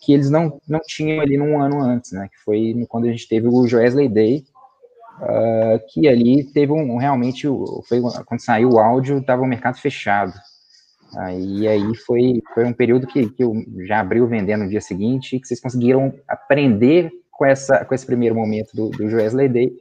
que 0.00 0.12
eles 0.12 0.30
não, 0.30 0.60
não 0.68 0.80
tinham 0.86 1.20
ali 1.20 1.36
num 1.36 1.60
ano 1.60 1.80
antes, 1.80 2.12
né, 2.12 2.28
que 2.32 2.38
foi 2.38 2.86
quando 2.88 3.06
a 3.06 3.10
gente 3.10 3.28
teve 3.28 3.48
o 3.48 3.66
Joesley 3.66 4.08
Day, 4.08 4.44
uh, 5.20 5.80
que 5.88 6.06
ali 6.06 6.44
teve 6.44 6.72
um, 6.72 6.96
realmente, 6.96 7.48
foi, 7.88 8.00
quando 8.24 8.40
saiu 8.40 8.70
o 8.70 8.78
áudio, 8.78 9.18
estava 9.18 9.42
o 9.42 9.46
mercado 9.46 9.78
fechado. 9.78 10.32
E 11.38 11.66
aí 11.66 11.94
foi, 11.96 12.42
foi 12.52 12.64
um 12.64 12.72
período 12.72 13.06
que, 13.06 13.28
que 13.28 13.42
eu 13.42 13.54
já 13.86 14.00
abriu 14.00 14.26
vendendo 14.26 14.64
no 14.64 14.70
dia 14.70 14.80
seguinte, 14.80 15.38
que 15.38 15.46
vocês 15.46 15.60
conseguiram 15.60 16.12
aprender 16.28 17.10
com, 17.30 17.44
essa, 17.44 17.84
com 17.84 17.94
esse 17.94 18.04
primeiro 18.04 18.34
momento 18.34 18.74
do, 18.74 18.90
do 18.90 19.08
Joesley 19.08 19.48
Day, 19.48 19.72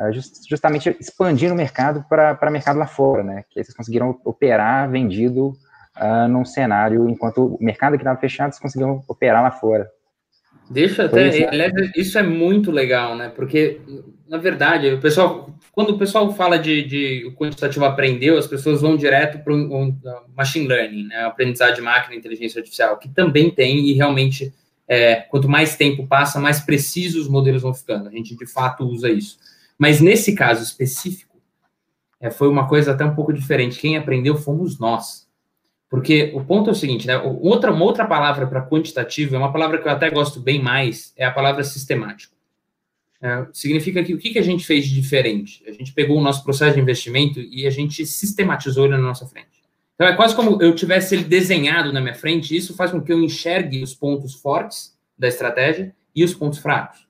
uh, 0.00 0.12
just, 0.12 0.48
justamente 0.48 0.96
expandindo 1.00 1.54
o 1.54 1.56
mercado 1.56 2.04
para 2.08 2.50
mercado 2.50 2.78
lá 2.78 2.86
fora, 2.86 3.22
né? 3.22 3.44
Que 3.50 3.62
vocês 3.62 3.76
conseguiram 3.76 4.20
operar 4.24 4.90
vendido 4.90 5.48
uh, 5.96 6.28
num 6.28 6.44
cenário, 6.44 7.08
enquanto 7.08 7.56
o 7.56 7.62
mercado 7.62 7.96
que 7.96 8.02
estava 8.02 8.18
fechado, 8.18 8.52
vocês 8.52 8.62
conseguiram 8.62 9.02
operar 9.08 9.42
lá 9.42 9.50
fora. 9.50 9.88
Deixa 10.68 11.04
até, 11.04 11.28
isso, 11.28 11.48
aliás, 11.48 11.72
isso 11.94 12.18
é 12.18 12.22
muito 12.22 12.70
legal, 12.70 13.16
né? 13.16 13.28
Porque, 13.28 13.80
na 14.28 14.38
verdade, 14.38 14.88
o 14.92 15.00
pessoal, 15.00 15.50
quando 15.72 15.90
o 15.90 15.98
pessoal 15.98 16.32
fala 16.34 16.58
de, 16.58 16.82
de 16.82 17.24
o 17.26 17.32
quantitativo 17.32 17.84
aprendeu, 17.84 18.38
as 18.38 18.46
pessoas 18.46 18.80
vão 18.80 18.96
direto 18.96 19.38
para 19.44 19.52
o 19.52 19.94
machine 20.34 20.66
learning, 20.66 21.04
né? 21.08 21.24
Aprendizado 21.24 21.74
de 21.74 21.82
máquina, 21.82 22.14
inteligência 22.14 22.58
artificial, 22.60 22.98
que 22.98 23.08
também 23.08 23.50
tem 23.50 23.86
e 23.88 23.92
realmente, 23.92 24.52
é, 24.88 25.16
quanto 25.16 25.48
mais 25.48 25.76
tempo 25.76 26.06
passa, 26.06 26.40
mais 26.40 26.60
precisos 26.60 27.26
os 27.26 27.28
modelos 27.28 27.62
vão 27.62 27.74
ficando. 27.74 28.08
A 28.08 28.12
gente, 28.12 28.34
de 28.34 28.46
fato, 28.46 28.86
usa 28.86 29.10
isso. 29.10 29.38
Mas 29.78 30.00
nesse 30.00 30.34
caso 30.34 30.62
específico, 30.62 31.34
é, 32.20 32.30
foi 32.30 32.48
uma 32.48 32.66
coisa 32.66 32.92
até 32.92 33.04
um 33.04 33.14
pouco 33.14 33.34
diferente. 33.34 33.78
Quem 33.78 33.98
aprendeu 33.98 34.34
fomos 34.36 34.78
nós. 34.78 35.23
Porque 35.90 36.32
o 36.34 36.44
ponto 36.44 36.70
é 36.70 36.72
o 36.72 36.76
seguinte, 36.76 37.06
né? 37.06 37.16
Outra, 37.18 37.72
uma 37.72 37.84
outra 37.84 38.04
palavra 38.06 38.46
para 38.46 38.66
quantitativo, 38.66 39.34
é 39.34 39.38
uma 39.38 39.52
palavra 39.52 39.78
que 39.78 39.86
eu 39.86 39.92
até 39.92 40.10
gosto 40.10 40.40
bem 40.40 40.60
mais, 40.60 41.12
é 41.16 41.24
a 41.24 41.30
palavra 41.30 41.62
sistemático. 41.62 42.34
É, 43.22 43.46
significa 43.52 44.02
que 44.02 44.12
o 44.12 44.18
que, 44.18 44.30
que 44.30 44.38
a 44.38 44.42
gente 44.42 44.66
fez 44.66 44.86
de 44.86 44.94
diferente? 44.94 45.62
A 45.66 45.72
gente 45.72 45.92
pegou 45.92 46.18
o 46.18 46.20
nosso 46.20 46.42
processo 46.44 46.74
de 46.74 46.80
investimento 46.80 47.40
e 47.40 47.66
a 47.66 47.70
gente 47.70 48.04
sistematizou 48.04 48.84
ele 48.84 48.96
na 48.96 49.02
nossa 49.02 49.26
frente. 49.26 49.64
Então 49.94 50.06
é 50.06 50.16
quase 50.16 50.34
como 50.34 50.60
eu 50.60 50.74
tivesse 50.74 51.14
ele 51.14 51.24
desenhado 51.24 51.92
na 51.92 52.00
minha 52.00 52.14
frente, 52.14 52.56
isso 52.56 52.74
faz 52.74 52.90
com 52.90 53.00
que 53.00 53.12
eu 53.12 53.20
enxergue 53.20 53.82
os 53.82 53.94
pontos 53.94 54.34
fortes 54.34 54.94
da 55.16 55.28
estratégia 55.28 55.94
e 56.14 56.24
os 56.24 56.34
pontos 56.34 56.58
fracos. 56.58 57.06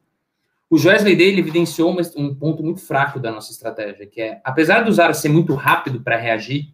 O 0.69 0.79
Joesley 0.79 1.17
dele 1.17 1.41
evidenciou 1.41 1.97
um 2.17 2.35
ponto 2.35 2.63
muito 2.63 2.81
fraco 2.81 3.19
da 3.19 3.31
nossa 3.31 3.53
estratégia, 3.53 4.07
que 4.07 4.21
é, 4.21 4.41
apesar 4.45 4.83
do 4.83 4.93
Zara 4.93 5.15
ser 5.15 5.29
muito 5.29 5.55
rápido 5.55 6.01
para 6.01 6.17
reagir, 6.17 6.74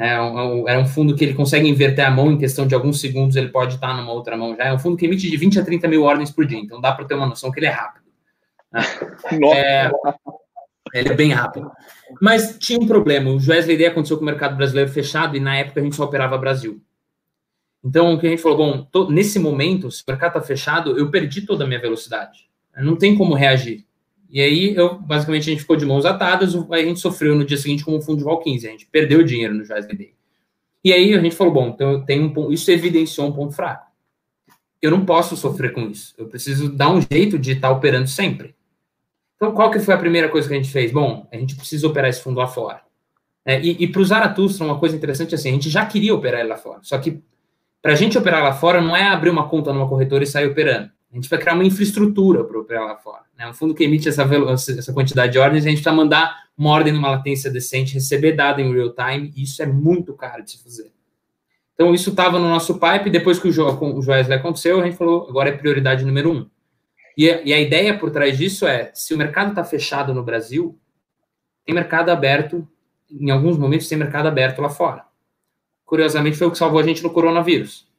é 0.00 0.18
um, 0.20 0.66
é 0.66 0.78
um 0.78 0.86
fundo 0.86 1.14
que 1.14 1.22
ele 1.22 1.34
consegue 1.34 1.68
inverter 1.68 2.06
a 2.06 2.10
mão 2.10 2.32
em 2.32 2.38
questão 2.38 2.66
de 2.66 2.74
alguns 2.74 3.00
segundos, 3.00 3.36
ele 3.36 3.48
pode 3.48 3.74
estar 3.74 3.94
numa 3.94 4.12
outra 4.12 4.34
mão 4.34 4.56
já. 4.56 4.64
É 4.64 4.72
um 4.72 4.78
fundo 4.78 4.96
que 4.96 5.04
emite 5.04 5.28
de 5.28 5.36
20 5.36 5.60
a 5.60 5.64
30 5.64 5.88
mil 5.88 6.02
ordens 6.04 6.30
por 6.30 6.46
dia, 6.46 6.58
então 6.58 6.80
dá 6.80 6.90
para 6.90 7.04
ter 7.04 7.14
uma 7.14 7.26
noção 7.26 7.50
que 7.50 7.60
ele 7.60 7.66
é 7.66 7.70
rápido. 7.70 8.04
É, 9.54 9.90
ele 10.94 11.10
é 11.10 11.14
bem 11.14 11.32
rápido. 11.32 11.70
Mas 12.20 12.58
tinha 12.58 12.80
um 12.80 12.86
problema. 12.86 13.30
O 13.30 13.38
Joesley 13.38 13.76
Day 13.76 13.86
aconteceu 13.86 14.16
com 14.16 14.22
o 14.22 14.26
mercado 14.26 14.56
brasileiro 14.56 14.90
fechado 14.90 15.36
e 15.36 15.40
na 15.40 15.56
época 15.56 15.80
a 15.80 15.84
gente 15.84 15.94
só 15.94 16.04
operava 16.04 16.36
Brasil. 16.38 16.80
Então, 17.84 18.14
o 18.14 18.18
que 18.18 18.26
a 18.26 18.30
gente 18.30 18.42
falou, 18.42 18.58
bom, 18.58 18.82
tô, 18.90 19.08
nesse 19.08 19.38
momento, 19.38 19.90
se 19.90 20.02
o 20.02 20.04
mercado 20.08 20.36
está 20.36 20.40
fechado, 20.40 20.98
eu 20.98 21.10
perdi 21.10 21.42
toda 21.42 21.64
a 21.64 21.66
minha 21.66 21.80
velocidade. 21.80 22.48
Não 22.76 22.96
tem 22.96 23.16
como 23.16 23.34
reagir. 23.34 23.86
E 24.30 24.40
aí, 24.40 24.74
eu, 24.76 24.98
basicamente, 24.98 25.42
a 25.48 25.52
gente 25.52 25.62
ficou 25.62 25.76
de 25.76 25.84
mãos 25.84 26.06
atadas, 26.06 26.54
a 26.54 26.78
gente 26.78 27.00
sofreu 27.00 27.34
no 27.34 27.44
dia 27.44 27.56
seguinte 27.56 27.84
com 27.84 27.96
o 27.96 28.00
fundo 28.00 28.18
de 28.18 28.24
vol 28.24 28.38
15, 28.38 28.66
a 28.66 28.70
gente 28.70 28.86
perdeu 28.86 29.24
dinheiro 29.24 29.54
no 29.54 29.64
Joyce 29.64 29.88
Day. 29.88 30.14
E 30.84 30.92
aí 30.92 31.12
a 31.12 31.20
gente 31.20 31.36
falou, 31.36 31.52
bom, 31.52 31.68
então 31.68 32.04
tem 32.04 32.22
um 32.22 32.52
isso 32.52 32.70
evidenciou 32.70 33.26
um 33.26 33.32
ponto 33.32 33.54
fraco. 33.54 33.90
Eu 34.80 34.90
não 34.90 35.04
posso 35.04 35.36
sofrer 35.36 35.72
com 35.72 35.82
isso. 35.82 36.14
Eu 36.16 36.26
preciso 36.26 36.72
dar 36.72 36.90
um 36.90 37.00
jeito 37.00 37.38
de 37.38 37.52
estar 37.52 37.70
operando 37.70 38.08
sempre. 38.08 38.54
Então, 39.36 39.52
qual 39.52 39.70
que 39.70 39.78
foi 39.78 39.94
a 39.94 39.98
primeira 39.98 40.28
coisa 40.28 40.48
que 40.48 40.54
a 40.54 40.56
gente 40.56 40.70
fez? 40.70 40.90
Bom, 40.90 41.26
a 41.30 41.36
gente 41.36 41.56
precisa 41.56 41.86
operar 41.86 42.08
esse 42.08 42.22
fundo 42.22 42.38
lá 42.38 42.46
fora. 42.46 42.82
É, 43.44 43.60
e, 43.60 43.84
e 43.84 43.88
para 43.88 44.00
o 44.00 44.04
Zaratustra, 44.04 44.64
uma 44.64 44.78
coisa 44.78 44.96
interessante 44.96 45.32
é 45.32 45.34
assim, 45.34 45.50
a 45.50 45.52
gente 45.52 45.68
já 45.68 45.84
queria 45.84 46.14
operar 46.14 46.40
ele 46.40 46.48
lá 46.48 46.56
fora. 46.56 46.80
Só 46.82 46.98
que 46.98 47.22
para 47.82 47.92
a 47.92 47.96
gente 47.96 48.16
operar 48.16 48.42
lá 48.42 48.52
fora 48.52 48.80
não 48.80 48.96
é 48.96 49.08
abrir 49.08 49.30
uma 49.30 49.48
conta 49.48 49.72
numa 49.72 49.88
corretora 49.88 50.24
e 50.24 50.26
sair 50.26 50.46
operando. 50.46 50.90
A 51.12 51.16
gente 51.16 51.28
vai 51.28 51.38
criar 51.40 51.54
uma 51.54 51.64
infraestrutura 51.64 52.44
para 52.44 52.84
lá 52.84 52.96
fora. 52.96 53.24
Né? 53.36 53.48
Um 53.48 53.52
fundo 53.52 53.74
que 53.74 53.82
emite 53.82 54.08
essa, 54.08 54.22
essa 54.22 54.92
quantidade 54.92 55.32
de 55.32 55.38
ordens, 55.38 55.66
a 55.66 55.68
gente 55.68 55.82
precisa 55.82 55.94
mandar 55.94 56.44
uma 56.56 56.70
ordem 56.70 56.92
numa 56.92 57.10
latência 57.10 57.50
decente, 57.50 57.94
receber 57.94 58.32
dado 58.32 58.60
em 58.60 58.72
real 58.72 58.94
time, 58.94 59.32
e 59.36 59.42
isso 59.42 59.60
é 59.60 59.66
muito 59.66 60.14
caro 60.14 60.44
de 60.44 60.52
se 60.52 60.62
fazer. 60.62 60.92
Então, 61.74 61.92
isso 61.94 62.10
estava 62.10 62.38
no 62.38 62.48
nosso 62.48 62.78
pipe, 62.78 63.10
depois 63.10 63.40
que 63.40 63.48
o, 63.48 63.52
jo, 63.52 63.66
o 63.66 64.02
Joesley 64.02 64.38
aconteceu, 64.38 64.80
a 64.80 64.84
gente 64.84 64.96
falou, 64.96 65.26
agora 65.28 65.48
é 65.48 65.52
prioridade 65.52 66.04
número 66.04 66.30
um. 66.30 66.48
E, 67.16 67.24
e 67.24 67.52
a 67.52 67.60
ideia 67.60 67.98
por 67.98 68.10
trás 68.10 68.38
disso 68.38 68.66
é, 68.66 68.92
se 68.94 69.12
o 69.12 69.18
mercado 69.18 69.50
está 69.50 69.64
fechado 69.64 70.14
no 70.14 70.22
Brasil, 70.22 70.78
tem 71.64 71.74
mercado 71.74 72.10
aberto, 72.10 72.68
em 73.10 73.30
alguns 73.30 73.58
momentos 73.58 73.88
tem 73.88 73.98
mercado 73.98 74.28
aberto 74.28 74.62
lá 74.62 74.68
fora. 74.68 75.04
Curiosamente, 75.84 76.36
foi 76.36 76.46
o 76.46 76.50
que 76.52 76.58
salvou 76.58 76.78
a 76.78 76.84
gente 76.84 77.02
no 77.02 77.10
coronavírus 77.10 77.90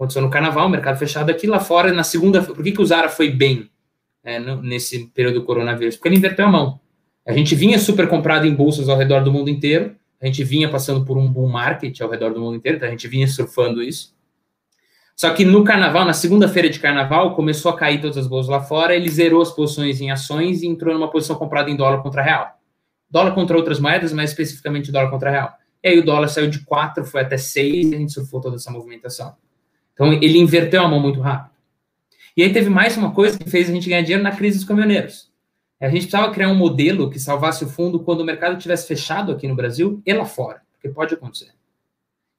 aconteceu 0.00 0.22
no 0.22 0.30
carnaval, 0.30 0.66
mercado 0.70 0.98
fechado 0.98 1.30
aqui, 1.30 1.46
lá 1.46 1.60
fora, 1.60 1.92
na 1.92 2.02
segunda. 2.02 2.42
Por 2.42 2.64
que, 2.64 2.72
que 2.72 2.80
o 2.80 2.86
Zara 2.86 3.10
foi 3.10 3.30
bem 3.30 3.70
é, 4.24 4.38
no, 4.38 4.62
nesse 4.62 5.06
período 5.08 5.40
do 5.40 5.44
coronavírus? 5.44 5.96
Porque 5.96 6.08
ele 6.08 6.16
inverteu 6.16 6.46
a 6.46 6.48
mão. 6.48 6.80
A 7.26 7.32
gente 7.34 7.54
vinha 7.54 7.78
super 7.78 8.08
comprado 8.08 8.46
em 8.46 8.54
bolsas 8.54 8.88
ao 8.88 8.96
redor 8.96 9.22
do 9.22 9.30
mundo 9.30 9.50
inteiro, 9.50 9.94
a 10.18 10.24
gente 10.24 10.42
vinha 10.42 10.70
passando 10.70 11.04
por 11.04 11.18
um 11.18 11.30
bull 11.30 11.48
market 11.48 12.00
ao 12.00 12.08
redor 12.08 12.32
do 12.32 12.40
mundo 12.40 12.56
inteiro, 12.56 12.76
então 12.76 12.88
a 12.88 12.90
gente 12.90 13.06
vinha 13.08 13.28
surfando 13.28 13.82
isso. 13.82 14.14
Só 15.14 15.34
que 15.34 15.44
no 15.44 15.62
carnaval, 15.64 16.06
na 16.06 16.14
segunda-feira 16.14 16.70
de 16.70 16.80
carnaval, 16.80 17.34
começou 17.34 17.70
a 17.70 17.76
cair 17.76 18.00
todas 18.00 18.16
as 18.16 18.26
bolsas 18.26 18.50
lá 18.50 18.62
fora, 18.62 18.96
ele 18.96 19.08
zerou 19.10 19.42
as 19.42 19.50
posições 19.50 20.00
em 20.00 20.10
ações 20.10 20.62
e 20.62 20.66
entrou 20.66 20.94
numa 20.94 21.10
posição 21.10 21.36
comprada 21.36 21.70
em 21.70 21.76
dólar 21.76 22.02
contra 22.02 22.22
real. 22.22 22.58
Dólar 23.10 23.34
contra 23.34 23.54
outras 23.54 23.78
moedas, 23.78 24.14
mas 24.14 24.30
especificamente 24.30 24.90
dólar 24.90 25.10
contra 25.10 25.30
real. 25.30 25.52
E 25.84 25.88
aí 25.88 25.98
o 25.98 26.04
dólar 26.04 26.28
saiu 26.28 26.48
de 26.48 26.64
4, 26.64 27.04
foi 27.04 27.20
até 27.20 27.36
6 27.36 27.90
e 27.90 27.94
a 27.94 27.98
gente 27.98 28.12
surfou 28.12 28.40
toda 28.40 28.56
essa 28.56 28.70
movimentação. 28.70 29.34
Então, 30.00 30.14
ele 30.14 30.38
inverteu 30.38 30.82
a 30.82 30.88
mão 30.88 30.98
muito 30.98 31.20
rápido. 31.20 31.50
E 32.34 32.42
aí 32.42 32.50
teve 32.50 32.70
mais 32.70 32.96
uma 32.96 33.12
coisa 33.12 33.38
que 33.38 33.50
fez 33.50 33.68
a 33.68 33.72
gente 33.74 33.86
ganhar 33.86 34.00
dinheiro 34.00 34.22
na 34.22 34.34
crise 34.34 34.56
dos 34.56 34.66
caminhoneiros. 34.66 35.30
A 35.78 35.90
gente 35.90 36.06
precisava 36.06 36.32
criar 36.32 36.48
um 36.48 36.54
modelo 36.54 37.10
que 37.10 37.18
salvasse 37.18 37.62
o 37.64 37.68
fundo 37.68 38.00
quando 38.00 38.22
o 38.22 38.24
mercado 38.24 38.58
tivesse 38.58 38.88
fechado 38.88 39.30
aqui 39.30 39.46
no 39.46 39.54
Brasil 39.54 40.00
e 40.06 40.14
lá 40.14 40.24
fora, 40.24 40.62
porque 40.72 40.88
pode 40.88 41.12
acontecer. 41.12 41.50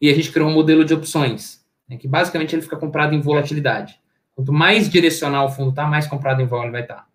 E 0.02 0.10
a 0.10 0.16
gente 0.16 0.32
criou 0.32 0.50
um 0.50 0.54
modelo 0.54 0.84
de 0.84 0.92
opções, 0.96 1.64
né, 1.88 1.98
que 1.98 2.08
basicamente 2.08 2.56
ele 2.56 2.64
fica 2.64 2.78
comprado 2.78 3.14
em 3.14 3.22
volatilidade. 3.22 4.00
Quanto 4.36 4.52
mais 4.52 4.90
direcional 4.90 5.46
o 5.46 5.52
fundo 5.52 5.70
está, 5.70 5.86
mais 5.86 6.08
comprado 6.08 6.42
em 6.42 6.48
vol 6.48 6.64
ele 6.64 6.72
vai 6.72 6.82
estar. 6.82 6.96
Tá. 6.96 7.08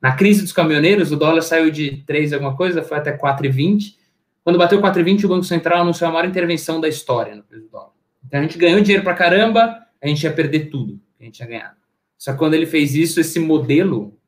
Na 0.00 0.12
crise 0.12 0.40
dos 0.40 0.52
caminhoneiros, 0.52 1.12
o 1.12 1.16
dólar 1.16 1.42
saiu 1.42 1.70
de 1.70 1.98
3 2.06 2.32
alguma 2.32 2.56
coisa, 2.56 2.82
foi 2.82 2.96
até 2.96 3.14
4,20. 3.14 3.96
Quando 4.42 4.58
bateu 4.58 4.80
4,20, 4.80 5.24
o 5.24 5.28
Banco 5.28 5.44
Central 5.44 5.82
anunciou 5.82 6.08
a 6.08 6.12
maior 6.12 6.26
intervenção 6.26 6.80
da 6.80 6.88
história 6.88 7.34
no 7.34 7.42
preço 7.42 7.64
do 7.64 7.70
dólar. 7.70 7.93
Então 8.26 8.40
a 8.40 8.42
gente 8.42 8.58
ganhou 8.58 8.80
dinheiro 8.80 9.04
para 9.04 9.14
caramba, 9.14 9.86
a 10.00 10.06
gente 10.06 10.22
ia 10.22 10.32
perder 10.32 10.70
tudo 10.70 11.00
que 11.16 11.22
a 11.22 11.24
gente 11.24 11.36
tinha 11.36 11.48
ganhado. 11.48 11.76
Só 12.18 12.32
que 12.32 12.38
quando 12.38 12.54
ele 12.54 12.66
fez 12.66 12.94
isso, 12.94 13.20
esse 13.20 13.38
modelo 13.38 14.18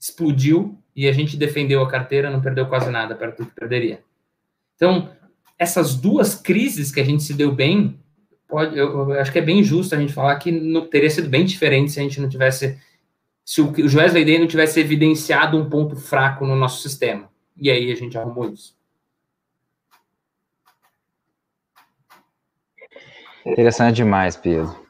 explodiu 0.00 0.78
e 0.94 1.08
a 1.08 1.12
gente 1.12 1.36
defendeu 1.36 1.82
a 1.82 1.88
carteira, 1.88 2.30
não 2.30 2.40
perdeu 2.40 2.66
quase 2.66 2.90
nada 2.90 3.14
perto 3.14 3.38
do 3.38 3.46
que 3.46 3.54
perderia. 3.54 4.02
Então, 4.76 5.10
essas 5.58 5.94
duas 5.94 6.34
crises 6.34 6.90
que 6.90 7.00
a 7.00 7.04
gente 7.04 7.22
se 7.22 7.34
deu 7.34 7.52
bem, 7.52 7.98
pode, 8.48 8.76
eu, 8.76 9.10
eu 9.10 9.20
acho 9.20 9.32
que 9.32 9.38
é 9.38 9.42
bem 9.42 9.62
justo 9.62 9.94
a 9.94 9.98
gente 9.98 10.12
falar 10.12 10.36
que 10.36 10.50
não, 10.50 10.86
teria 10.86 11.08
sido 11.08 11.28
bem 11.28 11.44
diferente 11.44 11.92
se 11.92 12.00
a 12.00 12.02
gente 12.02 12.20
não 12.20 12.28
tivesse, 12.28 12.78
se 13.44 13.60
o, 13.60 13.66
o 13.66 13.96
Wesley 13.96 14.24
Day 14.24 14.38
não 14.38 14.46
tivesse 14.46 14.80
evidenciado 14.80 15.56
um 15.56 15.70
ponto 15.70 15.96
fraco 15.96 16.46
no 16.46 16.56
nosso 16.56 16.82
sistema. 16.82 17.30
E 17.56 17.70
aí 17.70 17.92
a 17.92 17.94
gente 17.94 18.18
arrumou 18.18 18.50
isso. 18.50 18.76
Interessante 23.46 23.96
demais, 23.96 24.36
Pedro. 24.36 24.82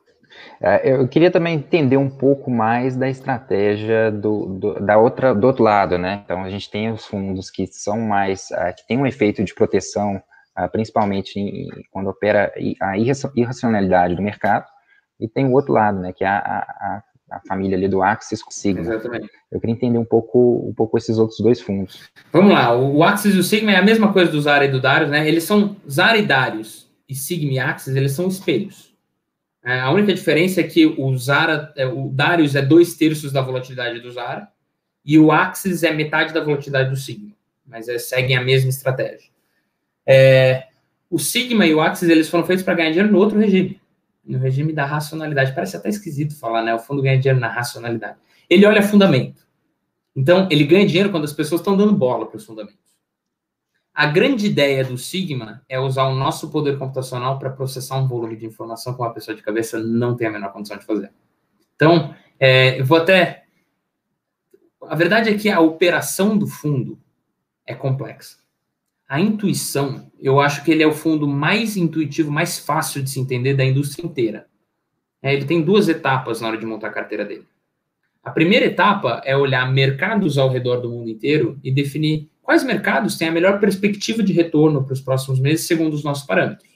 É, 0.60 0.92
eu 0.92 1.08
queria 1.08 1.30
também 1.30 1.56
entender 1.56 1.96
um 1.96 2.08
pouco 2.08 2.50
mais 2.50 2.96
da 2.96 3.08
estratégia 3.08 4.12
do, 4.12 4.46
do, 4.46 4.80
da 4.80 4.96
outra, 4.96 5.34
do 5.34 5.46
outro 5.46 5.64
lado, 5.64 5.98
né? 5.98 6.22
Então, 6.24 6.44
a 6.44 6.48
gente 6.48 6.70
tem 6.70 6.90
os 6.90 7.04
fundos 7.04 7.50
que 7.50 7.66
são 7.66 8.00
mais, 8.00 8.48
uh, 8.52 8.74
que 8.76 8.86
têm 8.86 8.96
um 8.96 9.06
efeito 9.06 9.42
de 9.42 9.52
proteção, 9.54 10.22
uh, 10.56 10.70
principalmente 10.70 11.38
em, 11.38 11.68
quando 11.90 12.08
opera 12.08 12.52
a 12.80 12.96
irracionalidade 12.96 14.14
do 14.14 14.22
mercado, 14.22 14.64
e 15.18 15.28
tem 15.28 15.46
o 15.46 15.52
outro 15.52 15.72
lado, 15.72 15.98
né? 15.98 16.12
Que 16.12 16.24
é 16.24 16.28
a, 16.28 16.38
a, 16.38 17.02
a 17.32 17.40
família 17.48 17.76
ali 17.76 17.88
do 17.88 18.00
Axis 18.00 18.40
com 18.40 18.52
Sigma. 18.52 18.82
Exatamente. 18.82 19.28
Eu 19.50 19.58
queria 19.58 19.74
entender 19.74 19.98
um 19.98 20.04
pouco, 20.04 20.68
um 20.68 20.74
pouco 20.74 20.96
esses 20.96 21.18
outros 21.18 21.40
dois 21.40 21.60
fundos. 21.60 22.08
Vamos 22.32 22.52
lá, 22.52 22.76
o 22.76 23.02
Axis 23.02 23.34
e 23.34 23.38
o 23.38 23.42
Sigma 23.42 23.72
é 23.72 23.76
a 23.76 23.82
mesma 23.82 24.12
coisa 24.12 24.30
do 24.30 24.40
Zara 24.40 24.64
e 24.64 24.70
do 24.70 24.80
Darius, 24.80 25.10
né? 25.10 25.26
Eles 25.26 25.42
são 25.42 25.76
Zara 25.90 26.18
e 26.18 26.22
Darius 26.22 26.91
e 27.12 27.14
Sigma 27.14 27.62
Axis, 27.62 27.94
eles 27.94 28.12
são 28.12 28.26
espelhos. 28.28 28.92
É, 29.64 29.78
a 29.80 29.90
única 29.90 30.12
diferença 30.12 30.60
é 30.60 30.64
que 30.64 30.86
o 30.86 31.16
Zara, 31.16 31.72
é, 31.76 31.86
o 31.86 32.08
Darius 32.08 32.56
é 32.56 32.62
dois 32.62 32.94
terços 32.94 33.32
da 33.32 33.40
volatilidade 33.40 34.00
do 34.00 34.10
Zara 34.10 34.48
e 35.04 35.18
o 35.18 35.30
Axis 35.30 35.82
é 35.84 35.92
metade 35.92 36.34
da 36.34 36.42
volatilidade 36.42 36.90
do 36.90 36.96
Sigma, 36.96 37.30
mas 37.64 37.88
é, 37.88 37.98
seguem 37.98 38.36
a 38.36 38.42
mesma 38.42 38.70
estratégia. 38.70 39.30
É, 40.04 40.66
o 41.08 41.18
Sigma 41.18 41.64
e 41.64 41.74
o 41.74 41.80
Axis 41.80 42.08
eles 42.08 42.28
foram 42.28 42.44
feitos 42.44 42.64
para 42.64 42.74
ganhar 42.74 42.90
dinheiro 42.90 43.12
no 43.12 43.18
outro 43.18 43.38
regime, 43.38 43.80
no 44.24 44.38
regime 44.38 44.72
da 44.72 44.84
racionalidade. 44.84 45.54
Parece 45.54 45.76
até 45.76 45.88
esquisito 45.88 46.34
falar, 46.36 46.62
né? 46.62 46.74
O 46.74 46.78
fundo 46.80 47.02
ganha 47.02 47.18
dinheiro 47.18 47.38
na 47.38 47.48
racionalidade. 47.48 48.16
Ele 48.50 48.66
olha 48.66 48.82
fundamento. 48.82 49.46
Então, 50.14 50.48
ele 50.50 50.64
ganha 50.64 50.86
dinheiro 50.86 51.10
quando 51.10 51.24
as 51.24 51.32
pessoas 51.32 51.60
estão 51.60 51.76
dando 51.76 51.92
bola 51.92 52.26
para 52.26 52.36
os 52.36 52.44
fundamentos. 52.44 52.81
A 53.94 54.06
grande 54.06 54.46
ideia 54.46 54.82
do 54.82 54.96
Sigma 54.96 55.62
é 55.68 55.78
usar 55.78 56.04
o 56.04 56.14
nosso 56.14 56.50
poder 56.50 56.78
computacional 56.78 57.38
para 57.38 57.50
processar 57.50 57.98
um 57.98 58.08
volume 58.08 58.36
de 58.36 58.46
informação 58.46 58.94
que 58.94 59.02
uma 59.02 59.12
pessoa 59.12 59.36
de 59.36 59.42
cabeça 59.42 59.78
não 59.78 60.16
tem 60.16 60.28
a 60.28 60.30
menor 60.30 60.50
condição 60.50 60.78
de 60.78 60.86
fazer. 60.86 61.12
Então, 61.76 62.14
é, 62.40 62.80
eu 62.80 62.84
vou 62.86 62.96
até. 62.96 63.44
a 64.82 64.94
verdade 64.96 65.28
é 65.28 65.36
que 65.36 65.50
a 65.50 65.60
operação 65.60 66.38
do 66.38 66.46
fundo 66.46 66.98
é 67.66 67.74
complexa. 67.74 68.38
A 69.06 69.20
intuição, 69.20 70.10
eu 70.18 70.40
acho 70.40 70.64
que 70.64 70.70
ele 70.70 70.82
é 70.82 70.86
o 70.86 70.94
fundo 70.94 71.28
mais 71.28 71.76
intuitivo, 71.76 72.30
mais 72.30 72.58
fácil 72.58 73.02
de 73.02 73.10
se 73.10 73.20
entender 73.20 73.52
da 73.52 73.64
indústria 73.64 74.06
inteira. 74.06 74.46
É, 75.20 75.34
ele 75.34 75.44
tem 75.44 75.60
duas 75.60 75.86
etapas 75.86 76.40
na 76.40 76.48
hora 76.48 76.56
de 76.56 76.64
montar 76.64 76.88
a 76.88 76.92
carteira 76.92 77.26
dele. 77.26 77.46
A 78.24 78.30
primeira 78.30 78.64
etapa 78.64 79.20
é 79.24 79.36
olhar 79.36 79.70
mercados 79.70 80.38
ao 80.38 80.48
redor 80.48 80.76
do 80.76 80.88
mundo 80.88 81.10
inteiro 81.10 81.60
e 81.62 81.70
definir 81.70 82.31
quais 82.42 82.64
mercados 82.64 83.16
têm 83.16 83.28
a 83.28 83.32
melhor 83.32 83.60
perspectiva 83.60 84.22
de 84.22 84.32
retorno 84.32 84.84
para 84.84 84.92
os 84.92 85.00
próximos 85.00 85.38
meses, 85.38 85.66
segundo 85.66 85.94
os 85.94 86.04
nossos 86.04 86.26
parâmetros. 86.26 86.68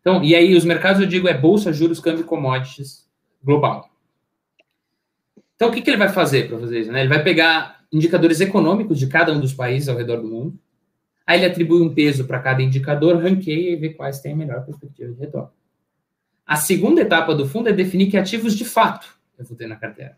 Então, 0.00 0.22
e 0.22 0.34
aí 0.34 0.54
os 0.54 0.64
mercados 0.64 1.00
eu 1.00 1.06
digo 1.06 1.28
é 1.28 1.34
bolsa, 1.34 1.72
juros, 1.72 1.98
câmbio, 1.98 2.24
commodities 2.24 3.08
global. 3.42 3.90
Então, 5.56 5.70
o 5.70 5.72
que, 5.72 5.80
que 5.80 5.90
ele 5.90 5.96
vai 5.96 6.08
fazer 6.08 6.48
para 6.48 6.58
fazer 6.58 6.80
isso? 6.80 6.92
Né? 6.92 7.00
Ele 7.00 7.08
vai 7.08 7.22
pegar 7.22 7.80
indicadores 7.92 8.40
econômicos 8.40 8.98
de 8.98 9.06
cada 9.06 9.32
um 9.32 9.40
dos 9.40 9.52
países 9.52 9.88
ao 9.88 9.96
redor 9.96 10.16
do 10.16 10.28
mundo, 10.28 10.58
aí 11.26 11.38
ele 11.38 11.46
atribui 11.46 11.82
um 11.82 11.94
peso 11.94 12.24
para 12.24 12.40
cada 12.40 12.62
indicador, 12.62 13.16
ranqueia 13.16 13.72
e 13.72 13.76
vê 13.76 13.90
quais 13.90 14.20
têm 14.20 14.32
a 14.32 14.36
melhor 14.36 14.64
perspectiva 14.64 15.12
de 15.12 15.20
retorno. 15.20 15.50
A 16.44 16.56
segunda 16.56 17.00
etapa 17.00 17.34
do 17.34 17.46
fundo 17.46 17.68
é 17.68 17.72
definir 17.72 18.10
que 18.10 18.16
ativos 18.16 18.56
de 18.56 18.64
fato 18.64 19.16
eu 19.38 19.44
vou 19.44 19.56
ter 19.56 19.66
na 19.66 19.76
carteira. 19.76 20.16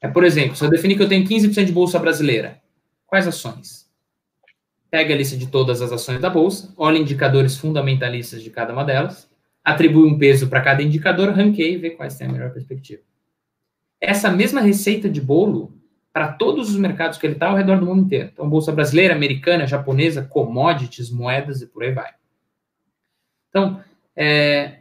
É, 0.00 0.08
por 0.08 0.24
exemplo, 0.24 0.56
se 0.56 0.64
eu 0.64 0.70
definir 0.70 0.96
que 0.96 1.02
eu 1.02 1.08
tenho 1.08 1.26
15% 1.26 1.64
de 1.64 1.72
bolsa 1.72 1.98
brasileira, 1.98 2.60
quais 3.06 3.26
ações? 3.26 3.79
Pega 4.90 5.14
a 5.14 5.16
lista 5.16 5.36
de 5.36 5.46
todas 5.46 5.80
as 5.80 5.92
ações 5.92 6.20
da 6.20 6.28
bolsa, 6.28 6.74
olha 6.76 6.98
indicadores 6.98 7.56
fundamentalistas 7.56 8.42
de 8.42 8.50
cada 8.50 8.72
uma 8.72 8.84
delas, 8.84 9.30
atribui 9.64 10.08
um 10.08 10.18
peso 10.18 10.48
para 10.48 10.60
cada 10.60 10.82
indicador, 10.82 11.30
ranqueia 11.30 11.74
e 11.74 11.78
vê 11.78 11.90
quais 11.90 12.16
têm 12.16 12.26
a 12.26 12.32
melhor 12.32 12.50
perspectiva. 12.52 13.02
Essa 14.00 14.30
mesma 14.30 14.60
receita 14.60 15.08
de 15.08 15.20
bolo 15.20 15.72
para 16.12 16.32
todos 16.32 16.70
os 16.70 16.76
mercados 16.76 17.18
que 17.18 17.26
ele 17.26 17.34
está 17.34 17.48
ao 17.48 17.56
redor 17.56 17.78
do 17.78 17.86
mundo 17.86 18.02
inteiro. 18.02 18.30
Então, 18.32 18.48
bolsa 18.48 18.72
brasileira, 18.72 19.14
americana, 19.14 19.66
japonesa, 19.66 20.22
commodities, 20.22 21.10
moedas 21.10 21.62
e 21.62 21.66
por 21.66 21.84
aí 21.84 21.92
vai. 21.92 22.10
Então, 23.48 23.80
é, 24.16 24.78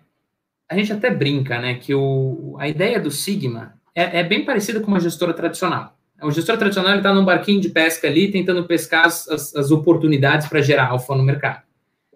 a 0.67 0.75
gente 0.75 0.93
até 0.93 1.11
brinca, 1.11 1.59
né, 1.59 1.75
que 1.75 1.93
o, 1.93 2.55
a 2.59 2.67
ideia 2.67 2.99
do 2.99 3.11
Sigma 3.11 3.75
é, 3.93 4.19
é 4.19 4.23
bem 4.23 4.45
parecida 4.45 4.79
com 4.79 4.87
uma 4.87 4.99
gestora 4.99 5.33
tradicional. 5.33 5.98
O 6.21 6.31
gestor 6.31 6.57
tradicional 6.57 6.97
está 6.97 7.13
num 7.13 7.23
barquinho 7.25 7.61
de 7.61 7.69
pesca 7.69 8.07
ali, 8.07 8.31
tentando 8.31 8.65
pescar 8.65 9.05
as, 9.05 9.27
as, 9.27 9.55
as 9.55 9.71
oportunidades 9.71 10.47
para 10.47 10.61
gerar 10.61 10.87
alfa 10.87 11.15
no 11.15 11.23
mercado. 11.23 11.63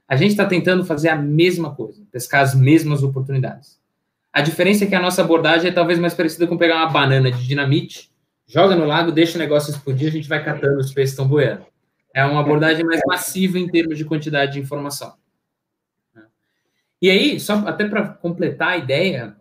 A 0.07 0.15
gente 0.15 0.31
está 0.31 0.45
tentando 0.45 0.85
fazer 0.85 1.09
a 1.09 1.15
mesma 1.15 1.73
coisa, 1.73 2.03
pescar 2.11 2.41
as 2.41 2.53
mesmas 2.53 3.03
oportunidades. 3.03 3.79
A 4.31 4.41
diferença 4.41 4.83
é 4.83 4.87
que 4.87 4.95
a 4.95 4.99
nossa 4.99 5.21
abordagem 5.21 5.69
é 5.69 5.73
talvez 5.73 5.99
mais 5.99 6.13
parecida 6.13 6.47
com 6.47 6.57
pegar 6.57 6.77
uma 6.77 6.89
banana 6.89 7.31
de 7.31 7.45
dinamite, 7.47 8.11
joga 8.45 8.75
no 8.75 8.85
lago, 8.85 9.11
deixa 9.11 9.37
o 9.37 9.39
negócio 9.39 9.71
explodir, 9.71 10.07
a 10.07 10.11
gente 10.11 10.27
vai 10.27 10.43
catando 10.43 10.79
os 10.79 10.93
peixes 10.93 11.11
estão 11.11 11.27
boiando. 11.27 11.65
É 12.13 12.25
uma 12.25 12.41
abordagem 12.41 12.85
mais 12.85 13.01
massiva 13.07 13.57
em 13.57 13.67
termos 13.67 13.97
de 13.97 14.05
quantidade 14.05 14.53
de 14.53 14.59
informação. 14.59 15.13
E 17.01 17.09
aí, 17.09 17.39
só 17.39 17.55
até 17.67 17.87
para 17.87 18.07
completar 18.07 18.69
a 18.69 18.77
ideia, 18.77 19.35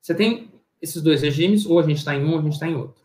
você 0.00 0.14
tem 0.14 0.50
esses 0.80 1.00
dois 1.02 1.22
regimes, 1.22 1.66
ou 1.66 1.78
a 1.78 1.82
gente 1.82 1.98
está 1.98 2.14
em 2.14 2.24
um, 2.24 2.32
ou 2.32 2.38
a 2.38 2.42
gente 2.42 2.54
está 2.54 2.66
em 2.66 2.74
outro. 2.74 2.99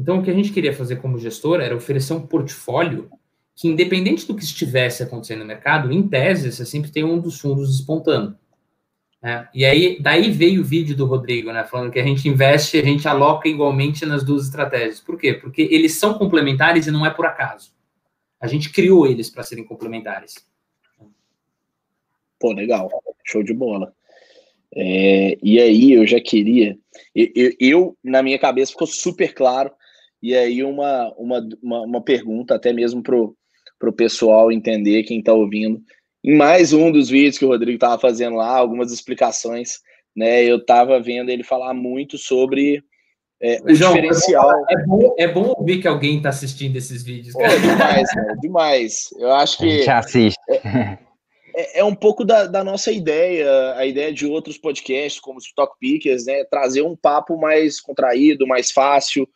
Então, 0.00 0.18
o 0.18 0.22
que 0.22 0.30
a 0.30 0.34
gente 0.34 0.50
queria 0.50 0.72
fazer 0.72 0.96
como 0.96 1.18
gestor 1.18 1.60
era 1.60 1.76
oferecer 1.76 2.14
um 2.14 2.26
portfólio 2.26 3.10
que, 3.54 3.68
independente 3.68 4.26
do 4.26 4.34
que 4.34 4.42
estivesse 4.42 5.02
acontecendo 5.02 5.40
no 5.40 5.44
mercado, 5.44 5.92
em 5.92 6.08
tese, 6.08 6.50
você 6.50 6.64
sempre 6.64 6.90
tem 6.90 7.04
um 7.04 7.20
dos 7.20 7.38
fundos 7.38 7.76
despontando. 7.76 8.34
Né? 9.22 9.46
E 9.54 9.62
aí, 9.62 10.00
daí 10.00 10.30
veio 10.30 10.62
o 10.62 10.64
vídeo 10.64 10.96
do 10.96 11.04
Rodrigo, 11.04 11.52
né, 11.52 11.64
falando 11.64 11.92
que 11.92 11.98
a 11.98 12.02
gente 12.02 12.26
investe, 12.26 12.78
a 12.78 12.82
gente 12.82 13.06
aloca 13.06 13.46
igualmente 13.46 14.06
nas 14.06 14.24
duas 14.24 14.46
estratégias. 14.46 15.00
Por 15.00 15.18
quê? 15.18 15.34
Porque 15.34 15.68
eles 15.70 15.96
são 15.96 16.14
complementares 16.14 16.86
e 16.86 16.90
não 16.90 17.04
é 17.04 17.10
por 17.10 17.26
acaso. 17.26 17.70
A 18.40 18.46
gente 18.46 18.70
criou 18.70 19.06
eles 19.06 19.28
para 19.28 19.42
serem 19.42 19.64
complementares. 19.64 20.46
Pô, 22.38 22.54
legal. 22.54 22.88
Show 23.22 23.42
de 23.42 23.52
bola. 23.52 23.92
É, 24.74 25.36
e 25.42 25.60
aí 25.60 25.92
eu 25.92 26.06
já 26.06 26.20
queria, 26.20 26.78
eu, 27.14 27.52
eu, 27.60 27.98
na 28.02 28.22
minha 28.22 28.38
cabeça 28.38 28.72
ficou 28.72 28.86
super 28.86 29.34
claro, 29.34 29.72
e 30.22 30.34
aí 30.34 30.62
uma, 30.62 31.12
uma, 31.16 31.48
uma, 31.62 31.80
uma 31.82 32.02
pergunta 32.02 32.54
até 32.54 32.72
mesmo 32.72 33.02
pro, 33.02 33.36
pro 33.78 33.92
pessoal 33.92 34.52
entender, 34.52 35.02
quem 35.04 35.20
está 35.20 35.32
ouvindo, 35.32 35.80
em 36.22 36.36
mais 36.36 36.72
um 36.72 36.92
dos 36.92 37.08
vídeos 37.08 37.38
que 37.38 37.44
o 37.44 37.48
Rodrigo 37.48 37.76
estava 37.76 37.98
fazendo 37.98 38.36
lá, 38.36 38.56
algumas 38.56 38.92
explicações, 38.92 39.78
né, 40.14 40.44
eu 40.44 40.58
estava 40.58 41.00
vendo 41.00 41.30
ele 41.30 41.42
falar 41.42 41.72
muito 41.72 42.18
sobre 42.18 42.82
é, 43.42 43.58
o 43.64 43.74
João, 43.74 43.94
diferencial. 43.94 44.50
É 44.68 44.86
bom, 44.86 45.14
é 45.18 45.28
bom, 45.28 45.54
ouvir 45.56 45.80
que 45.80 45.88
alguém 45.88 46.18
está 46.18 46.28
assistindo 46.28 46.76
esses 46.76 47.02
vídeos. 47.02 47.32
Pô, 47.32 47.40
demais, 47.40 48.08
né, 48.14 48.36
demais. 48.38 49.08
Eu 49.18 49.32
acho 49.32 49.56
que. 49.56 49.64
A 49.64 49.76
gente 49.76 49.90
assiste. 49.90 50.38
É, 50.46 50.98
é, 51.56 51.80
é, 51.80 51.84
um 51.84 51.94
pouco 51.94 52.22
da, 52.22 52.46
da, 52.46 52.62
nossa 52.62 52.92
ideia, 52.92 53.74
a 53.76 53.86
ideia 53.86 54.12
de 54.12 54.26
outros 54.26 54.58
podcasts, 54.58 55.18
como 55.18 55.38
os 55.38 55.50
Talk 55.54 55.74
Pickers, 55.80 56.26
né? 56.26 56.44
Trazer 56.44 56.82
um 56.82 56.94
papo 56.94 57.38
mais 57.38 57.80
contraído, 57.80 58.46
mais 58.46 58.70
fácil, 58.70 59.26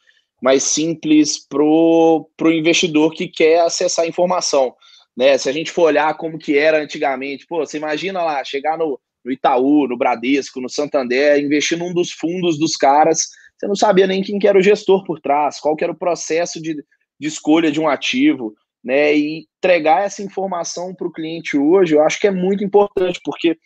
mais 0.45 0.62
simples 0.62 1.38
pro, 1.49 2.28
pro 2.36 2.53
investidor 2.53 3.14
que 3.14 3.26
quer 3.26 3.61
acessar 3.61 4.07
informação. 4.07 4.74
Né? 5.16 5.38
Se 5.38 5.49
a 5.49 5.53
gente 5.53 5.70
for 5.70 5.84
olhar 5.84 6.14
como 6.18 6.38
que 6.38 6.59
era 6.59 6.82
antigamente, 6.82 7.47
pô, 7.47 7.64
você 7.64 7.78
imagina 7.78 8.22
lá, 8.22 8.45
chegar 8.45 8.76
no, 8.76 9.01
no 9.24 9.32
Itaú, 9.32 9.88
no 9.88 9.97
Bradesco, 9.97 10.61
no 10.61 10.68
Santander, 10.68 11.42
investir 11.42 11.78
num 11.78 11.95
dos 11.95 12.12
fundos 12.12 12.59
dos 12.59 12.76
caras, 12.76 13.28
você 13.57 13.66
não 13.66 13.74
sabia 13.74 14.07
nem 14.07 14.22
quem 14.22 14.38
que 14.38 14.47
era 14.47 14.59
o 14.59 14.62
gestor 14.62 15.03
por 15.05 15.18
trás, 15.18 15.59
qual 15.59 15.74
que 15.74 15.82
era 15.82 15.95
o 15.95 15.99
processo 15.99 16.61
de, 16.61 16.74
de 17.18 17.26
escolha 17.26 17.72
de 17.72 17.80
um 17.80 17.88
ativo 17.88 18.55
né? 18.84 19.16
E 19.16 19.47
entregar 19.57 20.05
essa 20.05 20.22
informação 20.22 20.95
para 20.95 21.09
o 21.09 21.12
cliente 21.12 21.57
hoje, 21.57 21.95
eu 21.95 22.03
acho 22.03 22.20
que 22.20 22.26
é 22.26 22.30
muito 22.30 22.62
importante, 22.62 23.18
porque 23.24 23.57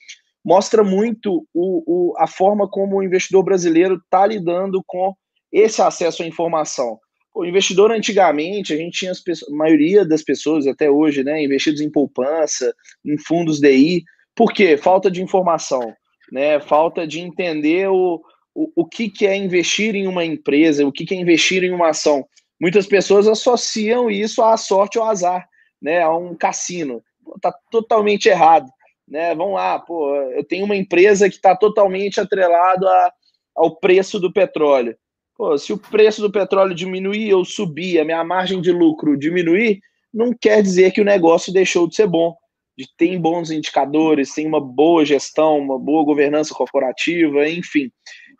mostra 0.44 0.84
muito 0.84 1.44
o, 1.52 2.12
o, 2.12 2.14
a 2.18 2.28
forma 2.28 2.70
como 2.70 2.96
o 2.96 3.02
investidor 3.02 3.42
brasileiro 3.42 3.96
está 3.96 4.24
lidando 4.24 4.80
com 4.86 5.12
esse 5.52 5.80
acesso 5.80 6.22
à 6.22 6.26
informação. 6.26 6.98
O 7.34 7.44
investidor 7.44 7.92
antigamente, 7.92 8.72
a 8.72 8.76
gente 8.76 8.98
tinha 8.98 9.12
a 9.12 9.54
maioria 9.54 10.04
das 10.04 10.22
pessoas 10.22 10.66
até 10.66 10.90
hoje, 10.90 11.22
né, 11.22 11.42
investidos 11.42 11.80
em 11.80 11.90
poupança, 11.90 12.74
em 13.04 13.16
fundos 13.18 13.60
DI, 13.60 14.02
por 14.34 14.52
quê? 14.52 14.76
Falta 14.76 15.10
de 15.10 15.22
informação, 15.22 15.92
né? 16.30 16.60
Falta 16.60 17.06
de 17.06 17.18
entender 17.20 17.88
o, 17.88 18.22
o, 18.54 18.70
o 18.76 18.84
que, 18.86 19.10
que 19.10 19.26
é 19.26 19.36
investir 19.36 19.96
em 19.96 20.06
uma 20.06 20.24
empresa, 20.24 20.86
o 20.86 20.92
que, 20.92 21.04
que 21.04 21.14
é 21.14 21.18
investir 21.18 21.64
em 21.64 21.72
uma 21.72 21.88
ação 21.88 22.24
muitas 22.60 22.86
pessoas 22.86 23.28
associam 23.28 24.10
isso 24.10 24.42
à 24.42 24.56
sorte 24.56 24.98
ou 24.98 25.04
azar, 25.04 25.48
né, 25.80 26.02
a 26.02 26.14
um 26.14 26.34
cassino. 26.34 27.02
Está 27.36 27.54
totalmente 27.70 28.28
errado, 28.28 28.68
né? 29.06 29.34
Vamos 29.34 29.54
lá, 29.54 29.78
pô, 29.78 30.14
eu 30.32 30.44
tenho 30.44 30.64
uma 30.64 30.76
empresa 30.76 31.28
que 31.28 31.36
está 31.36 31.54
totalmente 31.54 32.20
atrelado 32.20 32.88
a, 32.88 33.12
ao 33.54 33.76
preço 33.76 34.18
do 34.18 34.32
petróleo. 34.32 34.96
Pô, 35.38 35.56
se 35.56 35.72
o 35.72 35.78
preço 35.78 36.20
do 36.20 36.32
petróleo 36.32 36.74
diminuir 36.74 37.32
ou 37.32 37.44
subir, 37.44 38.00
a 38.00 38.04
minha 38.04 38.24
margem 38.24 38.60
de 38.60 38.72
lucro 38.72 39.16
diminuir, 39.16 39.78
não 40.12 40.34
quer 40.34 40.60
dizer 40.60 40.90
que 40.90 41.00
o 41.00 41.04
negócio 41.04 41.52
deixou 41.52 41.86
de 41.86 41.94
ser 41.94 42.08
bom. 42.08 42.34
De 42.76 42.84
tem 42.96 43.20
bons 43.20 43.52
indicadores, 43.52 44.34
tem 44.34 44.48
uma 44.48 44.60
boa 44.60 45.04
gestão, 45.04 45.60
uma 45.60 45.78
boa 45.78 46.04
governança 46.04 46.52
corporativa, 46.52 47.48
enfim. 47.48 47.88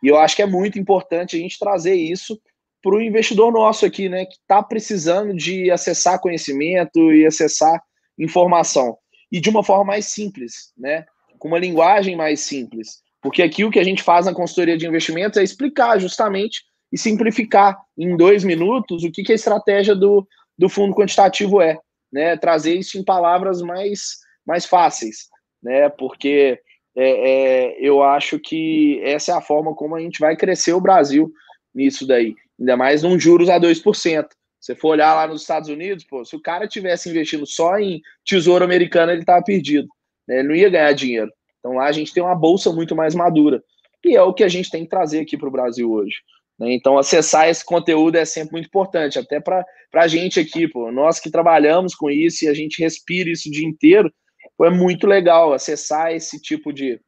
E 0.03 0.09
eu 0.09 0.19
acho 0.19 0.35
que 0.35 0.43
é 0.43 0.47
muito 0.47 0.77
importante 0.77 1.37
a 1.37 1.39
gente 1.39 1.57
trazer 1.57 1.95
isso 1.95 2.37
para 2.83 2.97
o 2.97 3.01
investidor 3.01 3.53
nosso 3.53 3.87
aqui, 3.87 4.09
né, 4.09 4.25
que 4.25 4.35
está 4.35 4.61
precisando 4.61 5.33
de 5.35 5.71
acessar 5.71 6.21
conhecimento 6.21 7.13
e 7.13 7.25
acessar 7.25 7.81
informação. 8.19 8.97
E 9.31 9.41
de 9.41 9.49
uma 9.49 9.63
forma 9.63 9.85
mais 9.85 10.07
simples, 10.07 10.73
né, 10.77 11.05
com 11.39 11.47
uma 11.47 11.59
linguagem 11.61 12.17
mais 12.17 12.41
simples. 12.41 13.03
Porque 13.23 13.43
aqui 13.43 13.65
o 13.65 13.71
que 13.71 13.79
a 13.79 13.85
gente 13.85 14.03
faz 14.03 14.27
na 14.27 14.35
consultoria 14.35 14.77
de 14.77 14.87
investimentos 14.87 15.39
é 15.39 15.45
explicar 15.45 15.99
justamente 16.01 16.63
e 16.93 16.99
simplificar 16.99 17.79
em 17.97 18.17
dois 18.17 18.45
minutos 18.45 19.05
o 19.05 19.11
que, 19.11 19.23
que 19.23 19.33
a 19.33 19.35
estratégia 19.35 19.95
do, 19.95 20.27
do 20.57 20.69
fundo 20.69 20.95
quantitativo 20.95 21.61
é. 21.61 21.79
Né, 22.11 22.39
trazer 22.39 22.75
isso 22.75 22.97
em 22.97 23.05
palavras 23.05 23.61
mais, 23.61 24.17
mais 24.47 24.65
fáceis. 24.65 25.29
Né, 25.63 25.89
porque 25.91 26.59
é, 26.97 27.31
é, 27.31 27.77
eu 27.81 28.03
acho 28.03 28.39
que 28.39 29.01
essa 29.05 29.33
é 29.33 29.35
a 29.35 29.41
forma 29.43 29.75
como 29.75 29.95
a 29.95 30.01
gente 30.01 30.19
vai 30.19 30.37
crescer 30.37 30.73
o 30.73 30.81
Brasil 30.81 31.31
nisso 31.75 32.07
daí. 32.07 32.35
Ainda 32.59 32.77
mais 32.77 33.03
num 33.03 33.19
juros 33.19 33.49
a 33.49 33.61
2%. 33.61 34.27
Você 34.61 34.75
for 34.75 34.89
olhar 34.89 35.15
lá 35.15 35.27
nos 35.27 35.43
Estados 35.43 35.69
Unidos, 35.69 36.05
pô, 36.05 36.25
se 36.25 36.35
o 36.35 36.43
cara 36.43 36.67
tivesse 36.67 37.09
investindo 37.09 37.47
só 37.47 37.79
em 37.79 38.01
tesouro 38.25 38.65
americano, 38.65 39.13
ele 39.13 39.21
estava 39.21 39.43
perdido. 39.45 39.89
Né? 40.27 40.41
Ele 40.41 40.49
não 40.49 40.55
ia 40.55 40.69
ganhar 40.69 40.93
dinheiro. 40.93 41.31
Então 41.59 41.75
lá 41.75 41.87
a 41.87 41.93
gente 41.93 42.13
tem 42.13 42.23
uma 42.23 42.35
bolsa 42.35 42.73
muito 42.73 42.97
mais 42.97 43.15
madura. 43.15 43.63
E 44.05 44.17
é 44.17 44.23
o 44.23 44.35
que 44.35 44.43
a 44.43 44.49
gente 44.49 44.71
tem 44.71 44.85
que 44.85 44.91
trazer 44.91 45.21
aqui 45.21 45.37
para 45.37 45.49
o 45.49 45.53
Brasil 45.53 45.91
hoje. 45.91 46.17
Né? 46.59 46.75
Então, 46.75 46.99
acessar 46.99 47.49
esse 47.49 47.65
conteúdo 47.65 48.17
é 48.17 48.25
sempre 48.25 48.53
muito 48.53 48.67
importante, 48.67 49.19
até 49.19 49.41
para 49.41 49.65
a 49.95 50.09
gente 50.09 50.41
aqui, 50.41 50.67
pô, 50.67 50.91
nós 50.91 51.21
que 51.21 51.31
trabalhamos 51.31 51.95
com 51.95 52.11
isso 52.11 52.45
e 52.45 52.49
a 52.49 52.55
gente 52.55 52.83
respira 52.83 53.31
isso 53.31 53.49
o 53.49 53.53
dia 53.53 53.67
inteiro, 53.67 54.13
pô, 54.57 54.65
é 54.65 54.71
muito 54.71 55.07
legal 55.07 55.53
acessar 55.53 56.13
esse 56.13 56.41
tipo 56.41 56.73
de, 56.73 57.01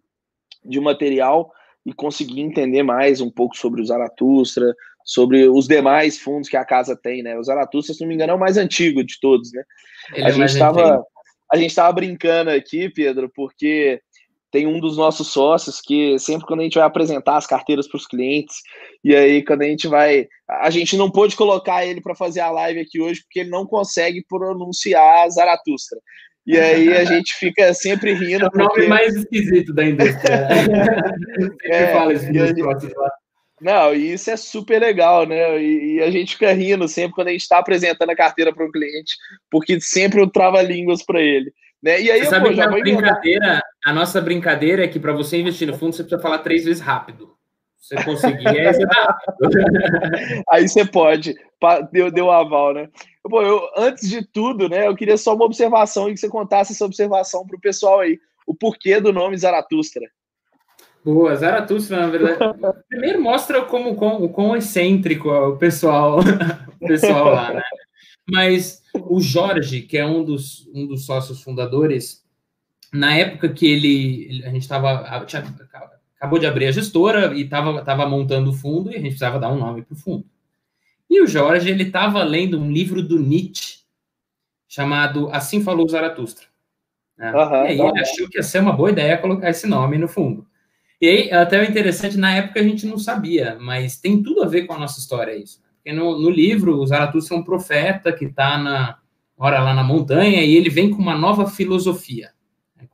de 0.65 0.81
material 0.81 1.51
e 1.85 1.93
conseguir 1.93 2.41
entender 2.41 2.83
mais 2.83 3.21
um 3.21 3.31
pouco 3.31 3.57
sobre 3.57 3.81
o 3.81 3.85
Zaratustra, 3.85 4.75
sobre 5.05 5.49
os 5.49 5.67
demais 5.67 6.19
fundos 6.19 6.49
que 6.49 6.57
a 6.57 6.65
casa 6.65 6.95
tem, 6.95 7.23
né? 7.23 7.39
O 7.39 7.43
Zaratustra, 7.43 7.95
se 7.95 8.01
não 8.03 8.09
me 8.09 8.15
engano, 8.15 8.33
é 8.33 8.37
o 8.37 8.39
mais 8.39 8.57
antigo 8.57 9.03
de 9.03 9.19
todos, 9.19 9.51
né? 9.53 9.63
Ele 10.15 10.25
a 10.25 10.29
é 10.29 10.33
gente 10.33 10.51
estava 10.51 11.05
a 11.53 11.57
gente 11.57 11.71
estava 11.71 11.93
brincando 11.93 12.51
aqui, 12.51 12.89
Pedro, 12.89 13.29
porque 13.35 14.01
tem 14.51 14.67
um 14.67 14.81
dos 14.81 14.97
nossos 14.97 15.29
sócios 15.29 15.81
que 15.81 16.19
sempre 16.19 16.47
quando 16.47 16.61
a 16.61 16.63
gente 16.65 16.79
vai 16.79 16.87
apresentar 16.87 17.37
as 17.37 17.47
carteiras 17.47 17.87
para 17.89 17.97
os 17.97 18.07
clientes, 18.07 18.57
e 19.05 19.15
aí 19.15 19.45
quando 19.45 19.63
a 19.63 19.67
gente 19.67 19.87
vai. 19.87 20.27
A 20.49 20.71
gente 20.71 20.97
não 20.97 21.11
pôde 21.11 21.37
colocar 21.37 21.87
ele 21.87 22.01
para 22.01 22.15
fazer 22.15 22.41
a 22.41 22.51
live 22.51 22.81
aqui 22.81 23.01
hoje, 23.01 23.23
porque 23.23 23.41
ele 23.41 23.51
não 23.51 23.67
consegue 23.67 24.25
pronunciar 24.29 25.31
Zaratustra. 25.31 25.99
E 26.47 26.59
aí 26.59 26.89
a 26.97 27.05
gente 27.05 27.35
fica 27.35 27.73
sempre 27.73 28.13
rindo. 28.13 28.47
É 28.47 28.49
o 28.49 28.59
nome 28.59 28.71
porque... 28.71 28.89
mais 28.89 29.15
esquisito 29.15 29.73
da 29.73 29.85
indústria. 29.85 30.49
sempre 31.39 31.69
é, 31.73 31.93
fala 31.93 32.13
isso 32.13 32.27
gente... 32.27 32.63
Não, 33.61 33.95
e 33.95 34.15
isso 34.15 34.31
é 34.31 34.37
super 34.39 34.81
legal, 34.81 35.27
né? 35.27 35.63
E, 35.63 35.97
e, 35.97 36.03
a 36.03 36.11
gente 36.11 36.33
fica 36.33 36.51
rindo 36.53 36.89
sempre 36.89 37.13
quando 37.13 37.29
a 37.29 37.33
gente 37.33 37.43
está 37.43 37.59
apresentando 37.59 38.09
a 38.09 38.17
carteira 38.17 38.55
para 38.55 38.65
o 38.65 38.73
cliente, 38.73 39.15
porque 39.51 39.79
sempre 39.81 40.19
eu 40.19 40.31
trava 40.31 40.63
línguas 40.63 41.05
para 41.05 41.21
ele. 41.21 41.53
Né? 41.83 42.01
E 42.01 42.11
aí, 42.11 42.21
você 42.21 42.31
sabe 42.31 42.55
que 42.55 42.61
a 42.61 42.69
brincadeira, 42.69 43.63
a 43.85 43.93
nossa 43.93 44.21
brincadeira 44.21 44.85
é 44.85 44.89
que 44.89 45.01
para 45.01 45.13
você 45.13 45.39
investir 45.39 45.67
no 45.67 45.77
fundo, 45.77 45.95
você 45.95 46.03
precisa 46.03 46.23
falar 46.23 46.39
três 46.39 46.65
vezes 46.65 46.83
rápido. 46.83 47.35
Se 47.79 47.95
você 47.95 48.05
conseguir, 48.05 48.49
aí 48.49 48.75
você 48.75 48.87
dá. 48.87 49.19
aí 50.51 50.69
você 50.69 50.85
pode. 50.85 51.35
Deu, 51.91 52.11
deu 52.11 52.27
um 52.27 52.31
aval, 52.31 52.75
né? 52.75 52.89
Bom, 53.27 53.43
eu, 53.43 53.61
antes 53.77 54.09
de 54.09 54.25
tudo, 54.25 54.69
né, 54.69 54.87
eu 54.87 54.95
queria 54.95 55.17
só 55.17 55.35
uma 55.35 55.45
observação 55.45 56.09
e 56.09 56.15
que 56.15 56.21
você 56.21 56.29
contasse 56.29 56.73
essa 56.73 56.85
observação 56.85 57.47
para 57.47 57.57
o 57.57 57.61
pessoal 57.61 58.01
aí. 58.01 58.19
O 58.47 58.55
porquê 58.55 59.01
do 59.01 59.13
nome 59.13 59.37
Zaratustra. 59.37 60.07
Boa, 61.05 61.35
Zaratustra, 61.37 62.01
na 62.01 62.09
verdade. 62.09 62.39
Primeiro 62.89 63.21
mostra 63.21 63.63
como, 63.65 63.95
como, 63.95 64.29
como 64.29 64.57
excêntrico 64.57 65.31
é 65.31 65.41
o 65.41 65.57
pessoal, 65.57 66.19
o 66.81 66.87
pessoal 66.87 67.33
lá, 67.33 67.55
né? 67.55 67.63
Mas 68.31 68.83
o 68.95 69.21
Jorge, 69.21 69.83
que 69.83 69.97
é 69.97 70.07
um 70.07 70.23
dos, 70.25 70.67
um 70.75 70.87
dos 70.87 71.07
sócios 71.07 71.43
fundadores, 71.43 72.23
na 72.93 73.15
época 73.15 73.49
que 73.49 73.67
ele. 73.67 74.43
A 74.45 74.51
gente 74.51 74.63
estava. 74.63 75.01
Acabou 76.17 76.39
de 76.39 76.47
abrir 76.47 76.67
a 76.67 76.73
gestora 76.73 77.35
e 77.35 77.43
estava 77.43 77.83
tava 77.83 78.07
montando 78.07 78.51
o 78.51 78.55
fundo 78.55 78.91
e 78.91 78.95
a 78.95 78.99
gente 78.99 79.11
precisava 79.11 79.39
dar 79.39 79.51
um 79.51 79.59
nome 79.59 79.83
para 79.83 79.95
o 79.95 79.99
fundo. 79.99 80.25
E 81.09 81.21
o 81.21 81.27
Jorge, 81.27 81.71
ele 81.71 81.85
estava 81.85 82.23
lendo 82.23 82.61
um 82.61 82.71
livro 82.71 83.03
do 83.03 83.19
Nietzsche 83.19 83.81
chamado 84.69 85.29
Assim 85.33 85.63
Falou 85.63 85.89
Zaratustra. 85.89 86.47
Né? 87.19 87.33
Uhum, 87.33 87.65
e 87.65 87.67
aí 87.67 87.81
ele 87.81 88.01
achou 88.01 88.29
que 88.29 88.39
ia 88.39 88.43
ser 88.43 88.61
uma 88.61 88.73
boa 88.73 88.91
ideia 88.91 89.19
colocar 89.19 89.51
esse 89.51 89.67
nome 89.67 89.99
no 89.99 90.07
fundo. 90.07 90.47
E 91.01 91.09
aí, 91.09 91.33
até 91.33 91.61
o 91.61 91.65
interessante, 91.65 92.17
na 92.17 92.35
época 92.35 92.61
a 92.61 92.63
gente 92.63 92.87
não 92.87 92.99
sabia, 92.99 93.57
mas 93.59 93.99
tem 93.99 94.23
tudo 94.23 94.43
a 94.43 94.47
ver 94.47 94.67
com 94.67 94.75
a 94.75 94.79
nossa 94.79 95.01
história 95.01 95.35
isso. 95.35 95.61
Porque 95.77 95.93
no, 95.93 96.21
no 96.21 96.31
livro, 96.31 96.79
o 96.79 96.87
Zaratustra 96.87 97.37
é 97.37 97.41
um 97.41 97.43
profeta 97.43 98.13
que 98.13 98.27
está 98.27 98.59
na 98.59 98.99
hora 99.37 99.61
lá 99.61 99.73
na 99.73 99.83
montanha 99.83 100.45
e 100.45 100.55
ele 100.55 100.69
vem 100.69 100.91
com 100.91 101.01
uma 101.01 101.17
nova 101.17 101.47
filosofia, 101.47 102.27
né, 102.27 102.31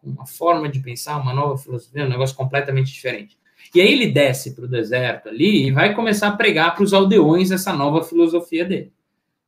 uma 0.09 0.27
forma 0.27 0.69
de 0.69 0.81
pensar, 0.81 1.19
uma 1.19 1.35
nova 1.35 1.59
filosofia, 1.59 2.05
um 2.05 2.09
negócio 2.09 2.37
completamente 2.37 2.93
diferente. 2.93 3.37
E 3.75 3.81
aí 3.81 3.93
ele 3.93 4.07
desce 4.07 4.55
para 4.55 4.65
o 4.65 4.69
deserto 4.69 5.29
ali 5.29 5.67
e 5.67 5.71
vai 5.71 5.95
começar 5.95 6.29
a 6.29 6.37
pregar 6.37 6.75
para 6.75 6.85
os 6.85 6.95
aldeões 6.95 7.51
essa 7.51 7.73
nova 7.73 8.03
filosofia 8.03 8.65
dele. 8.65 8.93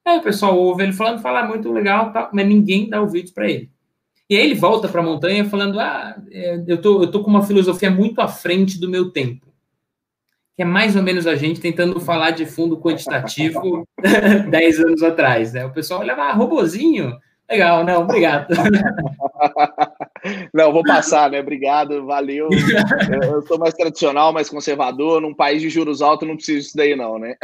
Aí 0.05 0.19
o 0.19 0.23
pessoal 0.23 0.59
ouve 0.59 0.83
ele 0.83 0.93
falando, 0.93 1.21
fala, 1.21 1.41
ah, 1.41 1.47
muito 1.47 1.71
legal, 1.73 2.13
tá, 2.13 2.31
mas 2.33 2.47
ninguém 2.47 2.89
dá 2.89 3.01
ouvidos 3.01 3.31
para 3.31 3.49
ele. 3.49 3.71
E 4.29 4.37
aí 4.37 4.45
ele 4.45 4.55
volta 4.55 4.89
para 4.89 5.01
a 5.01 5.05
montanha 5.05 5.45
falando, 5.45 5.79
ah, 5.79 6.21
é, 6.31 6.63
eu 6.67 6.81
tô, 6.81 7.03
eu 7.03 7.11
tô 7.11 7.23
com 7.23 7.31
uma 7.31 7.47
filosofia 7.47 7.91
muito 7.91 8.21
à 8.21 8.29
frente 8.29 8.79
do 8.79 8.89
meu 8.89 9.11
tempo 9.11 9.49
que 10.59 10.63
é 10.63 10.65
mais 10.65 10.97
ou 10.97 11.05
menos 11.05 11.25
a 11.25 11.37
gente 11.37 11.61
tentando 11.61 12.01
falar 12.01 12.33
de 12.33 12.45
fundo 12.45 12.77
quantitativo 12.77 13.87
10 14.51 14.81
anos 14.81 15.05
atrás, 15.05 15.53
né? 15.53 15.65
O 15.65 15.71
pessoal 15.71 16.01
olha, 16.01 16.15
ah, 16.15 16.33
robozinho, 16.33 17.17
legal, 17.49 17.85
não, 17.85 18.03
obrigado. 18.03 18.49
Não, 20.53 20.73
vou 20.73 20.83
passar, 20.83 21.31
né? 21.31 21.41
Obrigado, 21.41 22.05
valeu. 22.07 22.49
Eu 23.33 23.43
sou 23.43 23.59
mais 23.59 23.75
tradicional, 23.75 24.33
mais 24.33 24.49
conservador. 24.49 25.21
Num 25.21 25.35
país 25.35 25.61
de 25.61 25.69
juros 25.69 26.03
altos, 26.03 26.27
não 26.27 26.37
preciso 26.37 26.61
disso 26.61 26.77
daí, 26.77 26.97
não, 26.97 27.19
né? 27.19 27.37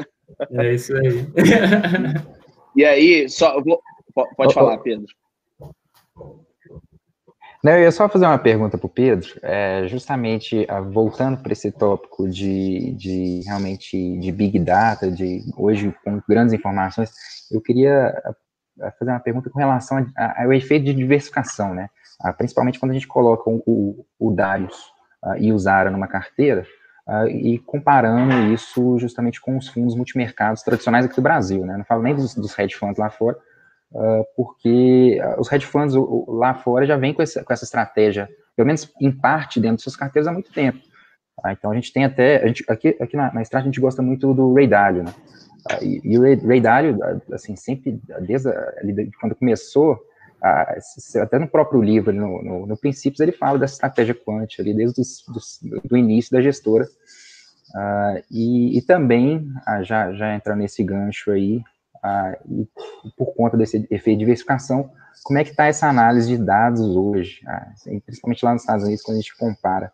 É 0.52 0.74
isso 0.74 0.94
aí. 0.96 1.26
E 2.76 2.84
aí, 2.84 3.28
só. 3.28 3.60
Vou, 3.60 3.80
pode 4.36 4.54
falar, 4.54 4.78
Pedro. 4.78 5.06
Não, 7.64 7.72
eu 7.72 7.80
ia 7.80 7.92
só 7.92 8.06
fazer 8.10 8.26
uma 8.26 8.38
pergunta 8.38 8.76
para 8.76 8.86
o 8.86 8.90
Pedro, 8.90 9.26
é, 9.40 9.88
justamente 9.88 10.66
uh, 10.70 10.84
voltando 10.90 11.42
para 11.42 11.54
esse 11.54 11.72
tópico 11.72 12.28
de, 12.28 12.92
de 12.92 13.40
realmente 13.46 14.18
de 14.18 14.30
Big 14.30 14.58
Data, 14.58 15.10
de 15.10 15.40
hoje 15.56 15.94
com 16.04 16.20
grandes 16.28 16.52
informações, 16.52 17.10
eu 17.50 17.62
queria 17.62 18.14
uh, 18.26 18.92
fazer 18.98 19.12
uma 19.12 19.20
pergunta 19.20 19.48
com 19.48 19.58
relação 19.58 20.06
ao 20.36 20.52
efeito 20.52 20.84
de 20.84 20.92
diversificação, 20.92 21.74
né? 21.74 21.88
Uh, 22.22 22.32
principalmente 22.36 22.78
quando 22.78 22.92
a 22.92 22.94
gente 22.94 23.08
coloca 23.08 23.48
o, 23.48 24.06
o, 24.18 24.30
Darius 24.30 24.92
e 25.38 25.52
o 25.52 25.58
Zara 25.58 25.90
numa 25.90 26.06
carteira, 26.06 26.66
e 27.30 27.58
comparando 27.58 28.52
isso 28.52 28.98
justamente 28.98 29.40
com 29.40 29.56
os 29.56 29.68
fundos 29.68 29.94
multimercados 29.94 30.62
tradicionais 30.62 31.04
aqui 31.04 31.16
do 31.16 31.22
Brasil, 31.22 31.64
né? 31.64 31.76
Não 31.76 31.84
falo 31.84 32.02
nem 32.02 32.14
dos, 32.14 32.34
dos 32.34 32.58
hedge 32.58 32.74
funds 32.74 32.98
lá 32.98 33.10
fora, 33.10 33.36
porque 34.36 35.20
ah, 35.22 35.36
os 35.38 35.50
hedge 35.50 35.66
funds 35.66 35.94
lá 36.26 36.54
fora 36.54 36.86
já 36.86 36.96
vêm 36.96 37.12
com, 37.12 37.22
com, 37.22 37.52
essa 37.52 37.64
estratégia, 37.64 38.28
pelo 38.56 38.66
menos 38.66 38.90
em 39.00 39.12
parte 39.12 39.60
dentro 39.60 39.76
de 39.76 39.82
suas 39.82 39.96
carteiras 39.96 40.26
há 40.26 40.32
muito 40.32 40.52
tempo. 40.52 40.78
Então 41.48 41.70
a 41.70 41.74
gente 41.74 41.92
tem 41.92 42.04
até, 42.04 42.42
a 42.42 42.46
gente, 42.46 42.64
aqui, 42.68 42.96
aqui 43.00 43.16
na, 43.16 43.32
na 43.32 43.42
a 43.52 43.60
gente 43.60 43.80
gosta 43.80 44.00
muito 44.00 44.32
do 44.32 44.54
Ray 44.54 44.66
Dalio, 44.66 45.04
né? 45.04 45.12
E, 45.82 46.00
e, 46.04 46.18
o 46.18 46.22
Ray, 46.22 46.34
Ray 46.36 46.60
Dalio, 46.60 46.98
assim, 47.32 47.56
sempre, 47.56 48.00
desde 48.20 48.48
a, 48.48 48.72
quando 49.20 49.34
começou, 49.34 49.98
até 51.22 51.38
no 51.38 51.48
próprio 51.48 51.80
livro, 51.80 52.12
no, 52.12 52.42
no, 52.42 52.66
no 52.66 52.76
Princípios, 52.76 53.20
ele 53.20 53.32
fala 53.32 53.58
dessa 53.58 53.74
estratégia 53.74 54.14
quant 54.14 54.48
ali, 54.58 54.74
desde 54.74 55.00
os, 55.00 55.24
dos, 55.26 55.58
do 55.84 55.96
início 55.96 56.32
da 56.32 56.42
gestora. 56.42 56.84
Uh, 56.84 58.22
e, 58.30 58.78
e, 58.78 58.82
também, 58.82 59.38
uh, 59.66 59.82
já, 59.82 60.12
já 60.12 60.34
entrando 60.34 60.58
nesse 60.58 60.84
gancho 60.84 61.30
aí, 61.30 61.62
ah, 62.02 62.36
e 62.46 62.68
por 63.16 63.34
conta 63.34 63.56
desse 63.56 63.78
efeito 63.90 64.18
de 64.18 64.24
diversificação, 64.24 64.90
como 65.22 65.38
é 65.38 65.44
que 65.44 65.50
está 65.50 65.64
essa 65.64 65.88
análise 65.88 66.28
de 66.28 66.36
dados 66.36 66.94
hoje? 66.94 67.40
Principalmente 68.04 68.44
lá 68.44 68.52
nos 68.52 68.60
Estados 68.60 68.84
Unidos, 68.84 69.02
quando 69.02 69.16
a 69.16 69.20
gente 69.20 69.34
compara 69.38 69.90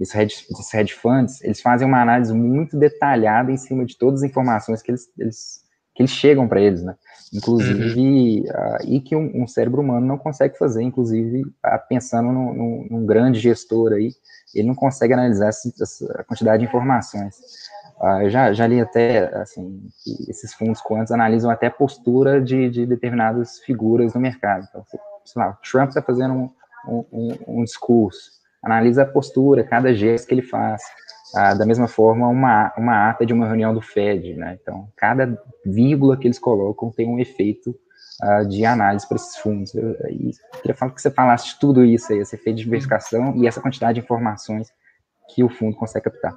esses 0.00 0.14
hedge, 0.14 0.46
esses 0.50 0.72
hedge 0.72 0.94
funds, 0.94 1.42
eles 1.42 1.60
fazem 1.60 1.86
uma 1.86 2.00
análise 2.00 2.32
muito 2.32 2.78
detalhada 2.78 3.52
em 3.52 3.58
cima 3.58 3.84
de 3.84 3.98
todas 3.98 4.22
as 4.22 4.30
informações 4.30 4.80
que 4.80 4.90
eles, 4.90 5.12
eles 5.18 5.62
eles 6.00 6.10
chegam 6.10 6.48
para 6.48 6.60
eles, 6.60 6.82
né? 6.82 6.94
Inclusive, 7.32 8.40
uhum. 8.40 8.44
uh, 8.48 8.78
e 8.84 9.00
que 9.00 9.14
um, 9.14 9.42
um, 9.42 9.46
cérebro 9.46 9.82
humano 9.82 10.04
não 10.04 10.18
consegue 10.18 10.58
fazer, 10.58 10.82
inclusive, 10.82 11.42
uh, 11.42 11.88
pensando 11.88 12.32
no, 12.32 12.52
no, 12.52 12.86
num 12.90 13.06
grande 13.06 13.38
gestor 13.38 13.92
aí, 13.92 14.10
ele 14.52 14.66
não 14.66 14.74
consegue 14.74 15.12
analisar 15.12 15.48
essa, 15.48 15.70
essa 15.80 16.24
quantidade 16.24 16.60
de 16.60 16.68
informações. 16.68 17.36
Uh, 18.00 18.22
eu 18.22 18.30
já, 18.30 18.52
já 18.52 18.66
li 18.66 18.80
até, 18.80 19.32
assim, 19.36 19.80
esses 20.28 20.52
fundos 20.54 20.80
quantos 20.80 21.12
analisam 21.12 21.50
até 21.50 21.68
a 21.68 21.70
postura 21.70 22.40
de, 22.40 22.68
de 22.68 22.84
determinadas 22.84 23.60
figuras 23.60 24.14
no 24.14 24.20
mercado. 24.20 24.66
Então, 24.68 24.84
sei 25.24 25.40
lá, 25.40 25.50
o 25.50 25.70
Trump 25.70 25.90
está 25.90 26.02
fazendo 26.02 26.34
um, 26.34 26.50
um, 27.12 27.38
um, 27.46 27.64
discurso, 27.64 28.32
analisa 28.64 29.02
a 29.02 29.06
postura, 29.06 29.62
cada 29.62 29.94
gesto 29.94 30.26
que 30.26 30.34
ele 30.34 30.42
faz. 30.42 30.82
Uh, 31.34 31.56
da 31.56 31.64
mesma 31.64 31.86
forma, 31.86 32.26
uma, 32.26 32.72
uma 32.76 33.08
ata 33.08 33.24
de 33.24 33.32
uma 33.32 33.46
reunião 33.46 33.72
do 33.72 33.80
Fed, 33.80 34.34
né? 34.34 34.58
Então, 34.60 34.88
cada 34.96 35.40
vírgula 35.64 36.16
que 36.16 36.26
eles 36.26 36.38
colocam 36.38 36.90
tem 36.90 37.08
um 37.08 37.20
efeito 37.20 37.70
uh, 38.22 38.46
de 38.48 38.64
análise 38.64 39.06
para 39.06 39.16
esses 39.16 39.36
fundos. 39.36 39.72
Eu, 39.74 39.90
eu 39.90 40.30
queria 40.60 40.74
falar 40.74 40.92
que 40.92 41.00
você 41.00 41.10
falasse 41.10 41.58
tudo 41.58 41.84
isso 41.84 42.12
aí, 42.12 42.18
esse 42.18 42.34
efeito 42.34 42.56
de 42.56 42.64
diversificação 42.64 43.36
e 43.36 43.46
essa 43.46 43.60
quantidade 43.60 44.00
de 44.00 44.04
informações 44.04 44.68
que 45.32 45.44
o 45.44 45.48
fundo 45.48 45.76
consegue 45.76 46.06
captar. 46.06 46.36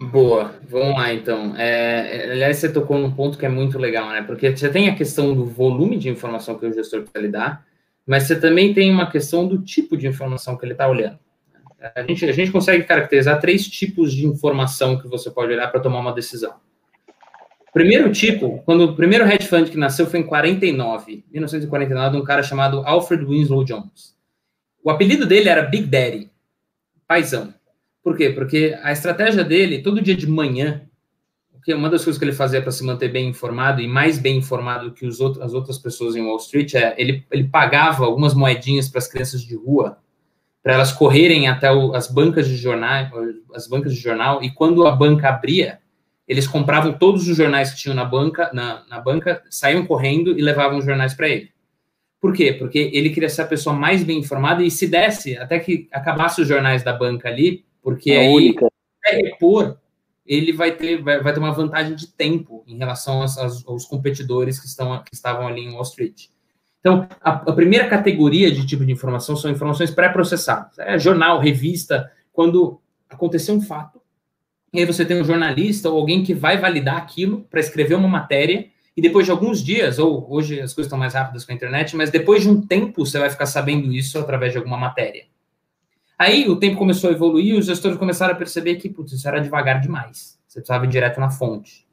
Boa, 0.00 0.54
vamos 0.68 0.96
lá 0.96 1.12
então. 1.12 1.56
É, 1.56 2.30
aliás, 2.30 2.58
você 2.58 2.72
tocou 2.72 2.96
num 2.96 3.10
ponto 3.10 3.36
que 3.36 3.44
é 3.44 3.48
muito 3.48 3.76
legal, 3.78 4.08
né? 4.10 4.22
Porque 4.22 4.56
você 4.56 4.68
tem 4.68 4.88
a 4.88 4.94
questão 4.94 5.34
do 5.34 5.44
volume 5.44 5.98
de 5.98 6.08
informação 6.08 6.56
que 6.56 6.64
o 6.64 6.72
gestor 6.72 7.00
precisa 7.00 7.20
lidar, 7.20 7.66
mas 8.06 8.22
você 8.22 8.38
também 8.38 8.72
tem 8.72 8.92
uma 8.92 9.10
questão 9.10 9.48
do 9.48 9.58
tipo 9.60 9.96
de 9.96 10.06
informação 10.06 10.56
que 10.56 10.64
ele 10.64 10.72
está 10.72 10.86
olhando. 10.86 11.18
A 11.94 12.02
gente, 12.02 12.24
a 12.24 12.32
gente 12.32 12.50
consegue 12.50 12.84
caracterizar 12.84 13.40
três 13.40 13.66
tipos 13.68 14.12
de 14.12 14.26
informação 14.26 14.98
que 14.98 15.06
você 15.06 15.30
pode 15.30 15.52
olhar 15.52 15.68
para 15.68 15.80
tomar 15.80 16.00
uma 16.00 16.12
decisão. 16.12 16.54
Primeiro 17.72 18.10
tipo, 18.10 18.62
quando 18.64 18.84
o 18.84 18.96
primeiro 18.96 19.24
hedge 19.24 19.46
fund 19.46 19.70
que 19.70 19.76
nasceu 19.76 20.06
foi 20.06 20.20
em 20.20 20.24
49, 20.24 21.24
1949, 21.30 22.16
de 22.16 22.22
um 22.22 22.24
cara 22.24 22.42
chamado 22.42 22.82
Alfred 22.84 23.24
Winslow 23.24 23.62
Jones. 23.62 24.16
O 24.82 24.90
apelido 24.90 25.26
dele 25.26 25.48
era 25.48 25.62
Big 25.62 25.84
Daddy, 25.84 26.30
paizão. 27.06 27.54
Por 28.02 28.16
quê? 28.16 28.30
Porque 28.30 28.76
a 28.82 28.90
estratégia 28.90 29.44
dele, 29.44 29.82
todo 29.82 30.02
dia 30.02 30.16
de 30.16 30.26
manhã, 30.26 30.82
que 31.62 31.74
uma 31.74 31.90
das 31.90 32.02
coisas 32.02 32.18
que 32.18 32.24
ele 32.24 32.32
fazia 32.32 32.62
para 32.62 32.72
se 32.72 32.82
manter 32.82 33.12
bem 33.12 33.28
informado 33.28 33.82
e 33.82 33.86
mais 33.86 34.18
bem 34.18 34.38
informado 34.38 34.92
que 34.92 35.06
os 35.06 35.20
outros, 35.20 35.44
as 35.44 35.52
outras 35.52 35.76
pessoas 35.76 36.16
em 36.16 36.22
Wall 36.22 36.38
Street 36.38 36.74
é 36.74 36.94
ele, 36.96 37.24
ele 37.30 37.44
pagava 37.44 38.06
algumas 38.06 38.32
moedinhas 38.32 38.88
para 38.88 38.98
as 38.98 39.06
crianças 39.06 39.42
de 39.42 39.54
rua 39.54 39.98
para 40.68 40.74
elas 40.74 40.92
correrem 40.92 41.48
até 41.48 41.72
o, 41.72 41.94
as 41.94 42.12
bancas 42.12 42.46
de 42.46 42.54
jornal, 42.54 43.08
as 43.54 43.66
bancas 43.66 43.94
de 43.94 43.98
jornal 43.98 44.42
e 44.42 44.50
quando 44.50 44.86
a 44.86 44.94
banca 44.94 45.30
abria, 45.30 45.78
eles 46.28 46.46
compravam 46.46 46.92
todos 46.92 47.26
os 47.26 47.34
jornais 47.34 47.70
que 47.70 47.78
tinham 47.78 47.94
na 47.94 48.04
banca, 48.04 48.50
na, 48.52 48.84
na 48.86 49.00
banca, 49.00 49.42
saíam 49.48 49.86
correndo 49.86 50.38
e 50.38 50.42
levavam 50.42 50.76
os 50.76 50.84
jornais 50.84 51.14
para 51.14 51.26
ele. 51.26 51.50
Por 52.20 52.34
quê? 52.34 52.52
Porque 52.52 52.90
ele 52.92 53.08
queria 53.08 53.30
ser 53.30 53.40
a 53.40 53.46
pessoa 53.46 53.74
mais 53.74 54.04
bem 54.04 54.18
informada 54.18 54.62
e 54.62 54.70
se 54.70 54.86
desse, 54.86 55.38
até 55.38 55.58
que 55.58 55.88
acabasse 55.90 56.42
os 56.42 56.46
jornais 56.46 56.82
da 56.82 56.92
banca 56.92 57.30
ali, 57.30 57.64
porque 57.82 58.12
a 58.12 58.20
aí, 58.20 58.28
única. 58.28 58.68
repor, 59.06 59.78
ele 60.26 60.52
vai 60.52 60.72
ter, 60.72 61.02
vai, 61.02 61.22
vai, 61.22 61.32
ter 61.32 61.40
uma 61.40 61.54
vantagem 61.54 61.96
de 61.96 62.08
tempo 62.08 62.62
em 62.66 62.76
relação 62.76 63.22
aos, 63.22 63.38
aos 63.38 63.86
competidores 63.86 64.60
que, 64.60 64.66
estão, 64.66 65.02
que 65.02 65.14
estavam 65.14 65.48
ali 65.48 65.62
em 65.62 65.72
Wall 65.72 65.82
Street. 65.84 66.26
Então, 66.80 67.08
a, 67.20 67.30
a 67.32 67.52
primeira 67.52 67.88
categoria 67.88 68.50
de 68.50 68.66
tipo 68.66 68.84
de 68.84 68.92
informação 68.92 69.36
são 69.36 69.50
informações 69.50 69.90
pré-processadas. 69.90 70.78
É 70.78 70.98
jornal, 70.98 71.40
revista, 71.40 72.10
quando 72.32 72.80
aconteceu 73.08 73.54
um 73.54 73.60
fato, 73.60 74.00
e 74.72 74.80
aí 74.80 74.84
você 74.84 75.04
tem 75.04 75.20
um 75.20 75.24
jornalista 75.24 75.88
ou 75.88 75.98
alguém 75.98 76.22
que 76.22 76.34
vai 76.34 76.58
validar 76.58 76.96
aquilo 76.96 77.46
para 77.50 77.60
escrever 77.60 77.94
uma 77.94 78.08
matéria, 78.08 78.68
e 78.96 79.00
depois 79.00 79.24
de 79.24 79.30
alguns 79.30 79.62
dias, 79.62 79.98
ou 79.98 80.26
hoje 80.30 80.60
as 80.60 80.74
coisas 80.74 80.86
estão 80.86 80.98
mais 80.98 81.14
rápidas 81.14 81.44
com 81.44 81.52
a 81.52 81.54
internet, 81.54 81.96
mas 81.96 82.10
depois 82.10 82.42
de 82.42 82.50
um 82.50 82.60
tempo 82.60 83.04
você 83.04 83.18
vai 83.18 83.30
ficar 83.30 83.46
sabendo 83.46 83.92
isso 83.92 84.18
através 84.18 84.52
de 84.52 84.58
alguma 84.58 84.76
matéria. 84.76 85.24
Aí 86.18 86.48
o 86.48 86.56
tempo 86.56 86.76
começou 86.76 87.08
a 87.08 87.12
evoluir, 87.12 87.56
os 87.56 87.66
gestores 87.66 87.96
começaram 87.96 88.34
a 88.34 88.36
perceber 88.36 88.74
que, 88.74 88.88
putz, 88.88 89.12
isso 89.12 89.28
era 89.28 89.40
devagar 89.40 89.80
demais. 89.80 90.38
Você 90.48 90.60
precisava 90.60 90.84
ir 90.84 90.88
direto 90.88 91.20
na 91.20 91.30
fonte. 91.30 91.86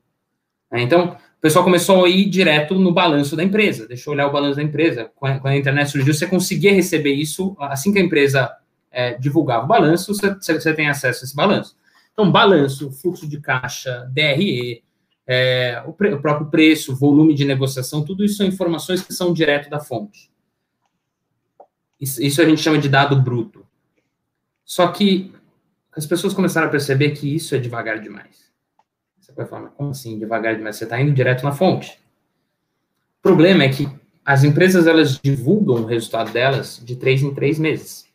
Então, 0.73 1.15
o 1.34 1.34
pessoal 1.45 1.63
começou 1.63 2.03
a 2.03 2.09
ir 2.09 2.25
direto 2.25 2.73
no 2.73 2.91
balanço 2.91 3.35
da 3.35 3.43
empresa. 3.43 3.87
Deixa 3.87 4.09
eu 4.09 4.13
olhar 4.13 4.25
o 4.25 4.31
balanço 4.31 4.55
da 4.55 4.63
empresa. 4.63 5.11
Quando 5.15 5.45
a 5.45 5.55
internet 5.55 5.91
surgiu, 5.91 6.11
você 6.11 6.25
conseguia 6.25 6.73
receber 6.73 7.13
isso 7.13 7.55
assim 7.59 7.93
que 7.93 7.99
a 7.99 8.01
empresa 8.01 8.51
é, 8.91 9.13
divulgava 9.13 9.63
o 9.63 9.67
balanço, 9.67 10.11
você, 10.11 10.33
você 10.33 10.73
tem 10.73 10.89
acesso 10.89 11.23
a 11.23 11.25
esse 11.25 11.35
balanço. 11.35 11.77
Então, 12.11 12.31
balanço, 12.31 12.89
fluxo 12.89 13.29
de 13.29 13.39
caixa, 13.39 14.09
DRE, 14.11 14.83
é, 15.27 15.83
o, 15.85 15.93
pre, 15.93 16.15
o, 16.15 16.19
próprio 16.19 16.49
preço, 16.49 16.95
volume 16.95 17.35
de 17.35 17.45
negociação, 17.45 18.03
tudo 18.03 18.25
isso 18.25 18.37
são 18.37 18.47
informações 18.47 19.03
que 19.03 19.13
são 19.13 19.31
direto 19.31 19.69
da 19.69 19.79
fonte. 19.79 20.31
Isso, 22.01 22.23
isso 22.23 22.41
a 22.41 22.45
gente 22.45 22.61
chama 22.61 22.79
de 22.79 22.89
dado 22.89 23.21
bruto. 23.21 23.63
Só 24.63 24.87
que 24.87 25.31
as 25.95 26.07
pessoas 26.07 26.33
começaram 26.33 26.65
a 26.69 26.71
perceber 26.71 27.11
que 27.11 27.35
isso 27.35 27.53
é 27.53 27.59
devagar 27.59 27.99
demais. 27.99 28.44
Vai 29.35 29.45
falar, 29.45 29.69
como 29.69 29.89
assim 29.89 30.17
devagar 30.17 30.55
demais? 30.55 30.77
Você 30.77 30.85
está 30.85 30.99
indo 30.99 31.11
direto 31.11 31.43
na 31.43 31.51
fonte. 31.51 31.99
O 33.19 33.21
problema 33.21 33.63
é 33.63 33.69
que 33.69 33.89
as 34.23 34.43
empresas 34.43 34.87
elas 34.87 35.19
divulgam 35.19 35.83
o 35.83 35.85
resultado 35.85 36.31
delas 36.31 36.81
de 36.83 36.95
três 36.95 37.21
em 37.21 37.33
três 37.33 37.59
meses. 37.59 38.05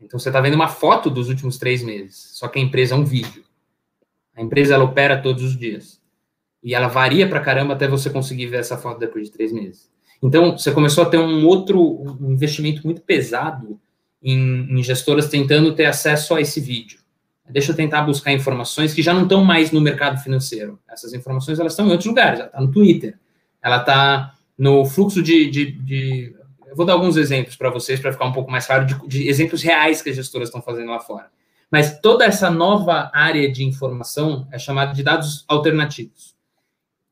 Então 0.00 0.18
você 0.18 0.28
está 0.28 0.40
vendo 0.40 0.54
uma 0.54 0.68
foto 0.68 1.10
dos 1.10 1.28
últimos 1.28 1.58
três 1.58 1.82
meses, 1.82 2.30
só 2.34 2.48
que 2.48 2.58
a 2.58 2.62
empresa 2.62 2.94
é 2.94 2.98
um 2.98 3.04
vídeo. 3.04 3.44
A 4.36 4.42
empresa 4.42 4.74
ela 4.74 4.84
opera 4.84 5.20
todos 5.20 5.42
os 5.42 5.56
dias. 5.56 6.00
E 6.62 6.74
ela 6.74 6.88
varia 6.88 7.28
para 7.28 7.40
caramba 7.40 7.74
até 7.74 7.88
você 7.88 8.10
conseguir 8.10 8.46
ver 8.46 8.60
essa 8.60 8.76
foto 8.76 8.98
depois 8.98 9.26
de 9.26 9.32
três 9.32 9.52
meses. 9.52 9.90
Então 10.22 10.56
você 10.56 10.72
começou 10.72 11.04
a 11.04 11.08
ter 11.08 11.18
um 11.18 11.46
outro 11.46 11.80
um 12.20 12.32
investimento 12.32 12.82
muito 12.84 13.00
pesado 13.02 13.80
em, 14.22 14.78
em 14.78 14.82
gestoras 14.82 15.28
tentando 15.28 15.74
ter 15.74 15.86
acesso 15.86 16.34
a 16.34 16.40
esse 16.40 16.60
vídeo. 16.60 16.98
Deixa 17.48 17.72
eu 17.72 17.76
tentar 17.76 18.02
buscar 18.02 18.32
informações 18.32 18.92
que 18.92 19.02
já 19.02 19.14
não 19.14 19.22
estão 19.22 19.44
mais 19.44 19.70
no 19.70 19.80
mercado 19.80 20.20
financeiro. 20.20 20.78
Essas 20.88 21.14
informações 21.14 21.58
elas 21.58 21.72
estão 21.72 21.86
em 21.86 21.90
outros 21.90 22.06
lugares. 22.06 22.40
Ela 22.40 22.48
está 22.48 22.60
no 22.60 22.70
Twitter, 22.70 23.18
ela 23.62 23.78
está 23.78 24.34
no 24.58 24.84
fluxo 24.84 25.22
de, 25.22 25.50
de, 25.50 25.72
de 25.72 26.34
eu 26.66 26.76
vou 26.76 26.84
dar 26.84 26.94
alguns 26.94 27.16
exemplos 27.16 27.56
para 27.56 27.70
vocês, 27.70 28.00
para 28.00 28.12
ficar 28.12 28.26
um 28.26 28.32
pouco 28.32 28.50
mais 28.50 28.66
claro, 28.66 28.84
de, 28.84 29.08
de, 29.08 29.28
exemplos 29.28 29.62
reais 29.62 30.02
que 30.02 30.10
as 30.10 30.16
gestoras 30.16 30.48
estão 30.48 30.60
fazendo 30.60 30.90
lá 30.90 31.00
fora. 31.00 31.30
Mas 31.70 32.00
toda 32.00 32.24
essa 32.24 32.50
nova 32.50 33.10
área 33.14 33.50
de 33.50 33.64
informação 33.64 34.46
é 34.52 34.58
chamada 34.58 34.92
de 34.92 35.02
dados 35.02 35.44
alternativos. 35.48 36.36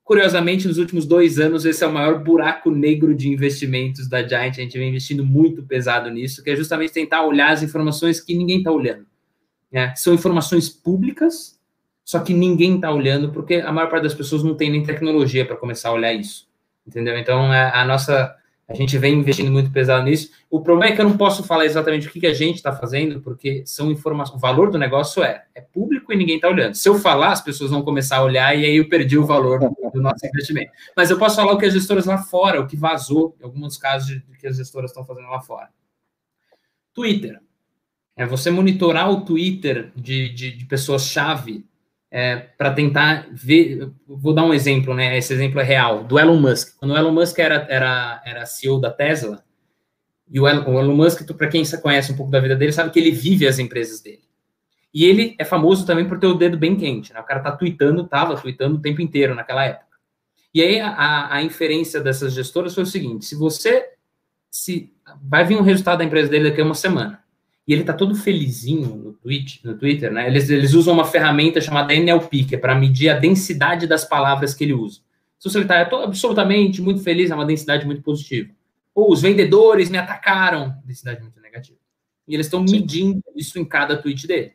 Curiosamente, 0.05 0.69
nos 0.69 0.77
últimos 0.77 1.07
dois 1.07 1.41
anos, 1.41 1.65
esse 1.65 1.83
é 1.83 1.87
o 1.87 1.93
maior 1.93 2.23
buraco 2.23 2.71
negro 2.71 3.15
de 3.15 3.31
investimentos 3.31 4.07
da 4.07 4.23
Giant. 4.23 4.51
A 4.59 4.61
gente 4.61 4.77
vem 4.77 4.91
investindo 4.91 5.25
muito 5.25 5.63
pesado 5.63 6.11
nisso, 6.11 6.45
que 6.45 6.51
é 6.51 6.57
justamente 6.57 6.93
tentar 6.93 7.25
olhar 7.25 7.51
as 7.51 7.63
informações 7.63 8.21
que 8.21 8.37
ninguém 8.37 8.59
está 8.59 8.71
olhando. 8.71 9.07
Né? 9.75 9.93
São 9.97 10.15
informações 10.15 10.69
públicas, 10.69 11.61
só 12.05 12.21
que 12.21 12.33
ninguém 12.33 12.77
está 12.77 12.93
olhando, 12.93 13.33
porque 13.33 13.57
a 13.57 13.73
maior 13.73 13.91
parte 13.91 14.05
das 14.05 14.15
pessoas 14.15 14.45
não 14.45 14.55
tem 14.55 14.71
nem 14.71 14.85
tecnologia 14.85 15.45
para 15.45 15.57
começar 15.57 15.89
a 15.89 15.93
olhar 15.93 16.13
isso. 16.13 16.49
Entendeu? 16.87 17.19
Então, 17.19 17.51
a, 17.51 17.81
a 17.81 17.85
nossa 17.85 18.37
a 18.69 18.73
gente 18.73 18.97
vem 18.97 19.19
investindo 19.19 19.51
muito 19.51 19.71
pesado 19.71 20.05
nisso. 20.05 20.31
O 20.49 20.61
problema 20.63 20.93
é 20.93 20.97
que 20.97 21.01
eu 21.01 21.09
não 21.09 21.19
posso 21.19 21.43
falar 21.43 21.67
exatamente 21.67 22.07
o 22.07 22.11
que, 22.11 22.21
que 22.21 22.27
a 22.27 22.33
gente 22.33 22.57
está 22.57 22.73
fazendo, 22.73 23.21
porque 23.21 23.63
são 23.67 23.91
informações. 23.91 24.37
O 24.37 24.41
valor 24.41 24.71
do 24.71 24.79
negócio 24.79 25.23
é, 25.23 25.45
é 25.55 25.61
público 25.61 26.13
e 26.13 26.17
ninguém 26.17 26.37
está 26.37 26.49
olhando. 26.49 26.75
Se 26.75 26.89
eu 26.89 26.99
falar, 26.99 27.33
as 27.33 27.43
pessoas 27.43 27.71
vão 27.71 27.83
começar 27.83 28.19
a 28.19 28.23
olhar 28.23 28.57
e 28.57 28.65
aí 28.65 28.77
eu 28.77 28.89
perdi 28.89 29.19
o 29.19 29.27
valor 29.27 29.59
do 29.93 30.01
nosso 30.01 30.25
investimento. 30.27 30.71
Mas 30.97 31.11
eu 31.11 31.19
posso 31.19 31.37
falar 31.37 31.53
o 31.53 31.59
que 31.59 31.67
as 31.67 31.75
gestoras 31.75 32.07
lá 32.07 32.17
fora, 32.17 32.61
o 32.61 32.67
que 32.67 32.77
vazou, 32.77 33.37
em 33.41 33.45
alguns 33.45 33.77
casos 33.77 34.07
de, 34.07 34.21
de 34.21 34.39
que 34.39 34.47
as 34.47 34.57
gestoras 34.57 34.93
estão 34.93 35.05
fazendo 35.05 35.29
lá 35.29 35.41
fora. 35.41 35.69
Twitter. 36.95 37.44
É 38.17 38.25
você 38.25 38.51
monitorar 38.51 39.11
o 39.11 39.23
Twitter 39.23 39.93
de, 39.97 40.29
de, 40.29 40.57
de 40.57 40.65
pessoas-chave 40.67 41.67
é, 42.11 42.37
para 42.37 42.73
tentar 42.73 43.27
ver. 43.33 43.91
Vou 44.07 44.33
dar 44.33 44.45
um 44.45 44.55
exemplo, 44.55 44.95
né? 44.95 45.19
Esse 45.19 45.33
exemplo 45.33 45.61
é 45.61 45.65
real, 45.65 46.05
do 46.05 46.19
Elon 46.19 46.41
Musk. 46.41 46.77
Quando 46.79 46.93
o 46.93 46.97
Elon 46.97 47.13
Musk 47.13 47.39
era, 47.41 47.67
era, 47.69 48.23
era 48.25 48.47
CEO 48.47 48.81
da 48.81 48.91
Tesla, 48.91 49.43
e 50.31 50.39
o 50.39 50.47
Elon, 50.47 50.71
o 50.71 50.79
Elon 50.79 50.95
Musk, 50.95 51.27
para 51.33 51.49
quem 51.49 51.65
conhece 51.83 52.13
um 52.13 52.17
pouco 52.17 52.31
da 52.31 52.39
vida 52.39 52.55
dele, 52.55 52.73
sabe 52.73 52.91
que 52.91 53.01
ele 53.01 53.11
vive 53.11 53.49
as 53.49 53.59
empresas 53.59 54.01
dele. 54.01 54.23
E 54.93 55.05
ele 55.05 55.35
é 55.41 55.45
famoso 55.45 55.85
também 55.85 56.07
por 56.07 56.21
ter 56.21 56.29
o 56.29 56.35
dedo 56.35 56.57
bem 56.57 56.77
quente, 56.77 57.13
né? 57.13 57.19
O 57.19 57.25
cara 57.25 57.41
tá 57.41 57.51
tweetando, 57.51 58.07
tava 58.07 58.37
tweetando 58.37 58.77
o 58.77 58.81
tempo 58.81 59.03
inteiro 59.03 59.35
naquela 59.35 59.65
época. 59.65 59.99
E 60.55 60.63
aí 60.63 60.79
a, 60.79 61.35
a 61.35 61.43
inferência 61.43 62.01
dessas 62.01 62.33
gestoras 62.33 62.73
foi 62.77 62.85
o 62.85 62.87
seguinte: 62.87 63.25
se 63.25 63.35
você 63.35 63.91
se 64.49 64.93
vai 65.21 65.45
vir 65.45 65.57
um 65.57 65.63
resultado 65.63 65.99
da 65.99 66.05
empresa 66.05 66.31
dele 66.31 66.49
daqui 66.49 66.61
a 66.61 66.65
uma 66.65 66.77
semana, 66.77 67.24
e 67.67 67.73
ele 67.73 67.83
tá 67.83 67.95
todo 67.95 68.15
felizinho 68.15 68.95
no, 68.95 69.13
Twitch, 69.15 69.65
no 69.65 69.77
Twitter, 69.77 70.13
né? 70.13 70.27
Eles, 70.27 70.51
eles 70.51 70.75
usam 70.75 70.93
uma 70.93 71.05
ferramenta 71.05 71.61
chamada 71.61 71.95
NLP, 71.95 72.45
que 72.45 72.55
é 72.55 72.59
para 72.59 72.75
medir 72.75 73.09
a 73.09 73.19
densidade 73.19 73.87
das 73.87 74.05
palavras 74.05 74.55
que 74.55 74.65
ele 74.65 74.75
usa. 74.75 75.01
Se 75.39 75.49
você 75.49 75.61
está 75.61 75.81
absolutamente 75.81 76.83
muito 76.83 77.03
feliz, 77.03 77.31
é 77.31 77.35
uma 77.35 77.47
densidade 77.47 77.87
muito 77.87 78.03
positiva. 78.03 78.51
Ou 78.95 79.11
os 79.11 79.23
vendedores 79.23 79.89
me 79.89 79.97
atacaram, 79.97 80.75
densidade 80.85 81.23
muito 81.23 81.41
negativa. 81.41 81.79
E 82.29 82.35
eles 82.35 82.47
estão 82.47 82.63
medindo 82.63 83.23
isso 83.35 83.59
em 83.59 83.65
cada 83.65 83.97
tweet 83.97 84.27
dele. 84.27 84.53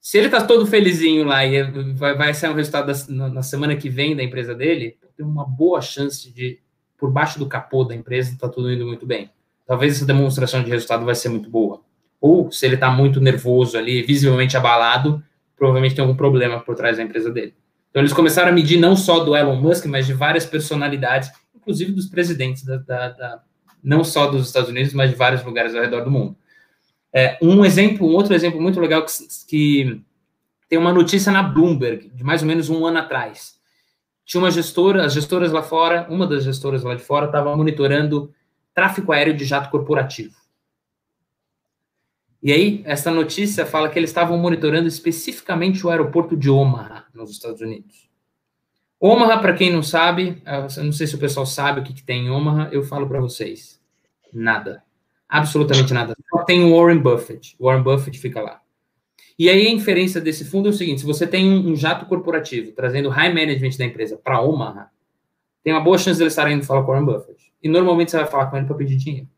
Se 0.00 0.18
ele 0.18 0.26
está 0.26 0.44
todo 0.44 0.66
felizinho 0.66 1.24
lá 1.24 1.46
e 1.46 1.62
vai, 1.94 2.16
vai 2.16 2.34
sair 2.34 2.50
um 2.50 2.54
resultado 2.54 2.86
da, 2.92 3.14
na, 3.14 3.28
na, 3.28 3.42
semana 3.42 3.76
que 3.76 3.88
vem 3.88 4.16
da 4.16 4.22
empresa 4.22 4.54
dele, 4.54 4.98
tem 5.16 5.24
uma 5.24 5.46
boa 5.46 5.80
chance 5.80 6.32
de, 6.32 6.58
por 6.98 7.12
baixo 7.12 7.38
do 7.38 7.46
capô 7.46 7.84
da 7.84 7.94
empresa, 7.94 8.32
está 8.32 8.48
tudo 8.48 8.72
indo 8.72 8.84
muito 8.84 9.06
bem. 9.06 9.30
Talvez 9.64 9.94
essa 9.94 10.04
demonstração 10.04 10.64
de 10.64 10.70
resultado 10.70 11.04
vai 11.04 11.14
ser 11.14 11.28
muito 11.28 11.48
boa 11.48 11.80
ou 12.22 12.52
se 12.52 12.64
ele 12.64 12.76
está 12.76 12.88
muito 12.88 13.20
nervoso 13.20 13.76
ali, 13.76 14.00
visivelmente 14.00 14.56
abalado, 14.56 15.20
provavelmente 15.56 15.96
tem 15.96 16.02
algum 16.02 16.16
problema 16.16 16.60
por 16.60 16.76
trás 16.76 16.96
da 16.96 17.02
empresa 17.02 17.32
dele. 17.32 17.52
Então 17.90 18.00
eles 18.00 18.12
começaram 18.12 18.50
a 18.50 18.52
medir 18.52 18.78
não 18.78 18.94
só 18.94 19.18
do 19.18 19.34
Elon 19.34 19.56
Musk, 19.56 19.86
mas 19.86 20.06
de 20.06 20.12
várias 20.12 20.46
personalidades, 20.46 21.32
inclusive 21.54 21.90
dos 21.90 22.06
presidentes, 22.06 22.64
da, 22.64 22.76
da, 22.76 23.08
da 23.08 23.42
não 23.82 24.04
só 24.04 24.28
dos 24.28 24.46
Estados 24.46 24.70
Unidos, 24.70 24.94
mas 24.94 25.10
de 25.10 25.16
vários 25.16 25.42
lugares 25.42 25.74
ao 25.74 25.82
redor 25.82 26.04
do 26.04 26.10
mundo. 26.12 26.36
É, 27.12 27.36
um 27.42 27.64
exemplo, 27.64 28.08
um 28.08 28.14
outro 28.14 28.32
exemplo 28.34 28.60
muito 28.60 28.78
legal 28.78 29.04
que, 29.04 29.12
que 29.48 30.00
tem 30.68 30.78
uma 30.78 30.92
notícia 30.92 31.32
na 31.32 31.42
Bloomberg, 31.42 32.08
de 32.14 32.22
mais 32.22 32.40
ou 32.40 32.46
menos 32.46 32.70
um 32.70 32.86
ano 32.86 32.98
atrás. 32.98 33.56
Tinha 34.24 34.40
uma 34.40 34.50
gestora, 34.50 35.04
as 35.04 35.12
gestoras 35.12 35.50
lá 35.50 35.62
fora, 35.62 36.06
uma 36.08 36.26
das 36.26 36.44
gestoras 36.44 36.84
lá 36.84 36.94
de 36.94 37.02
fora 37.02 37.26
estava 37.26 37.54
monitorando 37.56 38.32
tráfego 38.72 39.12
aéreo 39.12 39.34
de 39.34 39.44
jato 39.44 39.68
corporativo. 39.70 40.41
E 42.42 42.52
aí, 42.52 42.82
essa 42.84 43.10
notícia 43.10 43.64
fala 43.64 43.88
que 43.88 43.98
eles 43.98 44.10
estavam 44.10 44.36
monitorando 44.36 44.88
especificamente 44.88 45.86
o 45.86 45.90
aeroporto 45.90 46.36
de 46.36 46.50
Omaha, 46.50 47.04
nos 47.14 47.30
Estados 47.30 47.60
Unidos. 47.60 48.10
Omaha, 48.98 49.38
para 49.38 49.54
quem 49.54 49.72
não 49.72 49.82
sabe, 49.82 50.42
eu 50.76 50.84
não 50.84 50.92
sei 50.92 51.06
se 51.06 51.14
o 51.14 51.18
pessoal 51.18 51.46
sabe 51.46 51.80
o 51.80 51.84
que, 51.84 51.92
que 51.92 52.02
tem 52.02 52.26
em 52.26 52.30
Omaha, 52.30 52.68
eu 52.72 52.82
falo 52.82 53.08
para 53.08 53.20
vocês. 53.20 53.80
Nada. 54.32 54.82
Absolutamente 55.28 55.94
nada. 55.94 56.14
Só 56.30 56.44
tem 56.44 56.62
o 56.64 56.76
Warren 56.76 56.98
Buffett. 56.98 57.56
O 57.58 57.66
Warren 57.66 57.82
Buffett 57.82 58.18
fica 58.18 58.40
lá. 58.40 58.60
E 59.38 59.48
aí 59.48 59.66
a 59.66 59.70
inferência 59.70 60.20
desse 60.20 60.44
fundo 60.44 60.68
é 60.68 60.70
o 60.70 60.74
seguinte: 60.74 61.00
se 61.00 61.06
você 61.06 61.26
tem 61.26 61.48
um, 61.48 61.74
jato 61.74 62.06
corporativo 62.06 62.72
trazendo 62.72 63.08
high 63.08 63.32
management 63.32 63.76
da 63.78 63.84
empresa 63.84 64.16
para 64.16 64.40
Omaha, 64.40 64.90
tem 65.64 65.72
uma 65.72 65.80
boa 65.80 65.96
chance 65.96 66.18
de 66.18 66.24
eles 66.24 66.32
estarem 66.32 66.56
indo 66.56 66.66
falar 66.66 66.82
com 66.82 66.90
o 66.90 66.94
Warren 66.94 67.06
Buffett. 67.06 67.52
E 67.62 67.68
normalmente 67.68 68.10
você 68.10 68.18
vai 68.18 68.26
falar 68.26 68.46
com 68.46 68.56
ele 68.56 68.66
para 68.66 68.76
pedir 68.76 68.96
dinheiro. 68.96 69.28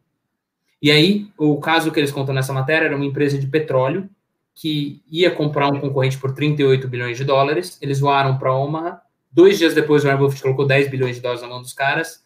E 0.84 0.90
aí, 0.90 1.32
o 1.38 1.58
caso 1.58 1.90
que 1.90 1.98
eles 1.98 2.12
contam 2.12 2.34
nessa 2.34 2.52
matéria 2.52 2.84
era 2.84 2.94
uma 2.94 3.06
empresa 3.06 3.38
de 3.38 3.46
petróleo 3.46 4.06
que 4.54 5.02
ia 5.10 5.30
comprar 5.30 5.68
um 5.68 5.80
concorrente 5.80 6.18
por 6.18 6.34
38 6.34 6.86
bilhões 6.88 7.16
de 7.16 7.24
dólares. 7.24 7.78
Eles 7.80 8.00
voaram 8.00 8.36
para 8.36 8.52
Omaha. 8.52 9.00
Dois 9.32 9.56
dias 9.56 9.72
depois, 9.72 10.04
o 10.04 10.06
Warren 10.06 10.20
Buffett 10.20 10.42
colocou 10.42 10.66
10 10.66 10.90
bilhões 10.90 11.16
de 11.16 11.22
dólares 11.22 11.40
na 11.40 11.48
mão 11.48 11.62
dos 11.62 11.72
caras. 11.72 12.22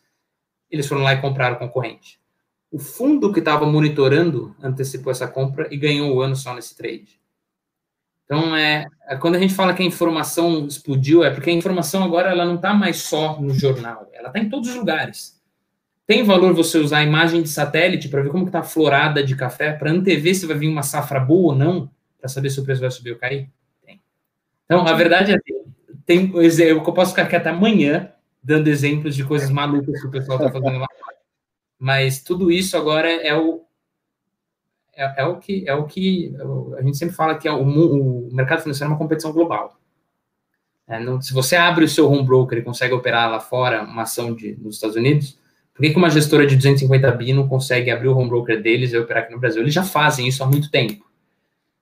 Eles 0.68 0.88
foram 0.88 1.04
lá 1.04 1.14
e 1.14 1.20
compraram 1.20 1.54
o 1.54 1.58
concorrente. 1.60 2.18
O 2.68 2.80
fundo 2.80 3.32
que 3.32 3.38
estava 3.38 3.64
monitorando 3.64 4.56
antecipou 4.60 5.12
essa 5.12 5.28
compra 5.28 5.68
e 5.72 5.76
ganhou 5.76 6.16
o 6.16 6.20
ano 6.20 6.34
só 6.34 6.52
nesse 6.52 6.76
trade. 6.76 7.20
Então, 8.24 8.56
é, 8.56 8.88
é, 9.06 9.14
quando 9.14 9.36
a 9.36 9.38
gente 9.38 9.54
fala 9.54 9.72
que 9.72 9.84
a 9.84 9.86
informação 9.86 10.66
explodiu, 10.66 11.22
é 11.22 11.30
porque 11.30 11.50
a 11.50 11.54
informação 11.54 12.02
agora 12.02 12.32
ela 12.32 12.44
não 12.44 12.56
está 12.56 12.74
mais 12.74 13.02
só 13.02 13.40
no 13.40 13.54
jornal, 13.54 14.10
ela 14.12 14.30
está 14.30 14.40
em 14.40 14.48
todos 14.48 14.68
os 14.68 14.74
lugares. 14.74 15.37
Tem 16.08 16.22
valor 16.22 16.54
você 16.54 16.78
usar 16.78 17.00
a 17.00 17.04
imagem 17.04 17.42
de 17.42 17.50
satélite 17.50 18.08
para 18.08 18.22
ver 18.22 18.30
como 18.30 18.46
está 18.46 18.60
a 18.60 18.62
florada 18.62 19.22
de 19.22 19.36
café, 19.36 19.74
para 19.74 19.90
antever 19.90 20.34
se 20.34 20.46
vai 20.46 20.56
vir 20.56 20.66
uma 20.66 20.82
safra 20.82 21.20
boa 21.20 21.52
ou 21.52 21.54
não, 21.54 21.90
para 22.18 22.30
saber 22.30 22.48
se 22.48 22.58
o 22.58 22.64
preço 22.64 22.80
vai 22.80 22.90
subir 22.90 23.12
ou 23.12 23.18
cair? 23.18 23.50
Tem. 23.84 24.00
Então, 24.64 24.86
a 24.88 24.94
verdade 24.94 25.32
é 25.32 25.38
que 25.38 25.52
tem, 26.06 26.32
eu 26.34 26.82
posso 26.82 27.10
ficar 27.10 27.24
aqui 27.24 27.36
até 27.36 27.50
amanhã 27.50 28.10
dando 28.42 28.68
exemplos 28.68 29.14
de 29.14 29.22
coisas 29.22 29.50
malucas 29.50 30.00
que 30.00 30.06
o 30.06 30.10
pessoal 30.10 30.38
está 30.38 30.50
fazendo 30.50 30.78
lá. 30.78 30.88
Mas 31.78 32.22
tudo 32.22 32.50
isso 32.50 32.74
agora 32.78 33.10
é 33.10 33.36
o, 33.36 33.66
é, 34.94 35.20
é, 35.20 35.26
o 35.26 35.36
que 35.36 35.68
é 35.68 35.74
o 35.74 35.84
que 35.84 36.34
a 36.78 36.82
gente 36.82 36.96
sempre 36.96 37.14
fala 37.14 37.36
que 37.36 37.46
é 37.46 37.52
o, 37.52 37.60
o 37.60 38.34
mercado 38.34 38.62
financeiro 38.62 38.90
é 38.90 38.94
uma 38.94 38.98
competição 38.98 39.30
global. 39.30 39.78
É, 40.86 40.98
não, 40.98 41.20
se 41.20 41.34
você 41.34 41.54
abre 41.54 41.84
o 41.84 41.88
seu 41.88 42.10
home 42.10 42.24
broker 42.24 42.56
e 42.56 42.62
consegue 42.62 42.94
operar 42.94 43.30
lá 43.30 43.40
fora 43.40 43.82
uma 43.82 44.04
ação 44.04 44.34
de, 44.34 44.56
nos 44.56 44.76
Estados 44.76 44.96
Unidos, 44.96 45.38
por 45.78 45.88
que, 45.88 45.96
uma 45.96 46.10
gestora 46.10 46.44
de 46.44 46.56
250 46.56 47.08
bi 47.12 47.32
não 47.32 47.46
consegue 47.46 47.88
abrir 47.88 48.08
o 48.08 48.18
home 48.18 48.28
broker 48.28 48.60
deles 48.60 48.92
e 48.92 48.98
operar 48.98 49.22
aqui 49.22 49.32
no 49.32 49.38
Brasil? 49.38 49.62
Eles 49.62 49.72
já 49.72 49.84
fazem 49.84 50.26
isso 50.26 50.42
há 50.42 50.46
muito 50.46 50.72
tempo. 50.72 51.06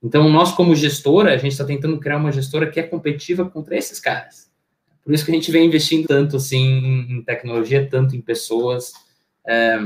Então, 0.03 0.29
nós, 0.29 0.53
como 0.53 0.77
gestora, 0.77 1.33
a 1.33 1.39
gente 1.39 1.53
está 1.53 1.65
tentando 1.65 1.99
criar 1.99 2.19
uma 2.19 2.31
gestora 2.31 2.71
que 2.71 2.79
é 2.79 2.83
competitiva 2.83 3.49
contra 3.49 3.75
esses 3.75 3.99
caras. 3.99 4.51
Por 5.03 5.15
isso 5.15 5.25
que 5.25 5.31
a 5.31 5.35
gente 5.35 5.51
vem 5.51 5.67
investindo 5.67 6.07
tanto 6.07 6.37
assim 6.37 7.07
em 7.09 7.23
tecnologia, 7.23 7.89
tanto 7.89 8.15
em 8.15 8.21
pessoas. 8.21 8.93
É, 9.47 9.77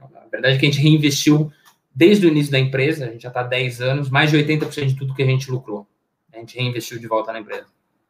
a 0.00 0.28
verdade 0.28 0.56
é 0.56 0.58
que 0.58 0.66
a 0.66 0.68
gente 0.68 0.82
reinvestiu 0.82 1.52
desde 1.94 2.26
o 2.26 2.30
início 2.30 2.50
da 2.50 2.58
empresa, 2.58 3.04
a 3.04 3.12
gente 3.12 3.22
já 3.22 3.28
está 3.28 3.42
há 3.42 3.44
10 3.44 3.80
anos, 3.80 4.10
mais 4.10 4.32
de 4.32 4.38
80% 4.38 4.86
de 4.86 4.96
tudo 4.96 5.14
que 5.14 5.22
a 5.22 5.26
gente 5.26 5.48
lucrou. 5.48 5.86
A 6.34 6.38
gente 6.38 6.58
reinvestiu 6.58 6.98
de 6.98 7.06
volta 7.06 7.32
na 7.32 7.38
empresa. 7.38 7.66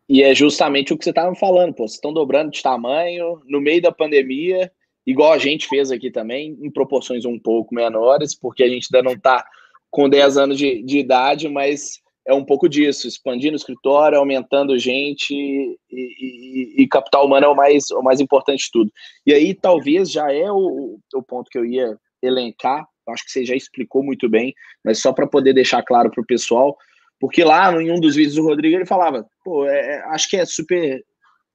E 0.08 0.22
é 0.22 0.34
justamente 0.34 0.94
o 0.94 0.96
que 0.96 1.04
você 1.04 1.10
estava 1.10 1.34
falando, 1.34 1.74
pô. 1.74 1.82
Vocês 1.82 1.96
estão 1.96 2.10
dobrando 2.10 2.50
de 2.50 2.62
tamanho 2.62 3.42
no 3.46 3.60
meio 3.60 3.82
da 3.82 3.92
pandemia, 3.92 4.72
igual 5.06 5.32
a 5.32 5.38
gente 5.38 5.66
fez 5.68 5.90
aqui 5.90 6.10
também, 6.10 6.56
em 6.60 6.70
proporções 6.70 7.24
um 7.24 7.38
pouco 7.38 7.74
menores, 7.74 8.34
porque 8.34 8.62
a 8.62 8.68
gente 8.68 8.88
ainda 8.92 9.08
não 9.08 9.16
está 9.16 9.44
com 9.90 10.08
10 10.08 10.36
anos 10.38 10.58
de, 10.58 10.82
de 10.82 10.98
idade, 10.98 11.48
mas 11.48 12.00
é 12.26 12.32
um 12.32 12.44
pouco 12.44 12.68
disso, 12.68 13.08
expandindo 13.08 13.54
o 13.54 13.56
escritório, 13.56 14.18
aumentando 14.18 14.78
gente 14.78 15.34
e, 15.34 15.76
e, 15.90 16.82
e, 16.82 16.88
capital 16.88 17.26
humano 17.26 17.46
é 17.46 17.48
o 17.48 17.56
mais, 17.56 17.90
o 17.90 18.02
mais 18.02 18.20
importante 18.20 18.64
de 18.64 18.70
tudo. 18.72 18.92
E 19.26 19.34
aí 19.34 19.54
talvez 19.54 20.10
já 20.10 20.32
é 20.32 20.50
o, 20.50 20.98
o 21.12 21.22
ponto 21.22 21.50
que 21.50 21.58
eu 21.58 21.64
ia 21.64 21.98
elencar 22.22 22.86
acho 23.08 23.24
que 23.24 23.32
você 23.32 23.44
já 23.44 23.54
explicou 23.54 24.02
muito 24.02 24.28
bem, 24.28 24.54
mas 24.84 25.00
só 25.00 25.12
para 25.12 25.26
poder 25.26 25.52
deixar 25.52 25.82
claro 25.82 26.10
para 26.10 26.20
o 26.20 26.26
pessoal, 26.26 26.76
porque 27.18 27.42
lá 27.42 27.72
em 27.80 27.90
um 27.90 28.00
dos 28.00 28.14
vídeos 28.14 28.36
do 28.36 28.44
Rodrigo 28.44 28.76
ele 28.76 28.86
falava, 28.86 29.26
pô, 29.44 29.66
é, 29.66 29.96
é, 29.96 29.98
acho 30.10 30.28
que 30.28 30.36
é 30.36 30.44
super 30.44 31.02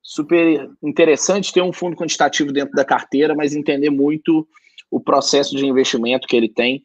super 0.07 0.69
interessante 0.81 1.51
ter 1.51 1.61
um 1.61 1.73
fundo 1.73 1.97
quantitativo 1.97 2.53
dentro 2.53 2.73
da 2.73 2.85
carteira, 2.85 3.35
mas 3.35 3.53
entender 3.53 3.89
muito 3.89 4.47
o 4.89 5.01
processo 5.01 5.53
de 5.53 5.65
investimento 5.65 6.29
que 6.29 6.37
ele 6.37 6.47
tem. 6.47 6.81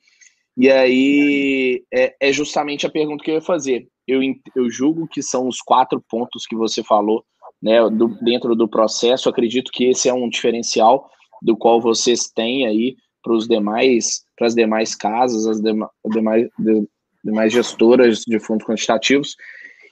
E 0.57 0.69
aí 0.69 1.85
é, 1.95 2.17
é 2.21 2.33
justamente 2.33 2.85
a 2.85 2.91
pergunta 2.91 3.23
que 3.23 3.31
eu 3.31 3.37
ia 3.37 3.41
fazer. 3.41 3.87
Eu, 4.09 4.21
eu 4.57 4.69
julgo 4.69 5.07
que 5.07 5.23
são 5.23 5.47
os 5.47 5.61
quatro 5.61 6.03
pontos 6.11 6.47
que 6.49 6.57
você 6.57 6.83
falou 6.83 7.25
né, 7.63 7.89
do, 7.91 8.09
dentro 8.25 8.57
do 8.57 8.69
processo. 8.69 9.29
acredito 9.29 9.71
que 9.71 9.85
esse 9.85 10.09
é 10.09 10.13
um 10.13 10.29
diferencial 10.29 11.09
do 11.41 11.57
qual 11.57 11.81
vocês 11.81 12.29
têm 12.29 12.67
aí 12.67 12.97
para 13.23 13.35
os 13.35 13.47
demais, 13.47 14.25
para 14.37 14.49
as 14.49 14.55
demais 14.55 14.97
casas, 14.97 15.47
as 15.47 15.61
dema, 15.61 15.89
demais, 16.07 16.49
de, 16.59 16.89
demais 17.25 17.53
gestoras 17.53 18.23
de 18.27 18.41
fundos 18.41 18.67
quantitativos. 18.67 19.37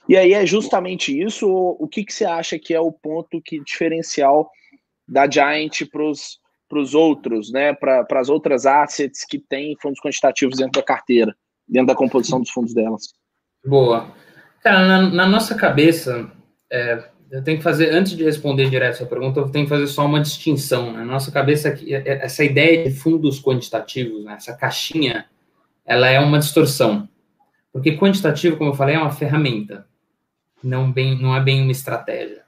E 0.09 0.17
aí 0.17 0.33
é 0.33 0.45
justamente 0.45 1.17
isso. 1.17 1.47
O 1.47 1.87
que, 1.87 2.03
que 2.03 2.13
você 2.13 2.25
acha 2.25 2.57
que 2.59 2.73
é 2.73 2.79
o 2.79 2.91
ponto 2.91 3.41
que 3.41 3.59
diferencial 3.63 4.49
da 5.07 5.29
Giant 5.29 5.81
para 5.91 6.03
os 6.79 6.95
outros, 6.95 7.51
né? 7.51 7.73
Para 7.73 8.05
as 8.15 8.29
outras 8.29 8.65
assets 8.65 9.25
que 9.25 9.39
têm 9.39 9.75
fundos 9.81 9.99
quantitativos 9.99 10.57
dentro 10.57 10.79
da 10.79 10.83
carteira, 10.83 11.35
dentro 11.67 11.87
da 11.87 11.95
composição 11.95 12.39
dos 12.39 12.49
fundos 12.49 12.73
delas. 12.73 13.13
Boa. 13.65 14.11
Cara, 14.63 14.87
na, 14.87 15.09
na 15.09 15.27
nossa 15.27 15.55
cabeça, 15.55 16.31
é, 16.71 17.03
eu 17.31 17.43
tenho 17.43 17.57
que 17.57 17.63
fazer, 17.63 17.91
antes 17.93 18.15
de 18.15 18.23
responder 18.23 18.69
direto 18.69 18.95
essa 18.95 19.05
pergunta, 19.05 19.39
eu 19.39 19.49
tenho 19.49 19.65
que 19.65 19.69
fazer 19.69 19.87
só 19.87 20.05
uma 20.05 20.19
distinção. 20.19 20.91
Né? 20.91 20.99
Na 20.99 21.05
nossa 21.05 21.31
cabeça, 21.31 21.69
é, 21.69 21.93
é, 21.93 22.25
essa 22.25 22.43
ideia 22.43 22.83
de 22.83 22.93
fundos 22.93 23.41
quantitativos, 23.41 24.25
né? 24.25 24.33
essa 24.33 24.53
caixinha, 24.53 25.25
ela 25.85 26.09
é 26.09 26.19
uma 26.19 26.39
distorção. 26.39 27.07
Porque 27.71 27.97
quantitativo, 27.97 28.57
como 28.57 28.71
eu 28.71 28.75
falei, 28.75 28.95
é 28.95 28.99
uma 28.99 29.11
ferramenta, 29.11 29.87
não, 30.63 30.91
bem, 30.91 31.19
não 31.19 31.35
é 31.35 31.41
bem 31.41 31.61
uma 31.61 31.71
estratégia. 31.71 32.43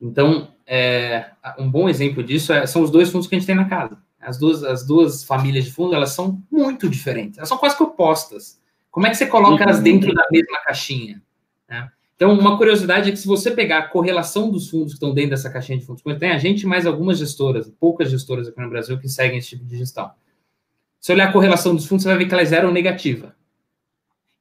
Então, 0.00 0.52
é, 0.66 1.30
um 1.58 1.70
bom 1.70 1.88
exemplo 1.88 2.22
disso 2.22 2.52
é, 2.52 2.66
são 2.66 2.82
os 2.82 2.90
dois 2.90 3.10
fundos 3.10 3.26
que 3.26 3.34
a 3.34 3.38
gente 3.38 3.46
tem 3.46 3.56
na 3.56 3.68
casa. 3.68 3.98
As 4.20 4.38
duas, 4.38 4.62
as 4.64 4.86
duas 4.86 5.24
famílias 5.24 5.64
de 5.64 5.72
fundos, 5.72 5.94
elas 5.94 6.10
são 6.10 6.42
muito 6.50 6.88
diferentes. 6.88 7.38
Elas 7.38 7.48
são 7.48 7.58
quase 7.58 7.76
que 7.76 7.82
opostas. 7.82 8.60
Como 8.90 9.06
é 9.06 9.10
que 9.10 9.16
você 9.16 9.26
coloca 9.26 9.62
elas 9.62 9.80
dentro 9.80 10.12
da 10.12 10.26
mesma 10.30 10.58
caixinha? 10.64 11.22
Né? 11.68 11.88
Então, 12.16 12.32
uma 12.32 12.56
curiosidade 12.56 13.08
é 13.08 13.12
que 13.12 13.18
se 13.18 13.28
você 13.28 13.50
pegar 13.50 13.78
a 13.78 13.88
correlação 13.88 14.50
dos 14.50 14.68
fundos 14.68 14.88
que 14.88 14.94
estão 14.94 15.14
dentro 15.14 15.30
dessa 15.30 15.48
caixinha 15.50 15.78
de 15.78 15.86
fundos, 15.86 16.02
tem 16.18 16.30
a 16.30 16.38
gente 16.38 16.66
mais 16.66 16.84
algumas 16.84 17.16
gestoras, 17.18 17.72
poucas 17.78 18.10
gestoras 18.10 18.48
aqui 18.48 18.60
no 18.60 18.68
Brasil 18.68 18.98
que 18.98 19.08
seguem 19.08 19.38
esse 19.38 19.50
tipo 19.50 19.64
de 19.64 19.78
gestão. 19.78 20.10
Se 20.98 21.12
olhar 21.12 21.28
a 21.28 21.32
correlação 21.32 21.76
dos 21.76 21.86
fundos, 21.86 22.02
você 22.02 22.08
vai 22.08 22.18
ver 22.18 22.26
que 22.26 22.32
ela 22.32 22.42
é 22.42 22.46
zero 22.46 22.66
ou 22.66 22.74
negativa. 22.74 23.36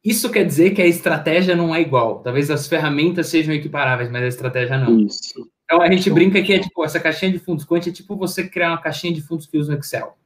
Isso 0.07 0.31
quer 0.31 0.45
dizer 0.45 0.71
que 0.71 0.81
a 0.81 0.87
estratégia 0.87 1.53
não 1.53 1.75
é 1.75 1.81
igual. 1.81 2.19
Talvez 2.19 2.49
as 2.49 2.65
ferramentas 2.65 3.27
sejam 3.27 3.53
equiparáveis, 3.53 4.09
mas 4.09 4.23
a 4.23 4.27
estratégia 4.27 4.77
não. 4.77 5.01
Isso. 5.01 5.49
Então 5.65 5.81
a 5.81 5.91
gente 5.91 6.09
brinca 6.09 6.41
que 6.41 6.53
é 6.53 6.59
tipo 6.59 6.85
essa 6.85 6.97
caixinha 6.97 7.29
de 7.29 7.39
fundos 7.39 7.65
quant 7.65 7.85
é 7.85 7.91
tipo 7.91 8.15
você 8.15 8.47
criar 8.47 8.69
uma 8.69 8.81
caixinha 8.81 9.13
de 9.13 9.21
fundos 9.21 9.45
que 9.45 9.57
usa 9.57 9.75
o 9.75 9.77
Excel. 9.77 10.17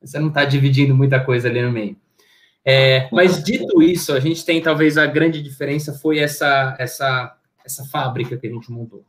Você 0.00 0.18
não 0.18 0.28
está 0.28 0.46
dividindo 0.46 0.94
muita 0.94 1.22
coisa 1.22 1.48
ali 1.48 1.60
no 1.60 1.70
meio. 1.70 1.98
É, 2.64 3.10
mas 3.12 3.44
dito 3.44 3.82
isso, 3.82 4.14
a 4.14 4.20
gente 4.20 4.42
tem 4.42 4.62
talvez 4.62 4.96
a 4.96 5.04
grande 5.04 5.42
diferença 5.42 5.92
foi 5.92 6.18
essa 6.18 6.74
essa 6.78 7.36
essa 7.62 7.84
fábrica 7.84 8.38
que 8.38 8.46
a 8.46 8.50
gente 8.50 8.72
montou. 8.72 9.04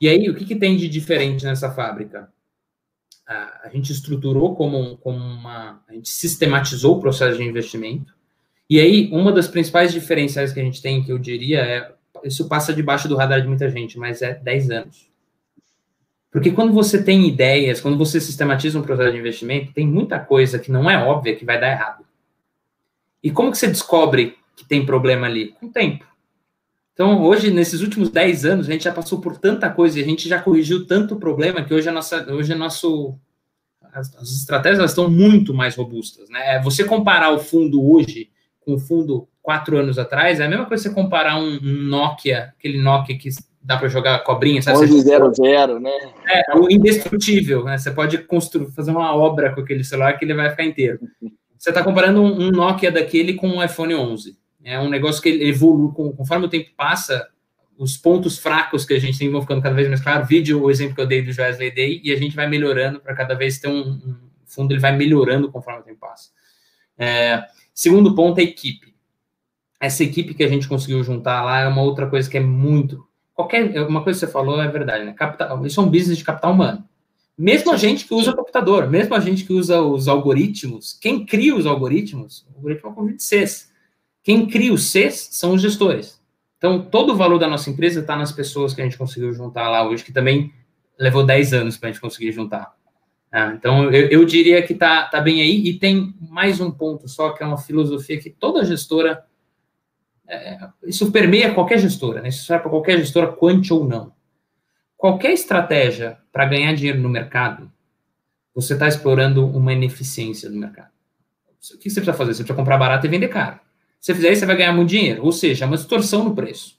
E 0.00 0.08
aí, 0.08 0.28
o 0.28 0.34
que, 0.34 0.44
que 0.44 0.56
tem 0.56 0.76
de 0.76 0.88
diferente 0.88 1.44
nessa 1.44 1.70
fábrica? 1.70 2.28
A, 3.24 3.66
a 3.66 3.68
gente 3.68 3.92
estruturou 3.92 4.56
como, 4.56 4.96
como 4.96 5.18
uma. 5.18 5.84
A 5.88 5.92
gente 5.92 6.08
sistematizou 6.08 6.96
o 6.96 7.00
processo 7.00 7.38
de 7.38 7.44
investimento. 7.44 8.12
E 8.72 8.80
aí, 8.80 9.10
uma 9.12 9.30
das 9.30 9.48
principais 9.48 9.92
diferenciais 9.92 10.50
que 10.50 10.58
a 10.58 10.64
gente 10.64 10.80
tem, 10.80 11.04
que 11.04 11.12
eu 11.12 11.18
diria, 11.18 11.58
é. 11.58 11.92
Isso 12.24 12.48
passa 12.48 12.72
debaixo 12.72 13.06
do 13.06 13.14
radar 13.14 13.42
de 13.42 13.46
muita 13.46 13.68
gente, 13.68 13.98
mas 13.98 14.22
é 14.22 14.32
10 14.32 14.70
anos. 14.70 15.10
Porque 16.30 16.50
quando 16.52 16.72
você 16.72 17.02
tem 17.02 17.28
ideias, 17.28 17.82
quando 17.82 17.98
você 17.98 18.18
sistematiza 18.18 18.78
um 18.78 18.82
processo 18.82 19.12
de 19.12 19.18
investimento, 19.18 19.74
tem 19.74 19.86
muita 19.86 20.18
coisa 20.18 20.58
que 20.58 20.72
não 20.72 20.90
é 20.90 20.96
óbvia 20.96 21.36
que 21.36 21.44
vai 21.44 21.60
dar 21.60 21.70
errado. 21.70 22.02
E 23.22 23.30
como 23.30 23.50
que 23.50 23.58
você 23.58 23.66
descobre 23.66 24.38
que 24.56 24.64
tem 24.64 24.86
problema 24.86 25.26
ali? 25.26 25.48
Com 25.48 25.66
o 25.66 25.70
tempo. 25.70 26.06
Então, 26.94 27.22
hoje, 27.22 27.50
nesses 27.50 27.82
últimos 27.82 28.08
10 28.08 28.46
anos, 28.46 28.70
a 28.70 28.72
gente 28.72 28.84
já 28.84 28.92
passou 28.92 29.20
por 29.20 29.36
tanta 29.36 29.68
coisa 29.68 30.00
e 30.00 30.02
a 30.02 30.06
gente 30.06 30.26
já 30.26 30.40
corrigiu 30.40 30.86
tanto 30.86 31.16
problema 31.16 31.62
que 31.62 31.74
hoje 31.74 31.90
a 31.90 31.92
nossa, 31.92 32.24
hoje 32.32 32.54
a 32.54 32.56
nosso, 32.56 33.18
as, 33.92 34.16
as 34.16 34.30
estratégias 34.30 34.92
estão 34.92 35.10
muito 35.10 35.52
mais 35.52 35.76
robustas. 35.76 36.30
Né? 36.30 36.54
É, 36.56 36.62
você 36.62 36.84
comparar 36.84 37.32
o 37.32 37.38
fundo 37.38 37.86
hoje 37.86 38.32
com 38.64 38.74
o 38.74 38.78
fundo 38.78 39.28
quatro 39.42 39.76
anos 39.76 39.98
atrás, 39.98 40.40
é 40.40 40.44
a 40.44 40.48
mesma 40.48 40.66
coisa 40.66 40.84
você 40.84 40.94
comparar 40.94 41.36
um, 41.36 41.58
Nokia, 41.60 42.52
aquele 42.56 42.80
Nokia 42.80 43.18
que 43.18 43.28
dá 43.62 43.76
para 43.76 43.88
jogar 43.88 44.18
cobrinha, 44.20 44.60
sabe? 44.60 44.86
1100, 44.86 45.80
né? 45.80 45.90
É, 46.28 46.56
o 46.56 46.70
indestrutível, 46.70 47.64
né? 47.64 47.78
Você 47.78 47.90
pode 47.90 48.18
construir, 48.18 48.70
fazer 48.72 48.90
uma 48.90 49.14
obra 49.14 49.54
com 49.54 49.60
aquele 49.60 49.84
celular 49.84 50.18
que 50.18 50.24
ele 50.24 50.34
vai 50.34 50.50
ficar 50.50 50.64
inteiro. 50.64 50.98
Você 51.58 51.70
está 51.70 51.82
comparando 51.82 52.20
um, 52.20 52.46
um, 52.46 52.50
Nokia 52.50 52.90
daquele 52.90 53.34
com 53.34 53.48
um 53.48 53.62
iPhone 53.62 53.94
11. 53.94 54.36
É 54.64 54.78
um 54.80 54.88
negócio 54.88 55.22
que 55.22 55.28
evolui, 55.28 55.92
conforme 56.16 56.46
o 56.46 56.48
tempo 56.48 56.70
passa, 56.76 57.28
os 57.78 57.96
pontos 57.96 58.38
fracos 58.38 58.84
que 58.84 58.94
a 58.94 59.00
gente 59.00 59.18
tem 59.18 59.30
vão 59.30 59.40
ficando 59.40 59.62
cada 59.62 59.74
vez 59.74 59.88
mais 59.88 60.00
claros. 60.00 60.28
Vídeo, 60.28 60.62
o 60.62 60.70
exemplo 60.70 60.94
que 60.94 61.00
eu 61.00 61.06
dei 61.06 61.22
do 61.22 61.28
Wesley 61.28 61.72
Day, 61.72 62.00
e 62.02 62.12
a 62.12 62.16
gente 62.16 62.36
vai 62.36 62.48
melhorando 62.48 63.00
para 63.00 63.14
cada 63.14 63.34
vez 63.34 63.58
ter 63.58 63.68
um, 63.68 63.80
um, 63.80 64.16
fundo, 64.44 64.72
ele 64.72 64.80
vai 64.80 64.96
melhorando 64.96 65.50
conforme 65.50 65.80
o 65.80 65.84
tempo 65.84 66.00
passa. 66.00 66.30
É, 66.98 67.42
segundo 67.74 68.14
ponto 68.14 68.38
é 68.38 68.42
equipe. 68.42 68.94
Essa 69.80 70.04
equipe 70.04 70.34
que 70.34 70.44
a 70.44 70.48
gente 70.48 70.68
conseguiu 70.68 71.02
juntar 71.02 71.42
lá 71.42 71.60
é 71.60 71.68
uma 71.68 71.82
outra 71.82 72.06
coisa 72.08 72.30
que 72.30 72.36
é 72.36 72.40
muito. 72.40 73.04
Qualquer 73.34 73.80
uma 73.86 74.02
coisa 74.02 74.20
que 74.20 74.26
você 74.26 74.32
falou 74.32 74.60
é 74.62 74.68
verdade, 74.68 75.04
né? 75.04 75.12
Capital, 75.12 75.66
isso 75.66 75.80
é 75.80 75.82
um 75.82 75.90
business 75.90 76.18
de 76.18 76.24
capital 76.24 76.52
humano. 76.52 76.84
Mesmo 77.36 77.72
a 77.72 77.76
gente 77.76 78.06
que 78.06 78.14
usa 78.14 78.32
computador, 78.32 78.88
mesmo 78.88 79.14
a 79.14 79.20
gente 79.20 79.44
que 79.44 79.52
usa 79.52 79.80
os 79.80 80.06
algoritmos, 80.06 80.96
quem 81.00 81.24
cria 81.24 81.56
os 81.56 81.66
algoritmos, 81.66 82.46
o 82.52 82.56
algoritmo 82.56 82.88
é 82.88 82.92
um 82.92 82.94
conjunto 82.94 83.16
de 83.16 83.22
Cs. 83.24 83.72
Quem 84.22 84.46
cria 84.46 84.72
os 84.72 84.90
Cs 84.90 85.28
são 85.32 85.54
os 85.54 85.62
gestores. 85.62 86.20
Então, 86.58 86.80
todo 86.80 87.12
o 87.12 87.16
valor 87.16 87.38
da 87.38 87.48
nossa 87.48 87.70
empresa 87.70 88.00
está 88.00 88.14
nas 88.14 88.30
pessoas 88.30 88.72
que 88.72 88.80
a 88.80 88.84
gente 88.84 88.96
conseguiu 88.96 89.32
juntar 89.32 89.68
lá 89.68 89.88
hoje, 89.88 90.04
que 90.04 90.12
também 90.12 90.52
levou 90.96 91.24
10 91.26 91.54
anos 91.54 91.76
para 91.76 91.88
a 91.88 91.92
gente 91.92 92.00
conseguir 92.00 92.30
juntar. 92.30 92.72
Ah, 93.32 93.54
então, 93.56 93.84
eu, 93.90 94.08
eu, 94.08 94.24
diria 94.26 94.62
que 94.62 94.74
está 94.74 95.04
tá 95.04 95.18
bem 95.18 95.40
aí. 95.40 95.66
E 95.66 95.78
tem 95.78 96.14
mais 96.20 96.60
um 96.60 96.70
ponto 96.70 97.08
só, 97.08 97.30
que 97.30 97.42
é 97.42 97.46
uma 97.46 97.56
filosofia 97.56 98.20
que 98.20 98.28
toda 98.28 98.64
gestora 98.64 99.24
é, 100.28 100.58
isso 100.84 101.10
permeia 101.10 101.52
qualquer 101.52 101.78
gestora, 101.78 102.20
né? 102.20 102.28
Isso 102.28 102.44
serve 102.44 102.62
para 102.62 102.70
qualquer 102.70 102.98
gestora, 102.98 103.32
quant 103.32 103.70
ou 103.70 103.86
não. 103.86 104.12
Qualquer 104.96 105.32
estratégia 105.32 106.18
para 106.30 106.46
ganhar 106.46 106.74
dinheiro 106.74 107.00
no 107.00 107.08
mercado, 107.08 107.70
você 108.54 108.74
está 108.74 108.86
explorando 108.86 109.46
uma 109.46 109.72
ineficiência 109.72 110.48
do 110.48 110.56
mercado. 110.56 110.90
O 111.74 111.78
que 111.78 111.90
você 111.90 112.00
precisa 112.00 112.12
fazer? 112.12 112.34
Você 112.34 112.42
precisa 112.42 112.56
comprar 112.56 112.78
barato 112.78 113.06
e 113.06 113.10
vender 113.10 113.28
caro. 113.28 113.58
Se 114.00 114.06
você 114.06 114.14
fizer 114.14 114.32
isso, 114.32 114.40
você 114.40 114.46
vai 114.46 114.56
ganhar 114.56 114.72
muito 114.72 114.88
dinheiro. 114.88 115.24
Ou 115.24 115.32
seja, 115.32 115.64
é 115.64 115.68
uma 115.68 115.76
distorção 115.76 116.24
no 116.24 116.34
preço. 116.34 116.76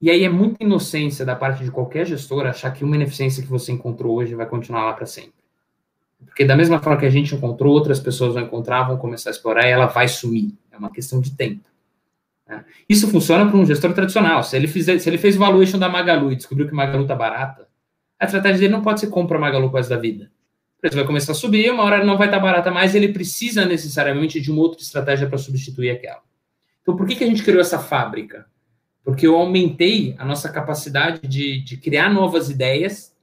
E 0.00 0.10
aí 0.10 0.24
é 0.24 0.28
muita 0.28 0.62
inocência 0.62 1.24
da 1.24 1.34
parte 1.34 1.64
de 1.64 1.70
qualquer 1.70 2.06
gestor 2.06 2.46
achar 2.46 2.70
que 2.70 2.84
uma 2.84 2.96
ineficiência 2.96 3.42
que 3.42 3.48
você 3.48 3.72
encontrou 3.72 4.16
hoje 4.16 4.34
vai 4.34 4.46
continuar 4.46 4.84
lá 4.84 4.92
para 4.92 5.06
sempre. 5.06 5.34
Porque 6.24 6.44
da 6.44 6.56
mesma 6.56 6.78
forma 6.80 6.98
que 6.98 7.06
a 7.06 7.10
gente 7.10 7.34
encontrou, 7.34 7.72
outras 7.72 7.98
pessoas 7.98 8.34
vão 8.34 8.42
encontrar, 8.42 8.84
vão 8.84 8.98
começar 8.98 9.30
a 9.30 9.32
explorar 9.32 9.66
e 9.66 9.70
ela 9.70 9.86
vai 9.86 10.06
sumir. 10.08 10.52
É 10.70 10.76
uma 10.76 10.90
questão 10.90 11.20
de 11.20 11.34
tempo. 11.34 11.64
Né? 12.46 12.64
Isso 12.88 13.08
funciona 13.08 13.46
para 13.46 13.56
um 13.56 13.64
gestor 13.64 13.92
tradicional. 13.94 14.42
Se 14.42 14.56
ele, 14.56 14.68
fizer, 14.68 14.98
se 14.98 15.08
ele 15.08 15.18
fez 15.18 15.36
valuation 15.36 15.78
da 15.78 15.88
Magalu 15.88 16.32
e 16.32 16.36
descobriu 16.36 16.68
que 16.68 16.74
Magalu 16.74 17.02
está 17.02 17.14
barata, 17.14 17.66
a 18.18 18.24
estratégia 18.26 18.60
dele 18.60 18.72
não 18.72 18.82
pode 18.82 19.00
ser 19.00 19.08
compra 19.08 19.38
Magalu 19.38 19.70
quase 19.70 19.88
da 19.88 19.96
vida 19.96 20.30
preço 20.86 20.96
vai 20.96 21.06
começar 21.06 21.32
a 21.32 21.34
subir, 21.34 21.70
uma 21.70 21.82
hora 21.82 22.04
não 22.04 22.16
vai 22.16 22.28
estar 22.28 22.38
barata 22.38 22.70
mais, 22.70 22.94
ele 22.94 23.08
precisa 23.08 23.64
necessariamente 23.64 24.40
de 24.40 24.50
uma 24.50 24.62
outra 24.62 24.80
estratégia 24.80 25.28
para 25.28 25.38
substituir 25.38 25.90
aquela. 25.90 26.22
Então, 26.82 26.96
por 26.96 27.06
que, 27.06 27.16
que 27.16 27.24
a 27.24 27.26
gente 27.26 27.42
criou 27.42 27.60
essa 27.60 27.78
fábrica? 27.78 28.46
Porque 29.06 29.24
eu 29.24 29.36
aumentei 29.36 30.16
a 30.18 30.24
nossa 30.24 30.48
capacidade 30.48 31.20
de, 31.28 31.62
de 31.62 31.76
criar 31.76 32.12
novas 32.12 32.50
ideias, 32.50 33.14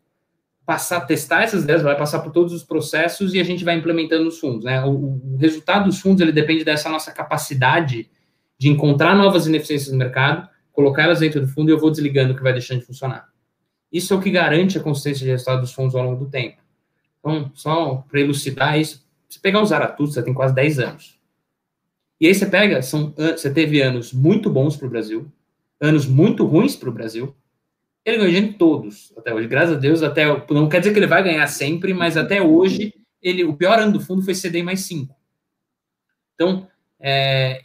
passar, 0.65 1.01
testar 1.01 1.43
essas 1.43 1.65
ideias, 1.65 1.81
vai 1.81 1.97
passar 1.97 2.19
por 2.19 2.31
todos 2.31 2.53
os 2.53 2.63
processos 2.63 3.33
e 3.33 3.39
a 3.41 3.43
gente 3.43 3.65
vai 3.65 3.75
implementando 3.75 4.25
os 4.25 4.39
fundos. 4.39 4.63
Né? 4.63 4.81
O, 4.85 4.91
o 4.91 5.37
resultado 5.37 5.83
dos 5.83 5.99
fundos 5.99 6.21
ele 6.21 6.31
depende 6.31 6.63
dessa 6.63 6.87
nossa 6.87 7.11
capacidade 7.11 8.09
de 8.57 8.69
encontrar 8.69 9.13
novas 9.13 9.45
ineficiências 9.45 9.91
no 9.91 9.97
mercado, 9.97 10.47
colocar 10.71 11.03
elas 11.03 11.19
dentro 11.19 11.41
do 11.41 11.49
fundo 11.49 11.69
e 11.69 11.73
eu 11.73 11.79
vou 11.79 11.91
desligando 11.91 12.31
o 12.31 12.35
que 12.37 12.41
vai 12.43 12.53
deixando 12.53 12.79
de 12.79 12.85
funcionar. 12.85 13.27
Isso 13.91 14.13
é 14.13 14.15
o 14.15 14.21
que 14.21 14.31
garante 14.31 14.77
a 14.77 14.81
consistência 14.81 15.25
de 15.25 15.31
resultado 15.31 15.59
dos 15.59 15.73
fundos 15.73 15.95
ao 15.95 16.03
longo 16.03 16.23
do 16.23 16.31
tempo. 16.31 16.61
Então, 17.19 17.51
só 17.53 18.05
para 18.09 18.21
elucidar 18.21 18.79
isso, 18.79 19.05
você 19.27 19.37
pegar 19.37 19.61
o 19.61 19.65
Zaratustra, 19.65 20.23
tem 20.23 20.33
quase 20.33 20.55
10 20.55 20.79
anos. 20.79 21.19
E 22.21 22.27
aí 22.27 22.33
você 22.33 22.45
pega, 22.45 22.81
são, 22.81 23.13
você 23.17 23.53
teve 23.53 23.81
anos 23.81 24.13
muito 24.13 24.49
bons 24.49 24.77
para 24.77 24.87
o 24.87 24.89
Brasil, 24.89 25.29
anos 25.83 26.07
muito 26.07 26.45
ruins 26.45 26.75
para 26.75 26.89
o 26.89 26.93
Brasil. 26.93 27.35
Ele 28.05 28.17
ganhou 28.17 28.41
de 28.41 28.53
todos 28.53 29.13
até 29.17 29.33
hoje. 29.33 29.47
Graças 29.47 29.77
a 29.77 29.79
Deus, 29.79 30.01
até 30.01 30.25
não 30.49 30.67
quer 30.67 30.79
dizer 30.79 30.93
que 30.93 30.99
ele 30.99 31.07
vai 31.07 31.23
ganhar 31.23 31.45
sempre, 31.47 31.93
mas 31.93 32.17
até 32.17 32.41
hoje 32.41 32.93
ele, 33.21 33.43
o 33.43 33.55
pior 33.55 33.79
ano 33.79 33.93
do 33.93 33.99
fundo 33.99 34.21
foi 34.21 34.33
CDI 34.33 34.63
mais 34.63 34.81
5. 34.81 35.15
Então, 36.35 36.67
é, 36.99 37.63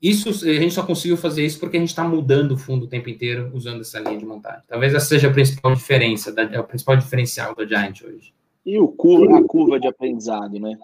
isso 0.00 0.30
a 0.30 0.54
gente 0.54 0.74
só 0.74 0.84
conseguiu 0.84 1.16
fazer 1.16 1.44
isso 1.44 1.60
porque 1.60 1.76
a 1.76 1.80
gente 1.80 1.90
está 1.90 2.04
mudando 2.04 2.52
o 2.52 2.58
fundo 2.58 2.84
o 2.86 2.88
tempo 2.88 3.08
inteiro 3.08 3.50
usando 3.54 3.82
essa 3.82 4.00
linha 4.00 4.18
de 4.18 4.26
montagem. 4.26 4.62
Talvez 4.66 4.94
essa 4.94 5.06
seja 5.06 5.28
a 5.28 5.32
principal 5.32 5.74
diferença, 5.74 6.32
da, 6.32 6.42
é 6.42 6.58
o 6.58 6.64
principal 6.64 6.96
diferencial 6.96 7.54
do 7.54 7.66
Giant 7.66 8.02
hoje. 8.02 8.34
E 8.64 8.78
o 8.78 8.88
curva, 8.88 9.38
a 9.38 9.44
curva 9.44 9.78
de 9.78 9.86
aprendizado, 9.86 10.58
né? 10.58 10.78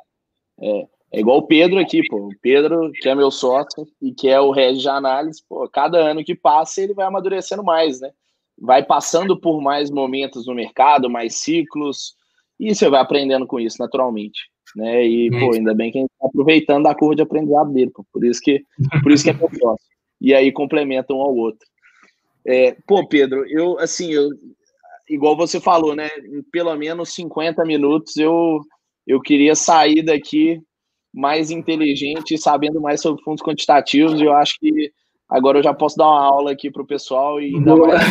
É, 0.61 0.87
é 1.11 1.21
igual 1.21 1.39
o 1.39 1.47
Pedro 1.47 1.79
aqui, 1.79 2.03
pô. 2.09 2.29
O 2.29 2.39
Pedro, 2.41 2.93
que 2.93 3.09
é 3.09 3.15
meu 3.15 3.31
sócio 3.31 3.87
e 4.01 4.13
que 4.13 4.29
é 4.29 4.41
o 4.41 4.51
head 4.51 4.79
de 4.79 4.89
análise, 4.89 5.43
pô, 5.49 5.69
cada 5.69 5.99
ano 5.99 6.25
que 6.25 6.35
passa 6.35 6.83
ele 6.83 6.95
vai 6.95 7.07
amadurecendo 7.07 7.65
mais, 7.65 8.01
né? 8.01 8.11
Vai 8.61 8.85
passando 8.85 9.39
por 9.39 9.61
mais 9.61 9.91
momentos 9.91 10.47
no 10.47 10.55
mercado, 10.55 11.09
mais 11.09 11.37
ciclos, 11.37 12.15
e 12.61 12.75
você 12.75 12.91
vai 12.91 13.01
aprendendo 13.01 13.47
com 13.47 13.59
isso 13.59 13.77
naturalmente, 13.79 14.51
né? 14.77 15.07
E, 15.07 15.31
pô, 15.31 15.55
ainda 15.55 15.75
bem 15.75 15.91
que 15.91 15.99
a 15.99 16.01
gente 16.03 16.11
tá 16.21 16.27
aproveitando 16.27 16.87
a 16.87 16.95
curva 16.95 17.17
de 17.17 17.23
aprendizado 17.23 17.73
dele, 17.73 17.91
pô. 17.91 18.05
Por 18.13 18.25
isso 18.25 18.41
que, 18.41 18.63
por 19.03 19.13
isso 19.13 19.25
que 19.25 19.31
é 19.31 19.33
meu 19.33 19.49
sócio. 19.49 19.87
E 20.21 20.35
aí 20.35 20.53
complementam 20.53 21.17
um 21.17 21.23
ao 21.23 21.35
outro. 21.35 21.67
É, 22.45 22.77
pô, 22.87 23.07
Pedro, 23.07 23.47
eu, 23.49 23.79
assim, 23.79 24.13
eu, 24.13 24.29
igual 25.09 25.37
você 25.37 25.59
falou, 25.61 25.95
né? 25.95 26.09
Em 26.19 26.43
pelo 26.43 26.75
menos 26.77 27.15
50 27.15 27.65
minutos 27.65 28.17
eu, 28.17 28.61
eu 29.07 29.21
queria 29.21 29.55
sair 29.55 30.03
daqui 30.03 30.61
mais 31.13 31.51
inteligente, 31.51 32.39
sabendo 32.39 32.81
mais 32.81 33.01
sobre 33.01 33.23
fundos 33.23 33.43
quantitativos. 33.43 34.21
E 34.21 34.25
eu 34.25 34.33
acho 34.33 34.59
que 34.61 34.91
agora 35.29 35.59
eu 35.59 35.63
já 35.63 35.75
posso 35.75 35.97
dar 35.97 36.07
uma 36.07 36.25
aula 36.25 36.53
aqui 36.53 36.71
para 36.71 36.83
o 36.83 36.87
pessoal 36.87 37.41
e 37.41 37.55
ainda 37.55 37.77
mais 37.77 38.03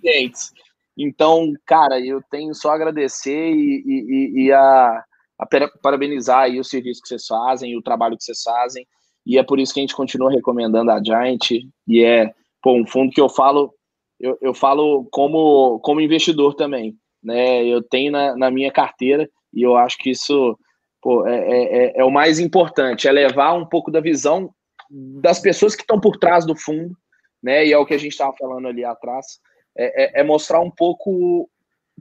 clientes. 0.00 0.52
Então, 0.96 1.52
cara, 1.66 2.00
eu 2.00 2.20
tenho 2.30 2.54
só 2.54 2.72
agradecer 2.72 3.52
e, 3.52 3.82
e, 3.86 4.44
e 4.44 4.52
a, 4.52 5.04
a, 5.38 5.46
parabenizar 5.82 6.40
aí 6.40 6.58
o 6.58 6.64
serviço 6.64 7.00
que 7.02 7.08
vocês 7.08 7.26
fazem, 7.26 7.76
o 7.76 7.82
trabalho 7.82 8.16
que 8.16 8.24
vocês 8.24 8.42
fazem. 8.42 8.86
E 9.24 9.38
é 9.38 9.42
por 9.42 9.58
isso 9.58 9.72
que 9.72 9.80
a 9.80 9.82
gente 9.82 9.94
continua 9.94 10.30
recomendando 10.30 10.90
a 10.90 11.02
Giant. 11.02 11.50
E 11.86 12.02
é 12.02 12.32
pô, 12.62 12.72
um 12.72 12.86
fundo 12.86 13.12
que 13.12 13.20
eu 13.20 13.28
falo 13.28 13.72
eu, 14.20 14.36
eu 14.42 14.54
falo 14.54 15.08
como, 15.10 15.80
como 15.80 16.00
investidor 16.00 16.54
também, 16.54 16.94
né? 17.24 17.64
Eu 17.64 17.82
tenho 17.82 18.12
na, 18.12 18.36
na 18.36 18.50
minha 18.50 18.70
carteira 18.70 19.28
e 19.52 19.62
eu 19.62 19.76
acho 19.76 19.96
que 19.96 20.10
isso 20.10 20.56
pô, 21.00 21.26
é, 21.26 21.38
é, 21.38 21.76
é, 21.76 21.92
é 22.00 22.04
o 22.04 22.10
mais 22.10 22.38
importante, 22.38 23.08
é 23.08 23.12
levar 23.12 23.54
um 23.54 23.66
pouco 23.66 23.90
da 23.90 24.00
visão 24.00 24.52
das 24.90 25.38
pessoas 25.38 25.74
que 25.74 25.82
estão 25.82 26.00
por 26.00 26.16
trás 26.16 26.44
do 26.44 26.56
fundo, 26.56 26.96
né? 27.42 27.66
E 27.66 27.72
é 27.72 27.78
o 27.78 27.86
que 27.86 27.94
a 27.94 27.98
gente 27.98 28.12
estava 28.12 28.34
falando 28.36 28.68
ali 28.68 28.84
atrás, 28.84 29.38
é, 29.76 30.18
é, 30.18 30.20
é 30.20 30.24
mostrar 30.24 30.60
um 30.60 30.70
pouco 30.70 31.48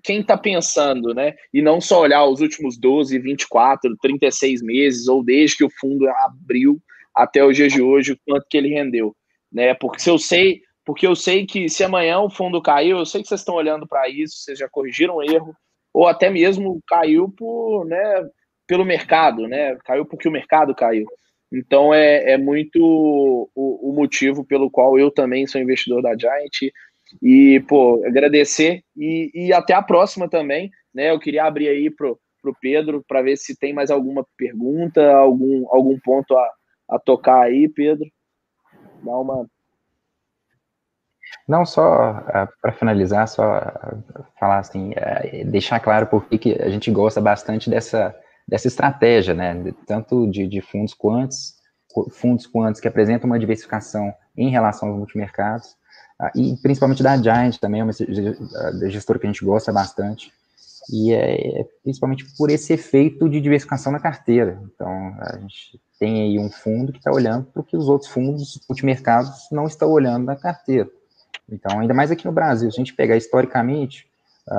quem 0.03 0.21
está 0.21 0.37
pensando, 0.37 1.13
né? 1.13 1.35
E 1.53 1.61
não 1.61 1.79
só 1.79 2.01
olhar 2.01 2.25
os 2.25 2.41
últimos 2.41 2.77
12, 2.77 3.19
24, 3.19 3.95
36 4.01 4.61
meses, 4.61 5.07
ou 5.07 5.23
desde 5.23 5.57
que 5.57 5.63
o 5.63 5.71
fundo 5.79 6.07
abriu 6.07 6.81
até 7.13 7.43
o 7.43 7.51
dia 7.51 7.67
de 7.67 7.81
hoje, 7.81 8.13
o 8.13 8.19
quanto 8.25 8.47
que 8.49 8.57
ele 8.57 8.69
rendeu, 8.69 9.15
né? 9.51 9.73
Porque 9.73 9.99
se 9.99 10.09
eu 10.09 10.17
sei, 10.17 10.61
porque 10.85 11.05
eu 11.05 11.15
sei 11.15 11.45
que 11.45 11.69
se 11.69 11.83
amanhã 11.83 12.19
o 12.19 12.29
fundo 12.29 12.61
caiu, 12.61 12.97
eu 12.97 13.05
sei 13.05 13.21
que 13.21 13.27
vocês 13.27 13.41
estão 13.41 13.55
olhando 13.55 13.87
para 13.87 14.09
isso, 14.09 14.37
vocês 14.37 14.57
já 14.57 14.67
corrigiram 14.69 15.15
o 15.15 15.23
erro, 15.23 15.53
ou 15.93 16.07
até 16.07 16.29
mesmo 16.29 16.81
caiu 16.87 17.29
por, 17.29 17.85
né, 17.85 18.29
pelo 18.69 18.85
mercado, 18.85 19.47
né? 19.47 19.75
Caiu 19.83 20.05
porque 20.05 20.29
o 20.29 20.31
mercado 20.31 20.75
caiu. 20.75 21.07
Então 21.51 21.91
é, 21.91 22.33
é 22.33 22.37
muito 22.37 22.79
o, 22.79 23.89
o, 23.89 23.91
motivo 23.91 24.45
pelo 24.45 24.69
qual 24.69 24.99
eu 24.99 25.09
também 25.09 25.47
sou 25.47 25.59
investidor 25.59 26.03
da 26.03 26.15
Giant. 26.15 26.71
E, 27.19 27.59
pô, 27.67 28.05
agradecer 28.05 28.83
e, 28.95 29.31
e 29.33 29.51
até 29.51 29.73
a 29.73 29.81
próxima 29.81 30.29
também. 30.29 30.69
Né? 30.93 31.09
Eu 31.09 31.19
queria 31.19 31.45
abrir 31.45 31.67
aí 31.67 31.89
pro, 31.89 32.19
pro 32.43 32.55
Pedro 32.61 33.03
para 33.07 33.23
ver 33.23 33.37
se 33.37 33.57
tem 33.57 33.73
mais 33.73 33.89
alguma 33.89 34.23
pergunta, 34.37 35.03
algum, 35.13 35.65
algum 35.71 35.97
ponto 35.99 36.37
a, 36.37 36.47
a 36.91 36.99
tocar 36.99 37.41
aí, 37.41 37.67
Pedro. 37.67 38.07
Dá 39.03 39.17
uma 39.17 39.47
não, 41.47 41.65
só 41.65 42.11
uh, 42.11 42.29
eh, 42.29 42.47
para 42.61 42.71
finalizar, 42.71 43.27
só 43.27 43.59
falar 44.39 44.59
assim, 44.59 44.91
uh, 44.91 45.45
deixar 45.45 45.79
claro 45.79 46.07
por 46.07 46.27
que 46.27 46.59
a 46.59 46.69
gente 46.69 46.91
gosta 46.91 47.19
bastante 47.19 47.69
dessa, 47.69 48.15
dessa 48.49 48.67
estratégia, 48.67 49.33
né? 49.33 49.73
Tanto 49.85 50.29
de, 50.29 50.47
de 50.47 50.61
fundos 50.61 50.93
quantos, 50.93 51.55
fundos 52.11 52.47
quantos 52.47 52.81
que 52.81 52.87
apresentam 52.87 53.29
uma 53.29 53.39
diversificação 53.39 54.13
em 54.35 54.49
relação 54.49 54.89
aos 54.89 54.97
multimercados, 54.97 55.77
e 56.35 56.57
principalmente 56.61 57.01
da 57.01 57.15
Giant 57.15 57.57
também, 57.57 57.81
é 57.81 57.83
uma 57.83 57.93
gestora 58.89 59.19
que 59.19 59.25
a 59.25 59.31
gente 59.31 59.45
gosta 59.45 59.71
bastante, 59.71 60.33
e 60.91 61.13
é, 61.13 61.61
é 61.61 61.65
principalmente 61.83 62.25
por 62.35 62.49
esse 62.49 62.73
efeito 62.73 63.29
de 63.29 63.39
diversificação 63.39 63.91
na 63.91 63.99
carteira. 63.99 64.59
Então, 64.73 64.91
a 65.19 65.37
gente 65.37 65.79
tem 65.99 66.23
aí 66.23 66.39
um 66.39 66.49
fundo 66.49 66.91
que 66.91 66.97
está 66.97 67.11
olhando 67.11 67.45
para 67.45 67.61
o 67.61 67.63
que 67.63 67.77
os 67.77 67.87
outros 67.87 68.09
fundos 68.09 68.59
multimercados 68.67 69.47
não 69.51 69.65
estão 69.65 69.89
olhando 69.89 70.25
na 70.25 70.35
carteira. 70.35 70.89
Então, 71.47 71.79
ainda 71.79 71.93
mais 71.93 72.11
aqui 72.11 72.25
no 72.25 72.31
Brasil, 72.31 72.71
se 72.71 72.77
a 72.77 72.83
gente 72.83 72.95
pegar 72.95 73.15
historicamente, 73.15 74.08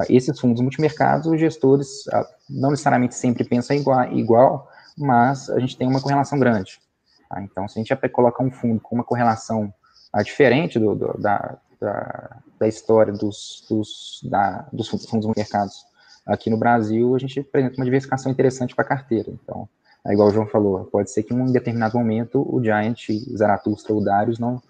esses 0.09 0.39
fundos 0.39 0.61
multimercados, 0.61 1.27
os 1.27 1.39
gestores 1.39 2.07
uh, 2.07 2.25
não 2.49 2.71
necessariamente 2.71 3.15
sempre 3.15 3.45
pensam 3.45 3.77
igual, 3.77 4.13
igual, 4.13 4.69
mas 4.97 5.51
a 5.51 5.59
gente 5.59 5.77
tem 5.77 5.89
uma 5.89 6.01
correlação 6.01 6.39
grande. 6.39 6.81
Tá? 7.29 7.43
Então, 7.43 7.67
se 7.69 7.79
a 7.79 7.83
gente 7.83 8.09
colocar 8.09 8.43
um 8.43 8.51
fundo 8.51 8.81
com 8.81 8.95
uma 8.95 9.05
correlação 9.05 9.73
uh, 10.15 10.23
diferente 10.23 10.79
do, 10.79 10.95
do, 10.95 11.19
da, 11.19 11.59
da, 11.81 12.37
da, 12.59 12.69
história 12.69 13.13
dos, 13.13 13.65
dos, 13.69 14.21
da, 14.25 14.67
dos 14.73 14.89
fundos 14.89 15.27
multimercados 15.27 15.85
aqui 16.27 16.51
no 16.51 16.57
Brasil, 16.57 17.15
a 17.15 17.19
gente 17.19 17.41
apresenta 17.41 17.77
uma 17.77 17.85
diversificação 17.85 18.31
interessante 18.31 18.75
para 18.75 18.85
a 18.85 18.89
carteira. 18.89 19.31
Então, 19.43 19.69
é 20.07 20.13
igual 20.13 20.29
o 20.29 20.33
João 20.33 20.47
falou, 20.47 20.85
pode 20.85 21.11
ser 21.11 21.23
que 21.25 21.35
em 21.35 21.37
um 21.37 21.47
determinado 21.47 21.99
momento 21.99 22.47
o 22.49 22.63
Giant, 22.63 23.09
Zaratustra 23.37 23.93
ou 23.93 24.03
Darius 24.03 24.39
não 24.39 24.63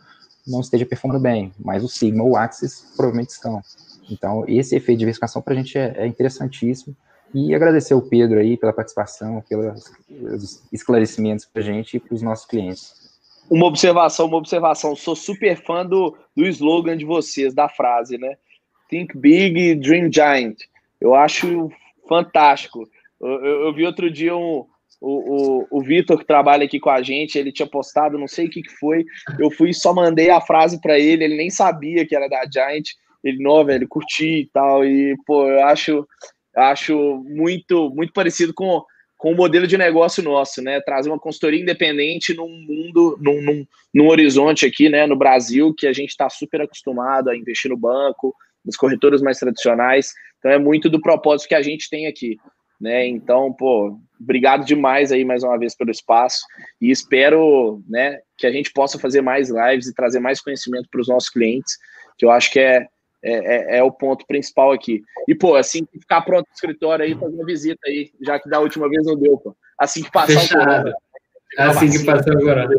não 0.46 0.60
esteja 0.60 0.86
performando 0.86 1.22
bem, 1.22 1.52
mas 1.58 1.84
o 1.84 1.88
Sigma 1.88 2.24
ou 2.24 2.30
o 2.30 2.36
Axis 2.36 2.84
provavelmente 2.96 3.30
estão. 3.30 3.62
Então, 4.10 4.44
esse 4.48 4.76
efeito 4.76 4.98
de 4.98 5.00
diversificação 5.00 5.40
para 5.40 5.54
a 5.54 5.56
gente 5.56 5.78
é, 5.78 5.94
é, 5.96 6.06
interessantíssimo. 6.06 6.96
E 7.32 7.54
agradecer 7.54 7.94
ao 7.94 8.02
Pedro 8.02 8.40
aí 8.40 8.56
pela 8.56 8.72
participação, 8.72 9.42
pelos 9.48 10.62
esclarecimentos 10.72 11.44
para 11.44 11.62
a 11.62 11.64
gente 11.64 11.96
e 11.96 12.00
para 12.00 12.14
os 12.14 12.22
nossos 12.22 12.44
clientes. 12.44 12.92
Uma 13.48 13.66
observação, 13.66 14.26
uma 14.26 14.36
observação. 14.36 14.96
Sou 14.96 15.14
super 15.14 15.56
fã 15.56 15.86
do, 15.86 16.16
do 16.36 16.44
slogan 16.46 16.96
de 16.96 17.04
vocês, 17.04 17.54
da 17.54 17.68
frase, 17.68 18.18
né? 18.18 18.36
Think 18.88 19.16
Big, 19.16 19.76
Dream 19.76 20.10
Giant. 20.12 20.56
Eu 21.00 21.14
acho 21.14 21.70
fantástico. 22.08 22.88
Eu, 23.20 23.44
eu, 23.44 23.60
eu 23.66 23.74
vi 23.74 23.86
outro 23.86 24.10
dia 24.10 24.36
um, 24.36 24.66
o, 25.00 25.64
o, 25.70 25.78
o 25.78 25.82
Vitor, 25.82 26.18
que 26.18 26.26
trabalha 26.26 26.64
aqui 26.64 26.78
com 26.78 26.90
a 26.90 27.00
gente, 27.00 27.38
ele 27.38 27.52
tinha 27.52 27.66
postado, 27.66 28.18
não 28.18 28.28
sei 28.28 28.46
o 28.46 28.50
que, 28.50 28.62
que 28.62 28.76
foi. 28.76 29.04
Eu 29.38 29.50
fui 29.50 29.72
só 29.72 29.94
mandei 29.94 30.30
a 30.30 30.40
frase 30.40 30.80
para 30.80 30.98
ele, 30.98 31.24
ele 31.24 31.36
nem 31.36 31.48
sabia 31.48 32.06
que 32.06 32.14
era 32.14 32.28
da 32.28 32.42
Giant. 32.52 32.90
Ele, 33.22 33.42
não, 33.42 33.64
velho, 33.64 33.88
curti 33.88 34.40
e 34.40 34.46
tal. 34.52 34.84
E, 34.84 35.16
pô, 35.26 35.46
eu 35.46 35.64
acho, 35.64 36.06
acho 36.56 37.22
muito, 37.26 37.90
muito 37.90 38.12
parecido 38.12 38.52
com, 38.54 38.82
com 39.16 39.32
o 39.32 39.36
modelo 39.36 39.66
de 39.66 39.76
negócio 39.76 40.22
nosso, 40.22 40.62
né? 40.62 40.80
Trazer 40.80 41.10
uma 41.10 41.18
consultoria 41.18 41.60
independente 41.60 42.34
num 42.34 42.48
mundo, 42.48 43.18
num, 43.20 43.42
num, 43.42 43.66
num 43.94 44.08
horizonte 44.08 44.64
aqui, 44.64 44.88
né, 44.88 45.06
no 45.06 45.16
Brasil, 45.16 45.74
que 45.76 45.86
a 45.86 45.92
gente 45.92 46.10
está 46.10 46.30
super 46.30 46.62
acostumado 46.62 47.28
a 47.28 47.36
investir 47.36 47.70
no 47.70 47.76
banco, 47.76 48.34
nos 48.64 48.76
corretores 48.76 49.20
mais 49.20 49.38
tradicionais. 49.38 50.12
Então 50.38 50.50
é 50.50 50.58
muito 50.58 50.88
do 50.88 51.00
propósito 51.00 51.48
que 51.48 51.54
a 51.54 51.62
gente 51.62 51.90
tem 51.90 52.06
aqui. 52.06 52.38
Né? 52.80 53.06
Então, 53.06 53.52
pô, 53.52 54.00
obrigado 54.18 54.64
demais 54.64 55.12
aí 55.12 55.22
mais 55.22 55.42
uma 55.44 55.58
vez 55.58 55.76
pelo 55.76 55.90
espaço 55.90 56.46
e 56.80 56.90
espero, 56.90 57.82
né, 57.86 58.20
que 58.38 58.46
a 58.46 58.50
gente 58.50 58.72
possa 58.72 58.98
fazer 58.98 59.20
mais 59.20 59.50
lives 59.50 59.86
e 59.86 59.94
trazer 59.94 60.18
mais 60.18 60.40
conhecimento 60.40 60.88
para 60.90 61.00
os 61.02 61.08
nossos 61.08 61.28
clientes, 61.28 61.76
que 62.16 62.24
eu 62.24 62.30
acho 62.30 62.50
que 62.50 62.58
é, 62.58 62.86
é, 63.22 63.76
é, 63.76 63.78
é, 63.78 63.82
o 63.82 63.92
ponto 63.92 64.26
principal 64.26 64.72
aqui. 64.72 65.02
E, 65.28 65.34
pô, 65.34 65.54
assim 65.54 65.84
que 65.84 65.98
ficar 65.98 66.22
pronto 66.22 66.46
o 66.46 66.54
escritório 66.54 67.04
aí, 67.04 67.14
fazer 67.14 67.34
uma 67.34 67.44
visita 67.44 67.80
aí, 67.86 68.10
já 68.20 68.38
que 68.38 68.48
da 68.48 68.60
última 68.60 68.88
vez 68.88 69.04
não 69.04 69.16
deu, 69.16 69.36
pô. 69.36 69.54
Assim 69.78 70.02
que 70.02 70.10
passar 70.10 70.40
Fechado. 70.40 70.60
o 70.60 70.66
corona. 70.66 70.94
Assim 71.58 71.90
que 71.90 72.04
passar 72.04 72.34
o 72.34 72.40
corona. 72.40 72.76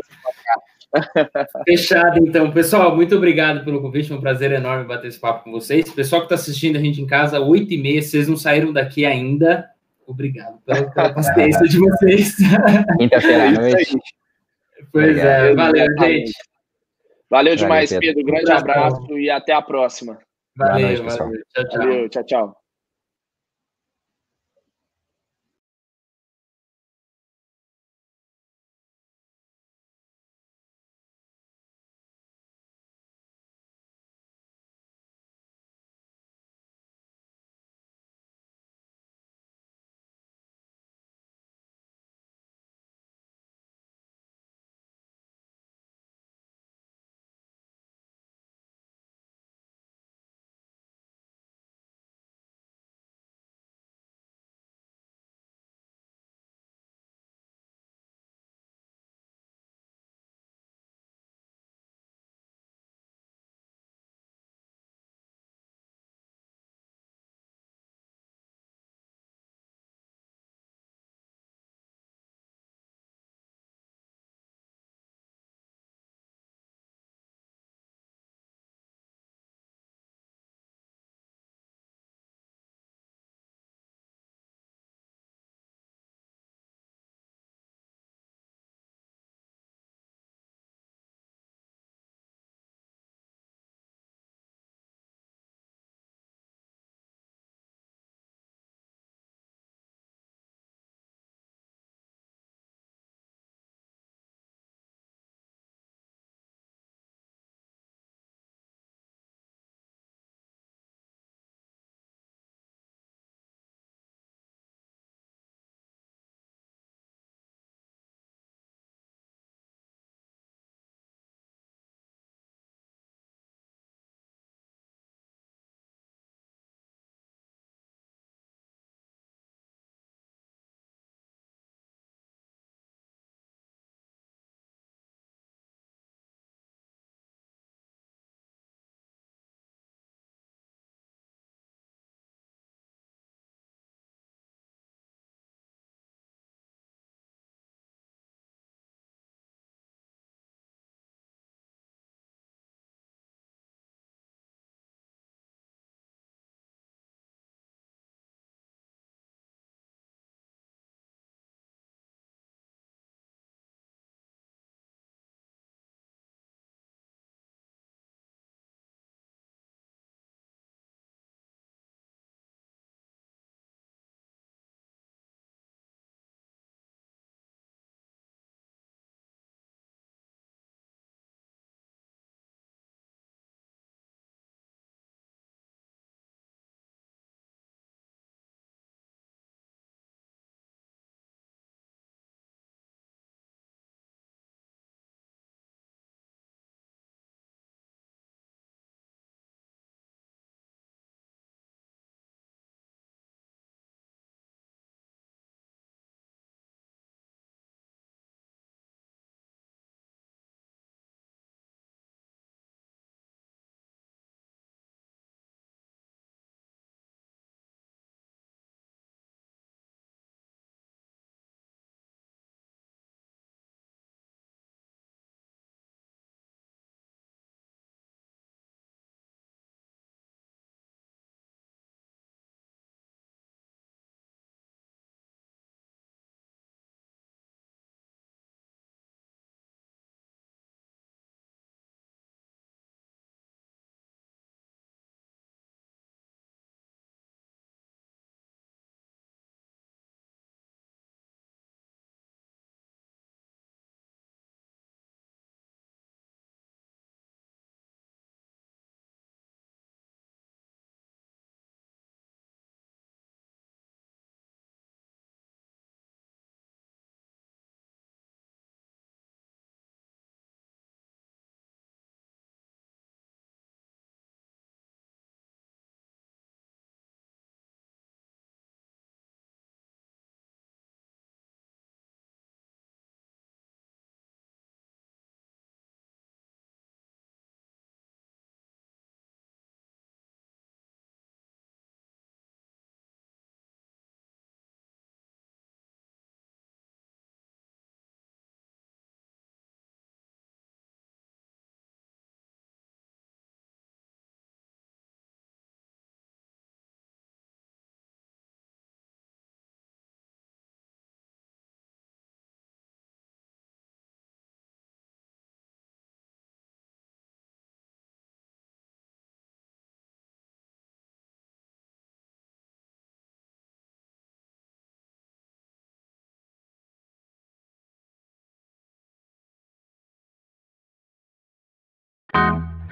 Fechado, 1.66 2.18
então. 2.18 2.50
Pessoal, 2.52 2.94
muito 2.94 3.16
obrigado 3.16 3.64
pelo 3.64 3.80
convite. 3.80 4.08
Foi 4.08 4.16
um 4.16 4.20
prazer 4.20 4.52
enorme 4.52 4.84
bater 4.84 5.08
esse 5.08 5.18
papo 5.18 5.44
com 5.44 5.52
vocês. 5.52 5.90
Pessoal 5.90 6.22
que 6.22 6.26
está 6.26 6.34
assistindo 6.34 6.76
a 6.76 6.80
gente 6.80 7.00
em 7.00 7.06
casa, 7.06 7.40
8 7.40 7.72
e 7.72 7.78
meia, 7.78 8.02
vocês 8.02 8.28
não 8.28 8.36
saíram 8.36 8.72
daqui 8.72 9.04
ainda. 9.04 9.70
Obrigado 10.06 10.58
pela, 10.66 10.90
pela 10.90 11.14
paciência 11.14 11.66
de 11.66 11.78
vocês. 11.78 12.36
Quinta-feira 12.98 13.48
à 13.48 13.52
noite. 13.52 13.96
Pois 14.92 15.08
obrigado. 15.10 15.26
é, 15.26 15.54
valeu, 15.54 15.86
gente. 16.00 16.32
Valeu 17.30 17.56
demais. 17.56 17.90
Pedro. 17.90 18.24
Grande 18.24 18.52
abraço 18.52 19.18
e 19.18 19.30
até 19.30 19.54
a 19.54 19.62
próxima. 19.62 20.18
Valeu, 20.56 20.80
noite, 20.80 21.02
valeu. 21.02 21.42
Tchau, 21.54 21.64
tchau. 21.68 21.78
Valeu, 21.78 22.08
tchau, 22.08 22.22
tchau. 22.24 22.61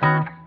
Tchau. 0.00 0.39